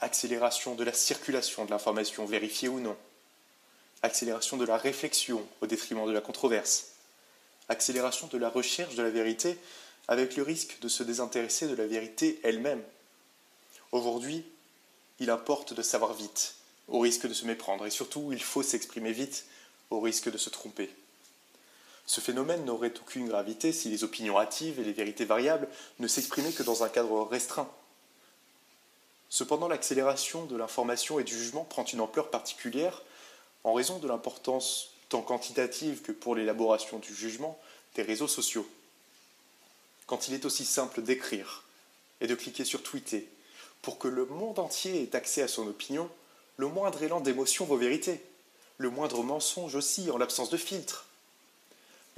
Accélération 0.00 0.74
de 0.74 0.82
la 0.82 0.94
circulation 0.94 1.66
de 1.66 1.70
l'information, 1.70 2.24
vérifiée 2.24 2.68
ou 2.68 2.80
non. 2.80 2.96
Accélération 4.02 4.56
de 4.56 4.64
la 4.64 4.78
réflexion 4.78 5.46
au 5.60 5.66
détriment 5.66 6.06
de 6.06 6.12
la 6.12 6.22
controverse. 6.22 6.92
Accélération 7.68 8.28
de 8.28 8.38
la 8.38 8.48
recherche 8.48 8.94
de 8.94 9.02
la 9.02 9.10
vérité 9.10 9.58
avec 10.08 10.36
le 10.36 10.42
risque 10.42 10.78
de 10.80 10.88
se 10.88 11.02
désintéresser 11.02 11.68
de 11.68 11.74
la 11.74 11.86
vérité 11.86 12.40
elle-même. 12.42 12.82
Aujourd'hui, 13.92 14.44
il 15.18 15.30
importe 15.30 15.74
de 15.74 15.82
savoir 15.82 16.14
vite, 16.14 16.54
au 16.86 17.00
risque 17.00 17.26
de 17.26 17.34
se 17.34 17.44
méprendre, 17.44 17.84
et 17.84 17.90
surtout, 17.90 18.32
il 18.32 18.42
faut 18.42 18.62
s'exprimer 18.62 19.12
vite, 19.12 19.44
au 19.90 20.00
risque 20.00 20.30
de 20.30 20.38
se 20.38 20.48
tromper. 20.48 20.90
Ce 22.08 22.22
phénomène 22.22 22.64
n'aurait 22.64 22.94
aucune 22.98 23.28
gravité 23.28 23.70
si 23.70 23.90
les 23.90 24.02
opinions 24.02 24.40
hâtives 24.40 24.80
et 24.80 24.84
les 24.84 24.94
vérités 24.94 25.26
variables 25.26 25.68
ne 25.98 26.08
s'exprimaient 26.08 26.52
que 26.52 26.62
dans 26.62 26.82
un 26.82 26.88
cadre 26.88 27.22
restreint. 27.24 27.70
Cependant, 29.28 29.68
l'accélération 29.68 30.46
de 30.46 30.56
l'information 30.56 31.20
et 31.20 31.24
du 31.24 31.36
jugement 31.36 31.64
prend 31.64 31.84
une 31.84 32.00
ampleur 32.00 32.30
particulière 32.30 33.02
en 33.62 33.74
raison 33.74 33.98
de 33.98 34.08
l'importance 34.08 34.94
tant 35.10 35.20
quantitative 35.20 36.00
que 36.00 36.12
pour 36.12 36.34
l'élaboration 36.34 36.98
du 36.98 37.14
jugement 37.14 37.60
des 37.94 38.02
réseaux 38.02 38.26
sociaux. 38.26 38.66
Quand 40.06 40.28
il 40.28 40.34
est 40.34 40.46
aussi 40.46 40.64
simple 40.64 41.02
d'écrire 41.02 41.64
et 42.22 42.26
de 42.26 42.34
cliquer 42.34 42.64
sur 42.64 42.82
tweeter 42.82 43.28
pour 43.82 43.98
que 43.98 44.08
le 44.08 44.24
monde 44.24 44.58
entier 44.58 45.02
ait 45.02 45.14
accès 45.14 45.42
à 45.42 45.48
son 45.48 45.68
opinion, 45.68 46.08
le 46.56 46.68
moindre 46.68 47.02
élan 47.02 47.20
d'émotion 47.20 47.66
vaut 47.66 47.76
vérité, 47.76 48.22
le 48.78 48.88
moindre 48.88 49.22
mensonge 49.22 49.74
aussi 49.74 50.10
en 50.10 50.16
l'absence 50.16 50.48
de 50.48 50.56
filtre. 50.56 51.07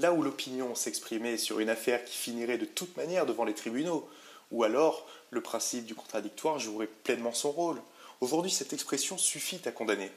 Là 0.01 0.15
où 0.15 0.23
l'opinion 0.23 0.75
s'exprimait 0.75 1.37
sur 1.37 1.61
une 1.61 1.69
affaire 1.69 2.03
qui 2.07 2.17
finirait 2.17 2.57
de 2.57 2.65
toute 2.65 2.97
manière 2.97 3.27
devant 3.27 3.45
les 3.45 3.53
tribunaux, 3.53 4.09
ou 4.51 4.65
alors 4.65 5.07
le 5.31 5.43
principe 5.43 5.85
du 5.85 5.95
contradictoire 5.95 6.59
jouerait 6.59 6.87
pleinement 6.87 7.35
son 7.35 7.51
rôle, 7.51 7.83
aujourd'hui 8.23 8.51
cette 8.51 8.73
expression 8.73 9.19
suffit 9.19 9.61
à 9.67 9.73
condamner. 9.73 10.11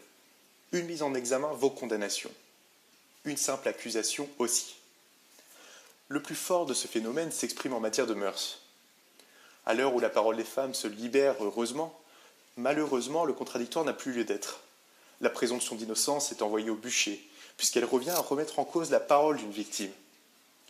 Une 0.72 0.86
mise 0.86 1.04
en 1.04 1.14
examen 1.14 1.52
vaut 1.52 1.70
condamnation. 1.70 2.32
Une 3.26 3.36
simple 3.36 3.68
accusation 3.68 4.30
aussi. 4.40 4.76
Le 6.08 6.22
plus 6.22 6.36
fort 6.36 6.66
de 6.66 6.74
ce 6.74 6.88
phénomène 6.88 7.34
s'exprime 7.34 7.74
en 7.74 7.82
matière 7.82 8.08
de 8.08 8.14
mœurs. 8.14 8.62
À 9.66 9.74
l'heure 9.74 9.94
où 9.94 10.00
la 10.00 10.10
parole 10.10 10.38
des 10.38 10.46
femmes 10.46 10.74
se 10.74 10.88
libère 10.88 11.36
heureusement, 11.42 12.00
malheureusement 12.56 13.26
le 13.26 13.34
contradictoire 13.34 13.84
n'a 13.84 13.92
plus 13.92 14.14
lieu 14.14 14.24
d'être. 14.24 14.62
La 15.20 15.30
présomption 15.30 15.76
d'innocence 15.76 16.32
est 16.32 16.42
envoyée 16.42 16.70
au 16.70 16.76
bûcher, 16.76 17.28
puisqu'elle 17.58 17.86
revient 17.86 18.12
à 18.12 18.20
remettre 18.20 18.60
en 18.60 18.66
cause 18.66 18.92
la 18.92 19.00
parole 19.00 19.38
d'une 19.38 19.52
victime. 19.52 19.92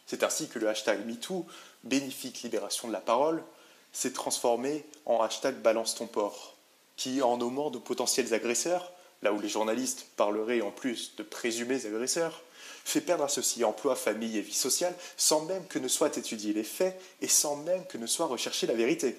C'est 0.06 0.24
ainsi 0.24 0.48
que 0.48 0.60
le 0.60 0.68
hashtag 0.68 1.06
MeToo, 1.06 1.46
bénéfique 1.84 2.44
libération 2.44 2.88
de 2.88 2.94
la 2.94 3.02
parole, 3.02 3.44
s'est 3.92 4.14
transformé 4.14 4.86
en 5.06 5.22
hashtag 5.22 5.56
balance 5.56 5.96
ton 5.96 6.08
port, 6.08 6.56
qui, 6.98 7.22
en 7.22 7.38
nommant 7.38 7.70
de 7.70 7.78
potentiels 7.78 8.34
agresseurs, 8.34 8.92
là 9.22 9.34
où 9.34 9.40
les 9.40 9.50
journalistes 9.50 10.08
parleraient 10.18 10.62
en 10.62 10.72
plus 10.72 11.16
de 11.16 11.24
présumés 11.24 11.86
agresseurs, 11.86 12.42
fait 12.84 13.02
perdre 13.02 13.24
à 13.24 13.30
ceux-ci 13.30 13.64
emploi, 13.64 13.96
famille 13.96 14.38
et 14.38 14.42
vie 14.42 14.54
sociale 14.54 14.94
sans 15.16 15.46
même 15.46 15.66
que 15.68 15.80
ne 15.80 15.88
soient 15.88 16.16
étudiés 16.18 16.54
les 16.54 16.64
faits 16.64 17.00
et 17.22 17.28
sans 17.28 17.56
même 17.56 17.86
que 17.86 17.98
ne 17.98 18.08
soit 18.08 18.26
recherchée 18.26 18.68
la 18.68 18.74
vérité. 18.74 19.16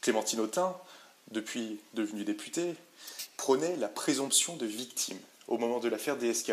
Clémentine 0.00 0.40
Autain, 0.40 0.76
depuis 1.32 1.80
devenue 1.94 2.24
députée, 2.24 2.76
prônait 3.36 3.76
la 3.76 3.88
présomption 3.88 4.56
de 4.56 4.66
victime 4.66 5.18
au 5.48 5.58
moment 5.58 5.80
de 5.80 5.88
l'affaire 5.88 6.16
DSK, 6.16 6.52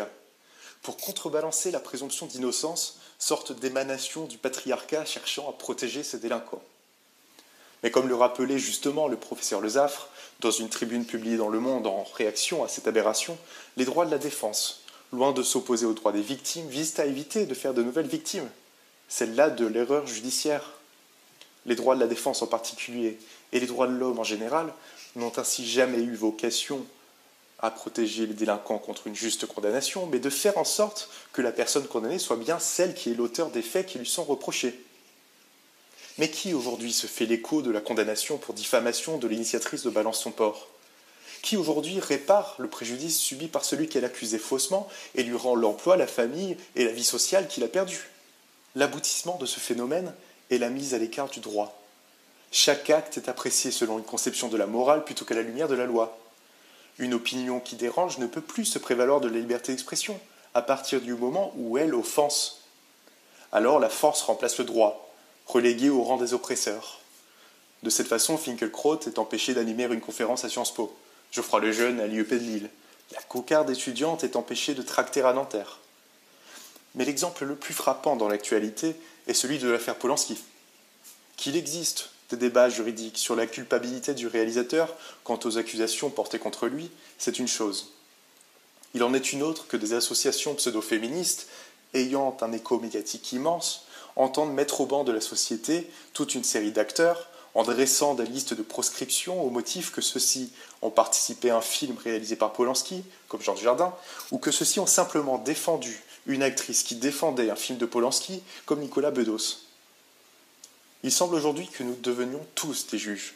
pour 0.82 0.96
contrebalancer 0.96 1.70
la 1.70 1.80
présomption 1.80 2.26
d'innocence, 2.26 2.98
sorte 3.18 3.58
d'émanation 3.58 4.26
du 4.26 4.38
patriarcat 4.38 5.04
cherchant 5.04 5.48
à 5.48 5.52
protéger 5.52 6.02
ses 6.02 6.18
délinquants. 6.18 6.62
Mais 7.82 7.90
comme 7.90 8.08
le 8.08 8.14
rappelait 8.14 8.58
justement 8.58 9.08
le 9.08 9.16
professeur 9.16 9.60
Lezaffre, 9.60 10.08
dans 10.40 10.50
une 10.50 10.68
tribune 10.68 11.06
publiée 11.06 11.36
dans 11.36 11.48
Le 11.48 11.60
Monde 11.60 11.86
en 11.86 12.04
réaction 12.14 12.64
à 12.64 12.68
cette 12.68 12.86
aberration, 12.86 13.38
les 13.76 13.84
droits 13.84 14.06
de 14.06 14.10
la 14.10 14.18
défense, 14.18 14.82
loin 15.12 15.32
de 15.32 15.42
s'opposer 15.42 15.86
aux 15.86 15.92
droits 15.92 16.12
des 16.12 16.22
victimes, 16.22 16.68
visent 16.68 16.98
à 16.98 17.06
éviter 17.06 17.46
de 17.46 17.54
faire 17.54 17.74
de 17.74 17.82
nouvelles 17.82 18.06
victimes, 18.06 18.48
celle-là 19.08 19.50
de 19.50 19.66
l'erreur 19.66 20.06
judiciaire. 20.06 20.72
Les 21.66 21.76
droits 21.76 21.94
de 21.94 22.00
la 22.00 22.06
défense 22.06 22.42
en 22.42 22.46
particulier 22.46 23.18
et 23.52 23.60
les 23.60 23.66
droits 23.66 23.86
de 23.86 23.94
l'homme 23.94 24.18
en 24.18 24.24
général 24.24 24.72
n'ont 25.16 25.32
ainsi 25.38 25.66
jamais 25.66 26.02
eu 26.02 26.14
vocation 26.14 26.84
à 27.64 27.70
protéger 27.70 28.26
les 28.26 28.34
délinquants 28.34 28.76
contre 28.76 29.06
une 29.06 29.14
juste 29.14 29.46
condamnation, 29.46 30.06
mais 30.06 30.18
de 30.18 30.28
faire 30.28 30.58
en 30.58 30.64
sorte 30.64 31.08
que 31.32 31.40
la 31.40 31.50
personne 31.50 31.86
condamnée 31.86 32.18
soit 32.18 32.36
bien 32.36 32.58
celle 32.58 32.92
qui 32.92 33.10
est 33.10 33.14
l'auteur 33.14 33.48
des 33.48 33.62
faits 33.62 33.86
qui 33.86 33.98
lui 33.98 34.06
sont 34.06 34.22
reprochés. 34.22 34.78
Mais 36.18 36.28
qui 36.28 36.52
aujourd'hui 36.52 36.92
se 36.92 37.06
fait 37.06 37.24
l'écho 37.24 37.62
de 37.62 37.70
la 37.70 37.80
condamnation 37.80 38.36
pour 38.36 38.52
diffamation 38.52 39.16
de 39.16 39.26
l'initiatrice 39.26 39.82
de 39.82 39.88
Balance 39.88 40.20
son 40.20 40.30
port? 40.30 40.68
Qui 41.40 41.56
aujourd'hui 41.56 42.00
répare 42.00 42.54
le 42.58 42.68
préjudice 42.68 43.18
subi 43.18 43.48
par 43.48 43.64
celui 43.64 43.88
qu'elle 43.88 44.04
accusait 44.04 44.38
faussement 44.38 44.86
et 45.14 45.22
lui 45.22 45.34
rend 45.34 45.54
l'emploi, 45.54 45.96
la 45.96 46.06
famille 46.06 46.58
et 46.76 46.84
la 46.84 46.92
vie 46.92 47.02
sociale 47.02 47.48
qu'il 47.48 47.64
a 47.64 47.68
perdue? 47.68 48.10
L'aboutissement 48.74 49.38
de 49.38 49.46
ce 49.46 49.58
phénomène 49.58 50.12
est 50.50 50.58
la 50.58 50.68
mise 50.68 50.92
à 50.92 50.98
l'écart 50.98 51.30
du 51.30 51.40
droit. 51.40 51.82
Chaque 52.52 52.90
acte 52.90 53.16
est 53.16 53.30
apprécié 53.30 53.70
selon 53.70 53.98
une 53.98 54.04
conception 54.04 54.48
de 54.48 54.58
la 54.58 54.66
morale 54.66 55.02
plutôt 55.04 55.24
qu'à 55.24 55.34
la 55.34 55.42
lumière 55.42 55.68
de 55.68 55.74
la 55.74 55.86
loi. 55.86 56.18
Une 56.98 57.14
opinion 57.14 57.60
qui 57.60 57.76
dérange 57.76 58.18
ne 58.18 58.26
peut 58.26 58.40
plus 58.40 58.64
se 58.64 58.78
prévaloir 58.78 59.20
de 59.20 59.28
la 59.28 59.38
liberté 59.38 59.72
d'expression 59.72 60.18
à 60.54 60.62
partir 60.62 61.00
du 61.00 61.14
moment 61.14 61.52
où 61.56 61.78
elle 61.78 61.94
offense. 61.94 62.62
Alors 63.52 63.80
la 63.80 63.88
force 63.88 64.22
remplace 64.22 64.58
le 64.58 64.64
droit, 64.64 65.12
relégué 65.46 65.90
au 65.90 66.02
rang 66.02 66.16
des 66.16 66.34
oppresseurs. 66.34 67.00
De 67.82 67.90
cette 67.90 68.08
façon, 68.08 68.38
Finkelkraut 68.38 69.00
est 69.06 69.18
empêché 69.18 69.54
d'animer 69.54 69.84
une 69.84 70.00
conférence 70.00 70.44
à 70.44 70.48
Sciences 70.48 70.72
Po, 70.72 70.96
Geoffroy 71.32 71.60
Lejeune 71.60 72.00
à 72.00 72.06
l'IEP 72.06 72.30
de 72.30 72.36
Lille, 72.36 72.70
la 73.12 73.22
cocarde 73.22 73.70
étudiante 73.70 74.24
est 74.24 74.36
empêchée 74.36 74.74
de 74.74 74.82
tracter 74.82 75.22
à 75.22 75.32
Nanterre. 75.32 75.78
Mais 76.94 77.04
l'exemple 77.04 77.44
le 77.44 77.56
plus 77.56 77.74
frappant 77.74 78.16
dans 78.16 78.28
l'actualité 78.28 78.96
est 79.26 79.34
celui 79.34 79.58
de 79.58 79.68
l'affaire 79.68 79.96
Polanski. 79.96 80.38
Qu'il 81.36 81.56
existe 81.56 82.10
des 82.30 82.36
débats 82.36 82.68
juridiques 82.68 83.18
sur 83.18 83.36
la 83.36 83.46
culpabilité 83.46 84.14
du 84.14 84.26
réalisateur 84.26 84.94
quant 85.24 85.38
aux 85.44 85.58
accusations 85.58 86.10
portées 86.10 86.38
contre 86.38 86.66
lui, 86.66 86.90
c'est 87.18 87.38
une 87.38 87.48
chose. 87.48 87.92
Il 88.94 89.02
en 89.02 89.12
est 89.12 89.32
une 89.32 89.42
autre 89.42 89.66
que 89.66 89.76
des 89.76 89.92
associations 89.92 90.54
pseudo-féministes, 90.54 91.48
ayant 91.94 92.36
un 92.40 92.52
écho 92.52 92.78
médiatique 92.78 93.32
immense, 93.32 93.86
entendent 94.16 94.54
mettre 94.54 94.80
au 94.80 94.86
banc 94.86 95.04
de 95.04 95.12
la 95.12 95.20
société 95.20 95.90
toute 96.12 96.34
une 96.34 96.44
série 96.44 96.72
d'acteurs 96.72 97.28
en 97.54 97.62
dressant 97.62 98.14
des 98.14 98.26
listes 98.26 98.54
de 98.54 98.62
proscriptions 98.62 99.42
au 99.42 99.50
motif 99.50 99.92
que 99.92 100.00
ceux-ci 100.00 100.52
ont 100.82 100.90
participé 100.90 101.50
à 101.50 101.56
un 101.56 101.60
film 101.60 101.96
réalisé 102.02 102.36
par 102.36 102.52
Polanski, 102.52 103.04
comme 103.28 103.42
Georges 103.42 103.62
Jardin, 103.62 103.94
ou 104.32 104.38
que 104.38 104.50
ceux-ci 104.50 104.80
ont 104.80 104.86
simplement 104.86 105.38
défendu 105.38 106.02
une 106.26 106.42
actrice 106.42 106.82
qui 106.82 106.96
défendait 106.96 107.50
un 107.50 107.56
film 107.56 107.78
de 107.78 107.86
Polanski, 107.86 108.42
comme 108.66 108.80
Nicolas 108.80 109.10
Bedos. 109.10 109.63
Il 111.04 111.12
semble 111.12 111.34
aujourd'hui 111.34 111.68
que 111.68 111.82
nous 111.82 111.96
devenions 111.96 112.44
tous 112.54 112.86
des 112.86 112.96
juges. 112.96 113.34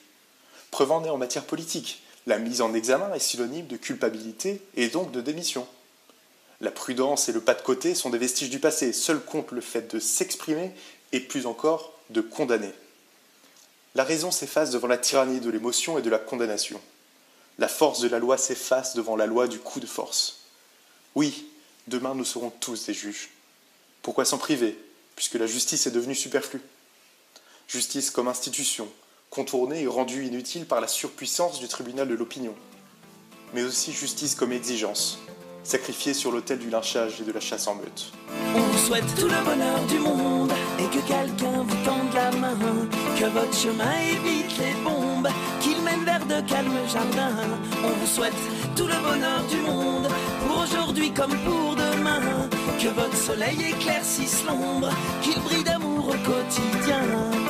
Preuve 0.71 0.91
en 0.91 1.05
est 1.05 1.11
en 1.11 1.19
matière 1.19 1.45
politique. 1.45 2.03
La 2.27 2.39
mise 2.39 2.63
en 2.63 2.73
examen 2.73 3.13
est 3.13 3.19
synonyme 3.19 3.67
de 3.67 3.77
culpabilité 3.77 4.63
et 4.75 4.89
donc 4.89 5.13
de 5.13 5.21
démission. 5.21 5.69
La 6.63 6.71
prudence 6.71 7.29
et 7.29 7.33
le 7.33 7.43
pas 7.43 7.53
de 7.53 7.61
côté 7.61 7.95
sont 7.95 8.09
des 8.09 8.17
vestiges 8.17 8.49
du 8.49 8.59
passé. 8.59 8.95
Seul 8.95 9.23
compte 9.23 9.53
le 9.53 9.61
fait 9.61 9.95
de 9.95 9.99
s'exprimer 9.99 10.73
et 11.13 11.21
plus 11.21 11.45
encore 11.45 11.93
de 12.09 12.23
condamner. 12.23 12.73
La 13.95 14.03
raison 14.03 14.31
s'efface 14.31 14.71
devant 14.71 14.89
la 14.89 14.97
tyrannie 14.97 15.41
de 15.41 15.51
l'émotion 15.51 15.99
et 15.99 16.03
de 16.03 16.11
la 16.11 16.19
condamnation. 16.19 16.81
La 17.59 17.69
force 17.69 18.01
de 18.01 18.09
la 18.09 18.19
loi 18.19 18.39
s'efface 18.39 18.95
devant 18.95 19.15
la 19.15 19.27
loi 19.27 19.47
du 19.47 19.59
coup 19.59 19.81
de 19.81 19.87
force. 19.87 20.39
Oui, 21.15 21.45
demain 21.87 22.15
nous 22.15 22.25
serons 22.25 22.49
tous 22.49 22.87
des 22.87 22.95
juges. 22.95 23.29
Pourquoi 24.01 24.25
s'en 24.25 24.39
priver, 24.39 24.79
puisque 25.17 25.35
la 25.35 25.47
justice 25.47 25.87
est 25.87 25.91
devenue 25.91 26.15
superflue? 26.15 26.63
Justice 27.69 28.11
comme 28.11 28.29
institution, 28.29 28.89
contournée 29.29 29.83
et 29.83 29.87
rendue 29.87 30.25
inutile 30.25 30.65
par 30.65 30.81
la 30.81 30.89
surpuissance 30.89 31.61
du 31.61 31.69
tribunal 31.69 32.09
de 32.09 32.15
l'opinion. 32.15 32.55
Mais 33.53 33.63
aussi 33.63 33.93
justice 33.93 34.35
comme 34.35 34.53
exigence, 34.53 35.19
sacrifiée 35.65 36.15
sur 36.15 36.33
l'autel 36.33 36.61
du 36.61 36.71
lynchage 36.71 37.21
et 37.21 37.25
de 37.25 37.31
la 37.31 37.41
chasse 37.41 37.67
en 37.67 37.75
meute. 37.75 38.11
On 38.57 38.61
vous 38.61 38.79
souhaite 38.79 39.15
tout 39.17 39.29
le 39.29 39.45
bonheur 39.45 39.85
du 39.87 39.99
monde 39.99 40.51
et 40.79 40.85
que 40.85 41.07
quelqu'un 41.07 41.63
vous 41.63 41.85
tende 41.85 42.15
la 42.15 42.31
main, 42.39 42.57
que 43.19 43.27
votre 43.27 43.55
chemin 43.55 43.99
évite 44.01 44.57
les 44.57 44.73
bombes, 44.83 45.29
qu'il 45.61 45.83
mène 45.83 46.05
vers 46.07 46.25
de 46.25 46.41
calmes 46.49 46.89
jardins. 46.91 47.37
On 47.85 47.91
vous 47.91 48.07
souhaite 48.07 48.33
tout 48.77 48.87
le 48.87 48.99
bonheur 49.03 49.45
du 49.51 49.59
monde 49.59 50.09
pour 50.47 50.63
aujourd'hui 50.63 51.13
comme 51.13 51.37
pour 51.45 51.77
demain, 51.77 52.49
que 52.81 52.89
votre 52.89 53.17
soleil 53.17 53.75
éclaircisse 53.75 54.43
l'ombre, 54.47 54.89
qu'il 55.21 55.39
brille 55.43 55.65
d'amour 55.65 56.09
au 56.09 56.27
quotidien. 56.27 57.48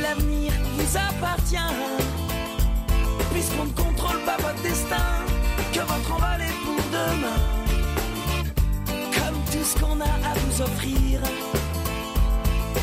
L'avenir 0.00 0.52
vous 0.76 0.96
appartient, 0.96 1.56
puisqu'on 3.32 3.64
ne 3.64 3.72
contrôle 3.72 4.20
pas 4.26 4.36
votre 4.36 4.60
destin, 4.62 4.96
que 5.72 5.80
votre 5.80 6.12
envol 6.12 6.40
est 6.40 6.64
pour 6.64 6.82
demain. 6.90 7.42
Comme 9.14 9.38
tout 9.50 9.64
ce 9.64 9.78
qu'on 9.78 10.00
a 10.00 10.04
à 10.04 10.34
vous 10.34 10.62
offrir 10.62 11.20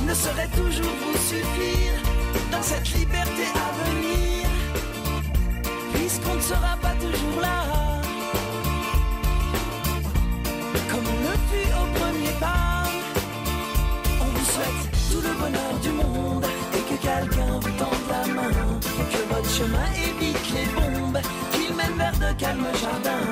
ne 0.08 0.14
saurait 0.14 0.50
toujours 0.50 0.96
vous 1.04 1.18
suffire 1.18 1.94
dans 2.52 2.64
cette 2.64 2.94
liberté 2.94 3.44
à 3.56 3.90
venir, 3.90 4.48
puisqu'on 5.94 6.36
ne 6.36 6.42
sera 6.42 6.78
pas 6.82 6.96
toujours 7.00 7.42
là. 7.42 7.91
Chemin 19.62 19.90
évite 20.10 20.54
les 20.56 20.68
bombes, 20.74 21.20
qu'il 21.52 21.76
mène 21.76 21.96
vers 21.98 22.18
de 22.26 22.34
calmes 22.40 22.72
jardins. 22.82 23.28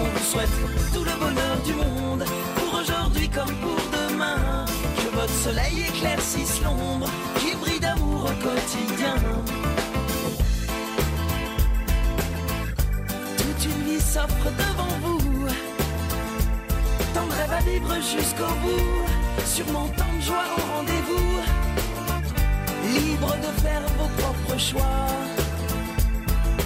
On 0.00 0.04
vous 0.04 0.24
souhaite 0.30 0.56
tout 0.94 1.04
le 1.04 1.14
bonheur 1.22 1.56
du 1.64 1.74
monde. 1.74 2.24
Pour 2.56 2.80
aujourd'hui 2.80 3.28
comme 3.28 3.54
pour 3.64 3.80
demain, 3.98 4.64
que 4.96 5.08
votre 5.14 5.36
soleil 5.46 5.84
éclaircisse 5.88 6.62
l'ombre, 6.62 7.08
qu'il 7.38 7.56
brille 7.58 7.80
d'amour 7.80 8.20
au 8.30 8.34
quotidien. 8.46 9.16
Toute 13.36 13.64
une 13.70 13.82
vie 13.88 14.00
s'offre 14.00 14.48
devant 14.64 14.94
vous, 15.02 15.46
tant 17.14 17.26
de 17.26 17.32
rêves 17.32 17.56
à 17.60 17.62
vivre 17.70 17.94
jusqu'au 18.16 18.52
bout, 18.62 19.06
sûrement 19.44 19.88
tant 19.98 20.12
de 20.16 20.22
joie 20.22 20.46
au 20.56 20.76
rendez-vous, 20.76 21.30
libre 22.94 23.36
de 23.44 23.60
faire 23.62 23.82
vos 23.98 24.10
propres 24.22 24.58
choix, 24.58 25.08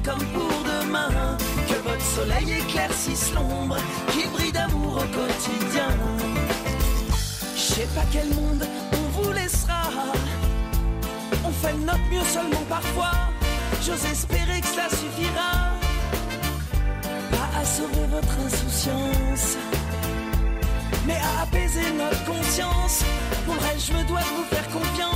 comme 0.00 0.24
pour 0.34 0.50
demain, 0.64 1.36
que 1.68 1.88
votre 1.88 2.02
soleil 2.02 2.58
éclaircisse 2.60 3.32
l'ombre, 3.34 3.76
qu'il 4.10 4.30
brille 4.30 4.52
d'amour 4.52 4.96
au 4.96 5.18
quotidien. 5.18 5.88
Je 7.54 7.60
sais 7.60 7.88
pas 7.94 8.04
quel 8.12 8.28
monde 8.28 8.66
on 8.92 9.22
vous 9.22 9.32
laissera. 9.32 9.82
On 11.44 11.50
fait 11.50 11.74
notre 11.74 12.04
mieux 12.10 12.24
seulement 12.24 12.64
parfois. 12.68 13.12
J'ose 13.84 14.04
espérer 14.10 14.60
que 14.60 14.66
cela 14.66 14.88
suffira. 14.88 15.74
Pas 17.30 17.60
à 17.60 17.64
sauver 17.64 18.06
votre 18.10 18.34
insouciance, 18.46 19.56
mais 21.06 21.16
à 21.16 21.42
apaiser 21.42 21.92
notre 21.96 22.24
conscience. 22.24 23.04
Pour 23.44 23.54
le 23.54 23.60
reste, 23.60 23.86
je 23.88 23.92
me 23.92 24.04
dois 24.08 24.20
de 24.20 24.36
vous 24.36 24.44
faire 24.50 24.68
confiance. 24.68 25.15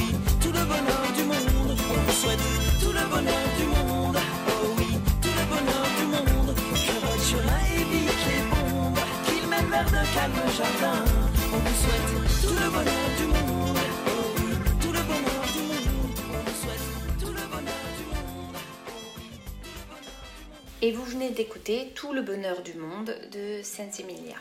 Et 20.83 20.91
vous 20.91 21.03
venez 21.03 21.29
d'écouter 21.29 21.91
Tout 21.95 22.11
le 22.11 22.21
bonheur 22.21 22.61
du 22.63 22.73
monde 22.73 23.15
de 23.31 23.61
Sensimilia. 23.63 24.35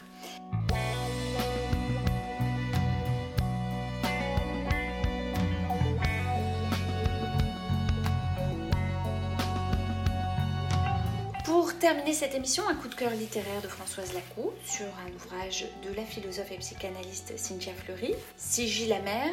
Terminer 11.80 12.12
cette 12.12 12.34
émission, 12.34 12.68
un 12.68 12.74
coup 12.74 12.88
de 12.88 12.94
cœur 12.94 13.10
littéraire 13.12 13.62
de 13.62 13.66
Françoise 13.66 14.12
Lacou 14.12 14.50
sur 14.66 14.84
un 14.84 15.14
ouvrage 15.14 15.64
de 15.82 15.94
la 15.94 16.04
philosophe 16.04 16.52
et 16.52 16.58
psychanalyste 16.58 17.32
Cynthia 17.38 17.72
Fleury. 17.72 18.14
Sigil 18.36 18.90
la 18.90 19.00
mer 19.00 19.32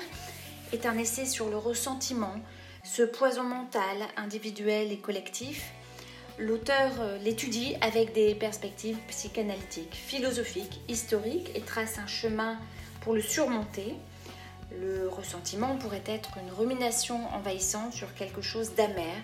est 0.71 0.85
un 0.85 0.97
essai 0.97 1.25
sur 1.25 1.49
le 1.49 1.57
ressentiment, 1.57 2.35
ce 2.85 3.03
poison 3.03 3.43
mental, 3.43 3.97
individuel 4.15 4.93
et 4.93 4.97
collectif. 4.97 5.73
L'auteur 6.39 6.93
euh, 7.01 7.17
l'étudie 7.17 7.75
avec 7.81 8.13
des 8.13 8.33
perspectives 8.33 8.97
psychanalytiques, 9.09 9.95
philosophiques, 9.95 10.79
historiques 10.87 11.51
et 11.53 11.61
trace 11.61 11.97
un 11.97 12.07
chemin 12.07 12.57
pour 13.01 13.13
le 13.13 13.21
surmonter. 13.21 13.93
Le 14.79 15.09
ressentiment 15.09 15.75
pourrait 15.75 16.03
être 16.05 16.37
une 16.37 16.53
rumination 16.53 17.27
envahissante 17.35 17.91
sur 17.91 18.13
quelque 18.15 18.41
chose 18.41 18.73
d'amer. 18.75 19.15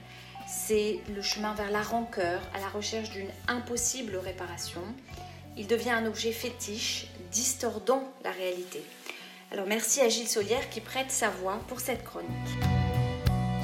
C'est 0.55 0.99
le 1.13 1.21
chemin 1.23 1.55
vers 1.55 1.71
la 1.71 1.81
rancœur, 1.81 2.39
à 2.53 2.59
la 2.59 2.69
recherche 2.69 3.09
d'une 3.09 3.29
impossible 3.47 4.15
réparation. 4.15 4.83
Il 5.57 5.65
devient 5.65 5.89
un 5.89 6.05
objet 6.05 6.31
fétiche, 6.31 7.07
distordant 7.31 8.13
la 8.23 8.31
réalité. 8.31 8.81
Alors 9.51 9.65
merci 9.65 9.99
à 9.99 10.09
Gilles 10.09 10.27
Solière 10.27 10.69
qui 10.69 10.79
prête 10.79 11.09
sa 11.09 11.31
voix 11.31 11.59
pour 11.67 11.79
cette 11.79 12.03
chronique. 12.03 12.29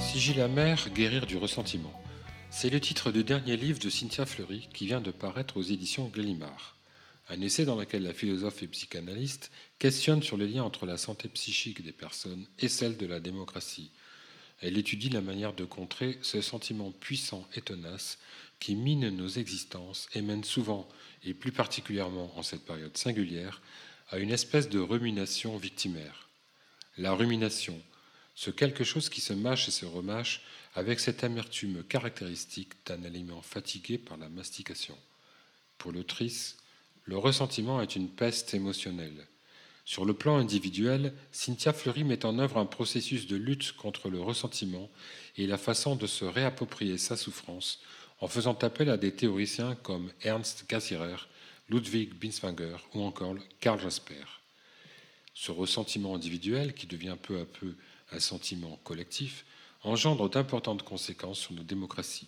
Sigil 0.01 0.41
amer, 0.41 0.89
guérir 0.89 1.27
du 1.27 1.37
ressentiment. 1.37 1.93
C'est 2.49 2.71
le 2.71 2.81
titre 2.81 3.11
du 3.11 3.23
dernier 3.23 3.55
livre 3.55 3.79
de 3.79 3.89
Cynthia 3.89 4.25
Fleury 4.25 4.67
qui 4.73 4.87
vient 4.87 5.01
de 5.01 5.11
paraître 5.11 5.57
aux 5.57 5.63
éditions 5.63 6.11
Gallimard. 6.13 6.75
un 7.29 7.39
essai 7.41 7.65
dans 7.65 7.75
lequel 7.75 8.03
la 8.03 8.13
philosophe 8.15 8.63
et 8.63 8.67
psychanalyste 8.67 9.51
questionne 9.77 10.23
sur 10.23 10.37
les 10.37 10.47
liens 10.47 10.63
entre 10.63 10.87
la 10.87 10.97
santé 10.97 11.29
psychique 11.29 11.83
des 11.83 11.91
personnes 11.91 12.47
et 12.57 12.67
celle 12.67 12.97
de 12.97 13.05
la 13.05 13.19
démocratie. 13.19 13.91
Elle 14.61 14.77
étudie 14.77 15.09
la 15.09 15.21
manière 15.21 15.53
de 15.53 15.65
contrer 15.65 16.19
ce 16.21 16.41
sentiment 16.41 16.91
puissant 16.91 17.47
et 17.55 17.61
tenace 17.61 18.17
qui 18.59 18.75
mine 18.75 19.09
nos 19.09 19.27
existences 19.27 20.07
et 20.13 20.21
mène 20.21 20.43
souvent, 20.43 20.87
et 21.23 21.33
plus 21.33 21.51
particulièrement 21.51 22.37
en 22.37 22.43
cette 22.43 22.65
période 22.65 22.97
singulière, 22.97 23.61
à 24.09 24.17
une 24.17 24.31
espèce 24.31 24.69
de 24.69 24.79
rumination 24.79 25.57
victimaire. 25.57 26.27
La 26.97 27.13
rumination, 27.13 27.79
ce 28.35 28.51
quelque 28.51 28.83
chose 28.83 29.09
qui 29.09 29.21
se 29.21 29.33
mâche 29.33 29.67
et 29.67 29.71
se 29.71 29.85
remâche 29.85 30.41
avec 30.75 30.99
cette 30.99 31.23
amertume 31.23 31.83
caractéristique 31.83 32.73
d'un 32.85 33.03
aliment 33.03 33.41
fatigué 33.41 33.97
par 33.97 34.17
la 34.17 34.29
mastication. 34.29 34.97
Pour 35.77 35.91
l'autrice, 35.91 36.57
le 37.05 37.17
ressentiment 37.17 37.81
est 37.81 37.95
une 37.95 38.09
peste 38.09 38.53
émotionnelle. 38.53 39.25
Sur 39.89 40.05
le 40.05 40.13
plan 40.13 40.37
individuel, 40.37 41.15
Cynthia 41.31 41.73
Fleury 41.73 42.03
met 42.03 42.23
en 42.23 42.37
œuvre 42.37 42.57
un 42.57 42.67
processus 42.67 43.25
de 43.25 43.35
lutte 43.35 43.71
contre 43.71 44.09
le 44.09 44.21
ressentiment 44.21 44.87
et 45.35 45.47
la 45.47 45.57
façon 45.57 45.95
de 45.95 46.05
se 46.05 46.25
réapproprier 46.25 46.99
sa 46.99 47.17
souffrance 47.17 47.81
en 48.19 48.27
faisant 48.27 48.53
appel 48.53 48.91
à 48.91 48.97
des 48.97 49.11
théoriciens 49.11 49.73
comme 49.81 50.11
Ernst 50.21 50.67
Cassirer, 50.67 51.15
Ludwig 51.69 52.13
Binswanger 52.13 52.77
ou 52.93 53.01
encore 53.01 53.33
Karl 53.61 53.79
Jasper. 53.79 54.25
Ce 55.33 55.51
ressentiment 55.51 56.13
individuel, 56.13 56.75
qui 56.75 56.85
devient 56.85 57.17
peu 57.19 57.39
à 57.39 57.45
peu 57.45 57.73
un 58.11 58.19
sentiment 58.19 58.79
collectif, 58.83 59.43
engendre 59.81 60.29
d'importantes 60.29 60.83
conséquences 60.83 61.39
sur 61.39 61.53
nos 61.53 61.63
démocraties. 61.63 62.27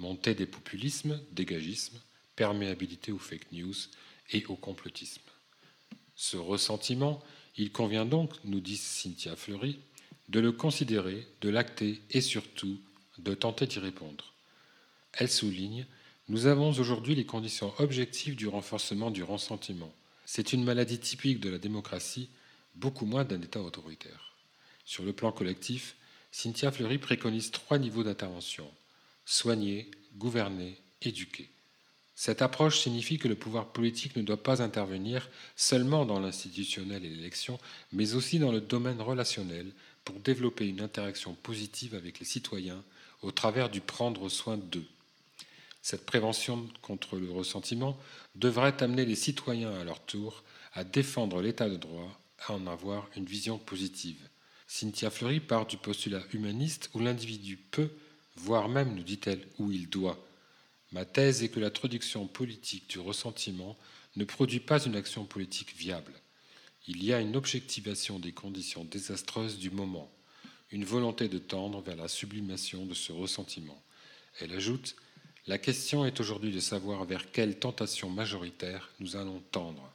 Montée 0.00 0.34
des 0.34 0.46
populismes, 0.46 1.20
dégagisme, 1.30 2.00
perméabilité 2.34 3.12
aux 3.12 3.20
fake 3.20 3.52
news 3.52 3.76
et 4.32 4.44
au 4.46 4.56
complotisme. 4.56 5.31
Ce 6.22 6.36
ressentiment, 6.36 7.20
il 7.56 7.72
convient 7.72 8.06
donc, 8.06 8.30
nous 8.44 8.60
dit 8.60 8.76
Cynthia 8.76 9.34
Fleury, 9.34 9.80
de 10.28 10.38
le 10.38 10.52
considérer, 10.52 11.26
de 11.40 11.48
l'acter 11.48 12.00
et 12.10 12.20
surtout 12.20 12.78
de 13.18 13.34
tenter 13.34 13.66
d'y 13.66 13.80
répondre. 13.80 14.32
Elle 15.14 15.28
souligne 15.28 15.84
Nous 16.28 16.46
avons 16.46 16.70
aujourd'hui 16.78 17.16
les 17.16 17.26
conditions 17.26 17.74
objectives 17.78 18.36
du 18.36 18.46
renforcement 18.46 19.10
du 19.10 19.24
ressentiment. 19.24 19.92
C'est 20.24 20.52
une 20.52 20.62
maladie 20.62 21.00
typique 21.00 21.40
de 21.40 21.50
la 21.50 21.58
démocratie, 21.58 22.28
beaucoup 22.76 23.04
moins 23.04 23.24
d'un 23.24 23.42
État 23.42 23.60
autoritaire. 23.60 24.36
Sur 24.84 25.02
le 25.02 25.12
plan 25.12 25.32
collectif, 25.32 25.96
Cynthia 26.30 26.70
Fleury 26.70 26.98
préconise 26.98 27.50
trois 27.50 27.78
niveaux 27.78 28.04
d'intervention 28.04 28.70
soigner, 29.24 29.90
gouverner, 30.18 30.78
éduquer. 31.00 31.50
Cette 32.14 32.42
approche 32.42 32.80
signifie 32.80 33.18
que 33.18 33.28
le 33.28 33.34
pouvoir 33.34 33.72
politique 33.72 34.16
ne 34.16 34.22
doit 34.22 34.42
pas 34.42 34.62
intervenir 34.62 35.28
seulement 35.56 36.04
dans 36.04 36.20
l'institutionnel 36.20 37.04
et 37.04 37.08
l'élection, 37.08 37.58
mais 37.92 38.14
aussi 38.14 38.38
dans 38.38 38.52
le 38.52 38.60
domaine 38.60 39.00
relationnel 39.00 39.72
pour 40.04 40.20
développer 40.20 40.68
une 40.68 40.80
interaction 40.80 41.34
positive 41.34 41.94
avec 41.94 42.18
les 42.18 42.26
citoyens 42.26 42.82
au 43.22 43.30
travers 43.30 43.70
du 43.70 43.80
prendre 43.80 44.28
soin 44.28 44.56
d'eux. 44.56 44.86
Cette 45.80 46.06
prévention 46.06 46.68
contre 46.80 47.16
le 47.16 47.30
ressentiment 47.30 47.98
devrait 48.36 48.82
amener 48.82 49.04
les 49.04 49.16
citoyens 49.16 49.72
à 49.72 49.84
leur 49.84 50.00
tour 50.00 50.44
à 50.74 50.84
défendre 50.84 51.42
l'état 51.42 51.68
de 51.68 51.76
droit, 51.76 52.20
à 52.46 52.52
en 52.52 52.66
avoir 52.66 53.08
une 53.16 53.24
vision 53.24 53.58
positive. 53.58 54.28
Cynthia 54.66 55.10
Fleury 55.10 55.40
part 55.40 55.66
du 55.66 55.76
postulat 55.76 56.22
humaniste 56.32 56.88
où 56.94 57.00
l'individu 57.00 57.56
peut, 57.56 57.90
voire 58.36 58.68
même, 58.68 58.94
nous 58.94 59.02
dit-elle, 59.02 59.46
où 59.58 59.70
il 59.70 59.88
doit. 59.88 60.18
Ma 60.92 61.04
thèse 61.04 61.42
est 61.42 61.48
que 61.48 61.60
la 61.60 61.70
traduction 61.70 62.26
politique 62.26 62.88
du 62.88 62.98
ressentiment 62.98 63.76
ne 64.16 64.24
produit 64.24 64.60
pas 64.60 64.84
une 64.84 64.96
action 64.96 65.24
politique 65.24 65.74
viable. 65.76 66.12
Il 66.86 67.02
y 67.02 67.12
a 67.12 67.20
une 67.20 67.36
objectivation 67.36 68.18
des 68.18 68.32
conditions 68.32 68.84
désastreuses 68.84 69.58
du 69.58 69.70
moment, 69.70 70.10
une 70.70 70.84
volonté 70.84 71.28
de 71.28 71.38
tendre 71.38 71.80
vers 71.80 71.96
la 71.96 72.08
sublimation 72.08 72.84
de 72.84 72.94
ce 72.94 73.12
ressentiment. 73.12 73.82
Elle 74.40 74.52
ajoute 74.52 74.96
la 75.48 75.58
question 75.58 76.06
est 76.06 76.20
aujourd'hui 76.20 76.52
de 76.52 76.60
savoir 76.60 77.04
vers 77.04 77.32
quelle 77.32 77.58
tentation 77.58 78.08
majoritaire 78.08 78.90
nous 79.00 79.16
allons 79.16 79.42
tendre. 79.50 79.92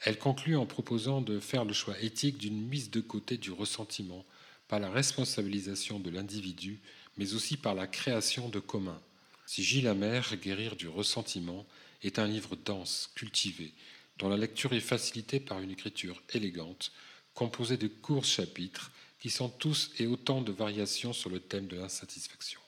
Elle 0.00 0.18
conclut 0.18 0.56
en 0.56 0.64
proposant 0.64 1.20
de 1.20 1.38
faire 1.38 1.66
le 1.66 1.74
choix 1.74 2.00
éthique 2.00 2.38
d'une 2.38 2.66
mise 2.66 2.90
de 2.90 3.02
côté 3.02 3.36
du 3.36 3.50
ressentiment 3.50 4.24
par 4.66 4.80
la 4.80 4.90
responsabilisation 4.90 6.00
de 6.00 6.08
l'individu, 6.08 6.80
mais 7.18 7.34
aussi 7.34 7.58
par 7.58 7.74
la 7.74 7.86
création 7.86 8.48
de 8.48 8.58
communs. 8.58 9.02
Si 9.46 9.62
Gilles 9.62 9.94
Guérir 10.42 10.76
du 10.76 10.88
ressentiment, 10.88 11.66
est 12.02 12.18
un 12.18 12.26
livre 12.26 12.56
dense, 12.56 13.10
cultivé, 13.14 13.72
dont 14.18 14.28
la 14.28 14.36
lecture 14.36 14.72
est 14.72 14.80
facilitée 14.80 15.40
par 15.40 15.60
une 15.60 15.70
écriture 15.70 16.22
élégante, 16.32 16.92
composée 17.34 17.76
de 17.76 17.88
courts 17.88 18.24
chapitres 18.24 18.92
qui 19.20 19.30
sont 19.30 19.48
tous 19.48 19.90
et 19.98 20.06
autant 20.06 20.42
de 20.42 20.52
variations 20.52 21.12
sur 21.12 21.30
le 21.30 21.40
thème 21.40 21.66
de 21.66 21.76
l'insatisfaction. 21.76 22.60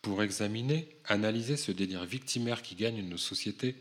Pour 0.00 0.22
examiner, 0.22 0.88
analyser 1.04 1.56
ce 1.56 1.72
délire 1.72 2.04
victimaire 2.04 2.62
qui 2.62 2.76
gagne 2.76 3.02
nos 3.02 3.18
sociétés, 3.18 3.74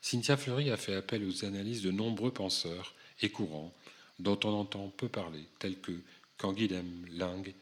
Cynthia 0.00 0.36
Fleury 0.36 0.70
a 0.70 0.76
fait 0.76 0.94
appel 0.94 1.24
aux 1.24 1.44
analyses 1.44 1.82
de 1.82 1.90
nombreux 1.90 2.30
penseurs 2.30 2.94
et 3.22 3.30
courants 3.30 3.74
dont 4.20 4.38
on 4.44 4.50
entend 4.50 4.88
peu 4.96 5.08
parler, 5.08 5.44
tels 5.58 5.80
que 5.80 5.92
Canguilhem, 6.38 7.06
Ling, 7.10 7.52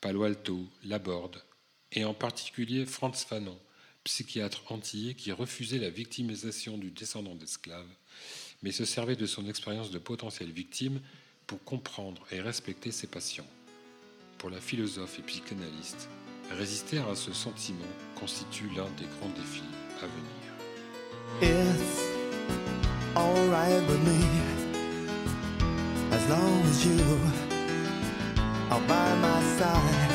Palo 0.00 0.24
Alto, 0.24 0.66
Laborde, 0.84 1.40
et 1.92 2.04
en 2.04 2.14
particulier 2.14 2.84
Franz 2.86 3.24
Fanon, 3.24 3.58
psychiatre 4.04 4.70
antillais 4.70 5.14
qui 5.14 5.32
refusait 5.32 5.78
la 5.78 5.90
victimisation 5.90 6.78
du 6.78 6.90
descendant 6.90 7.34
d'esclaves, 7.34 7.94
mais 8.62 8.72
se 8.72 8.84
servait 8.84 9.16
de 9.16 9.26
son 9.26 9.48
expérience 9.48 9.90
de 9.90 9.98
potentielle 9.98 10.52
victime 10.52 11.00
pour 11.46 11.62
comprendre 11.64 12.26
et 12.30 12.40
respecter 12.40 12.92
ses 12.92 13.06
patients. 13.06 13.48
Pour 14.38 14.50
la 14.50 14.60
philosophe 14.60 15.18
et 15.18 15.22
psychanalyste, 15.22 16.08
Résister 16.58 16.98
à 16.98 17.14
ce 17.14 17.32
sentiment 17.32 17.78
constitue 18.14 18.68
l'un 18.76 18.88
des 18.98 19.06
grands 19.18 19.30
défis 19.30 19.62
à 20.02 20.06
venir. 20.06 20.52
It's 21.40 22.02
alright 23.16 23.82
with 23.88 24.02
me 24.04 24.20
as 26.12 26.28
long 26.28 26.62
as 26.68 26.84
you 26.84 27.00
are 28.70 28.80
by 28.80 29.14
my 29.22 29.40
side. 29.56 30.10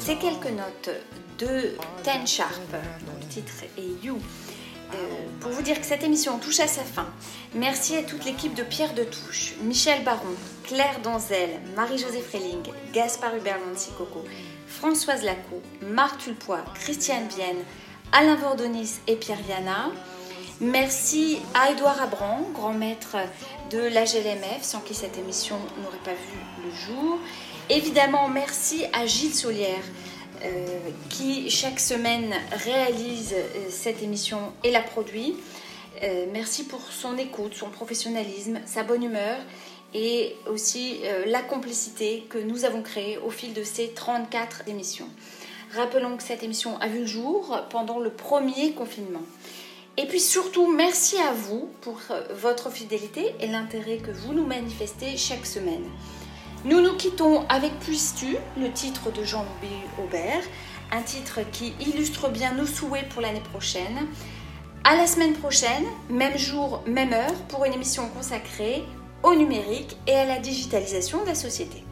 Ces 0.00 0.16
quelques 0.16 0.52
notes 0.56 0.90
de 1.38 1.74
Ten 2.02 2.26
Sharp, 2.26 2.70
dont 2.70 3.12
le 3.20 3.26
titre 3.28 3.52
est 3.76 4.04
You. 4.04 4.18
Euh, 4.94 4.96
pour 5.40 5.52
vous 5.52 5.62
dire 5.62 5.78
que 5.78 5.86
cette 5.86 6.02
émission 6.02 6.38
touche 6.38 6.60
à 6.60 6.66
sa 6.66 6.82
fin. 6.82 7.06
Merci 7.54 7.96
à 7.96 8.02
toute 8.02 8.24
l'équipe 8.24 8.54
de 8.54 8.62
Pierre 8.62 8.94
de 8.94 9.04
Touche, 9.04 9.54
Michel 9.62 10.02
Baron, 10.02 10.34
Claire 10.64 11.00
Donzel, 11.02 11.50
Marie-Josée 11.76 12.22
Freling, 12.22 12.62
Gaspard 12.92 13.36
Hubert 13.36 13.58
Coco, 13.98 14.24
Françoise 14.66 15.24
Lacou, 15.24 15.60
Marc 15.82 16.18
Tulpois, 16.18 16.64
Christiane 16.74 17.28
Vienne, 17.28 17.62
Alain 18.12 18.36
Vordonis 18.36 18.94
et 19.06 19.16
Pierre 19.16 19.42
Viana. 19.46 19.90
Merci 20.60 21.38
à 21.54 21.70
Édouard 21.70 22.00
Abran, 22.02 22.48
grand 22.54 22.72
maître 22.72 23.16
de 23.70 23.78
la 23.78 24.04
GLMF, 24.04 24.62
sans 24.62 24.80
qui 24.80 24.94
cette 24.94 25.18
émission 25.18 25.56
n'aurait 25.82 25.98
pas 25.98 26.12
vu 26.12 26.64
le 26.64 26.74
jour. 26.74 27.18
Évidemment, 27.70 28.28
merci 28.28 28.86
à 28.94 29.04
Gilles 29.04 29.34
Solière, 29.34 29.84
qui 31.08 31.50
chaque 31.50 31.80
semaine 31.80 32.32
réalise 32.64 33.34
euh, 33.34 33.66
cette 33.70 34.02
émission 34.02 34.52
et 34.64 34.70
la 34.70 34.80
produit. 34.80 35.36
Euh, 36.02 36.26
merci 36.32 36.64
pour 36.64 36.80
son 36.80 37.16
écoute, 37.18 37.54
son 37.54 37.70
professionnalisme, 37.70 38.60
sa 38.66 38.82
bonne 38.82 39.02
humeur 39.02 39.38
et 39.94 40.36
aussi 40.46 41.00
la 41.24 41.40
complicité 41.40 42.26
que 42.28 42.36
nous 42.36 42.66
avons 42.66 42.82
créée 42.82 43.16
au 43.16 43.30
fil 43.30 43.54
de 43.54 43.64
ces 43.64 43.88
34 43.88 44.64
émissions. 44.66 45.08
Rappelons 45.74 46.18
que 46.18 46.22
cette 46.22 46.42
émission 46.42 46.78
a 46.80 46.88
vu 46.88 47.00
le 47.00 47.06
jour 47.06 47.58
pendant 47.70 47.98
le 47.98 48.10
premier 48.10 48.72
confinement. 48.72 49.22
Et 49.96 50.04
puis 50.04 50.20
surtout, 50.20 50.70
merci 50.70 51.16
à 51.16 51.32
vous 51.32 51.70
pour 51.80 51.98
votre 52.34 52.70
fidélité 52.70 53.34
et 53.40 53.46
l'intérêt 53.46 53.96
que 53.96 54.10
vous 54.10 54.34
nous 54.34 54.44
manifestez 54.44 55.16
chaque 55.16 55.46
semaine. 55.46 55.84
Nous 56.68 56.82
nous 56.82 56.96
quittons 56.96 57.46
avec 57.48 57.78
Puisses-tu, 57.78 58.36
le 58.60 58.70
titre 58.70 59.10
de 59.10 59.24
Jean-Louis 59.24 60.04
Aubert, 60.04 60.42
un 60.92 61.00
titre 61.00 61.40
qui 61.50 61.72
illustre 61.80 62.28
bien 62.28 62.52
nos 62.52 62.66
souhaits 62.66 63.08
pour 63.08 63.22
l'année 63.22 63.42
prochaine. 63.54 64.06
À 64.84 64.94
la 64.94 65.06
semaine 65.06 65.32
prochaine, 65.32 65.86
même 66.10 66.36
jour, 66.36 66.82
même 66.86 67.14
heure, 67.14 67.32
pour 67.48 67.64
une 67.64 67.72
émission 67.72 68.06
consacrée 68.10 68.84
au 69.22 69.34
numérique 69.34 69.96
et 70.06 70.12
à 70.12 70.26
la 70.26 70.40
digitalisation 70.40 71.22
de 71.22 71.28
la 71.28 71.34
société. 71.34 71.87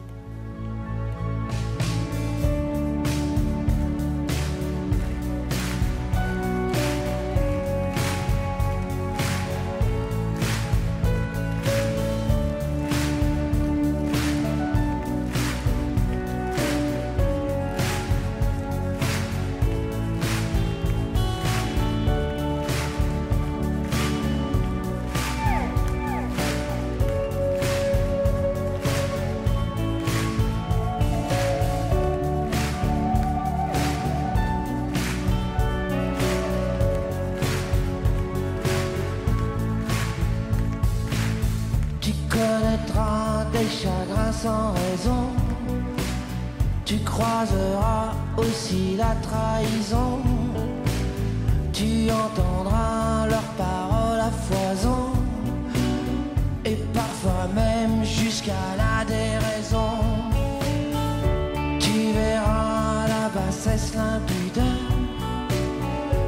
Sans 44.43 44.73
raison. 44.73 45.23
Tu 46.85 46.97
croiseras 46.99 48.13
aussi 48.37 48.95
la 48.95 49.13
trahison. 49.27 50.21
Tu 51.73 52.09
entendras 52.11 53.27
leurs 53.27 53.51
paroles 53.57 54.19
à 54.19 54.31
foison. 54.47 55.11
Et 56.65 56.77
parfois 56.93 57.47
même 57.55 58.03
jusqu'à 58.03 58.67
la 58.77 59.05
déraison. 59.05 59.97
Tu 61.79 62.11
verras 62.13 63.07
la 63.07 63.29
bassesse 63.35 63.93
l'impudeur. 63.95 64.87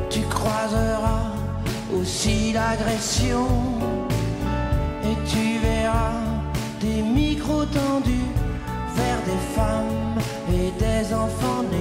Tu 0.09 0.21
croiseras 0.21 1.31
aussi 1.93 2.53
l'agression. 2.53 3.78
Des 9.29 9.37
femmes 9.55 10.19
et 10.49 10.71
des 10.79 11.13
enfants 11.13 11.63
nus. 11.71 11.78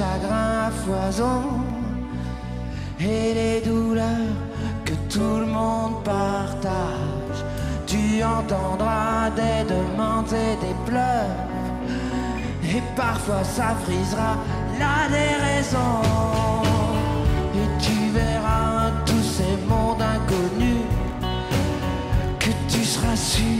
Chagrins 0.00 0.68
à 0.68 0.70
foison 0.70 1.42
et 2.98 3.34
les 3.40 3.60
douleurs 3.60 4.34
que 4.86 4.94
tout 5.12 5.36
le 5.44 5.48
monde 5.58 6.02
partage. 6.04 7.38
Tu 7.86 8.22
entendras 8.24 9.28
des 9.40 9.60
demandes 9.74 10.32
et 10.46 10.54
des 10.64 10.76
pleurs. 10.88 11.36
Et 12.74 12.82
parfois 12.96 13.44
ça 13.44 13.68
frisera 13.84 14.32
la 14.82 14.98
déraison. 15.18 15.94
Et 17.60 17.68
tu 17.84 17.98
verras 18.20 18.90
tous 19.04 19.26
ces 19.36 19.54
mondes 19.68 20.04
inconnus 20.16 20.86
que 22.38 22.52
tu 22.72 22.82
seras 22.84 23.16
sûr 23.16 23.59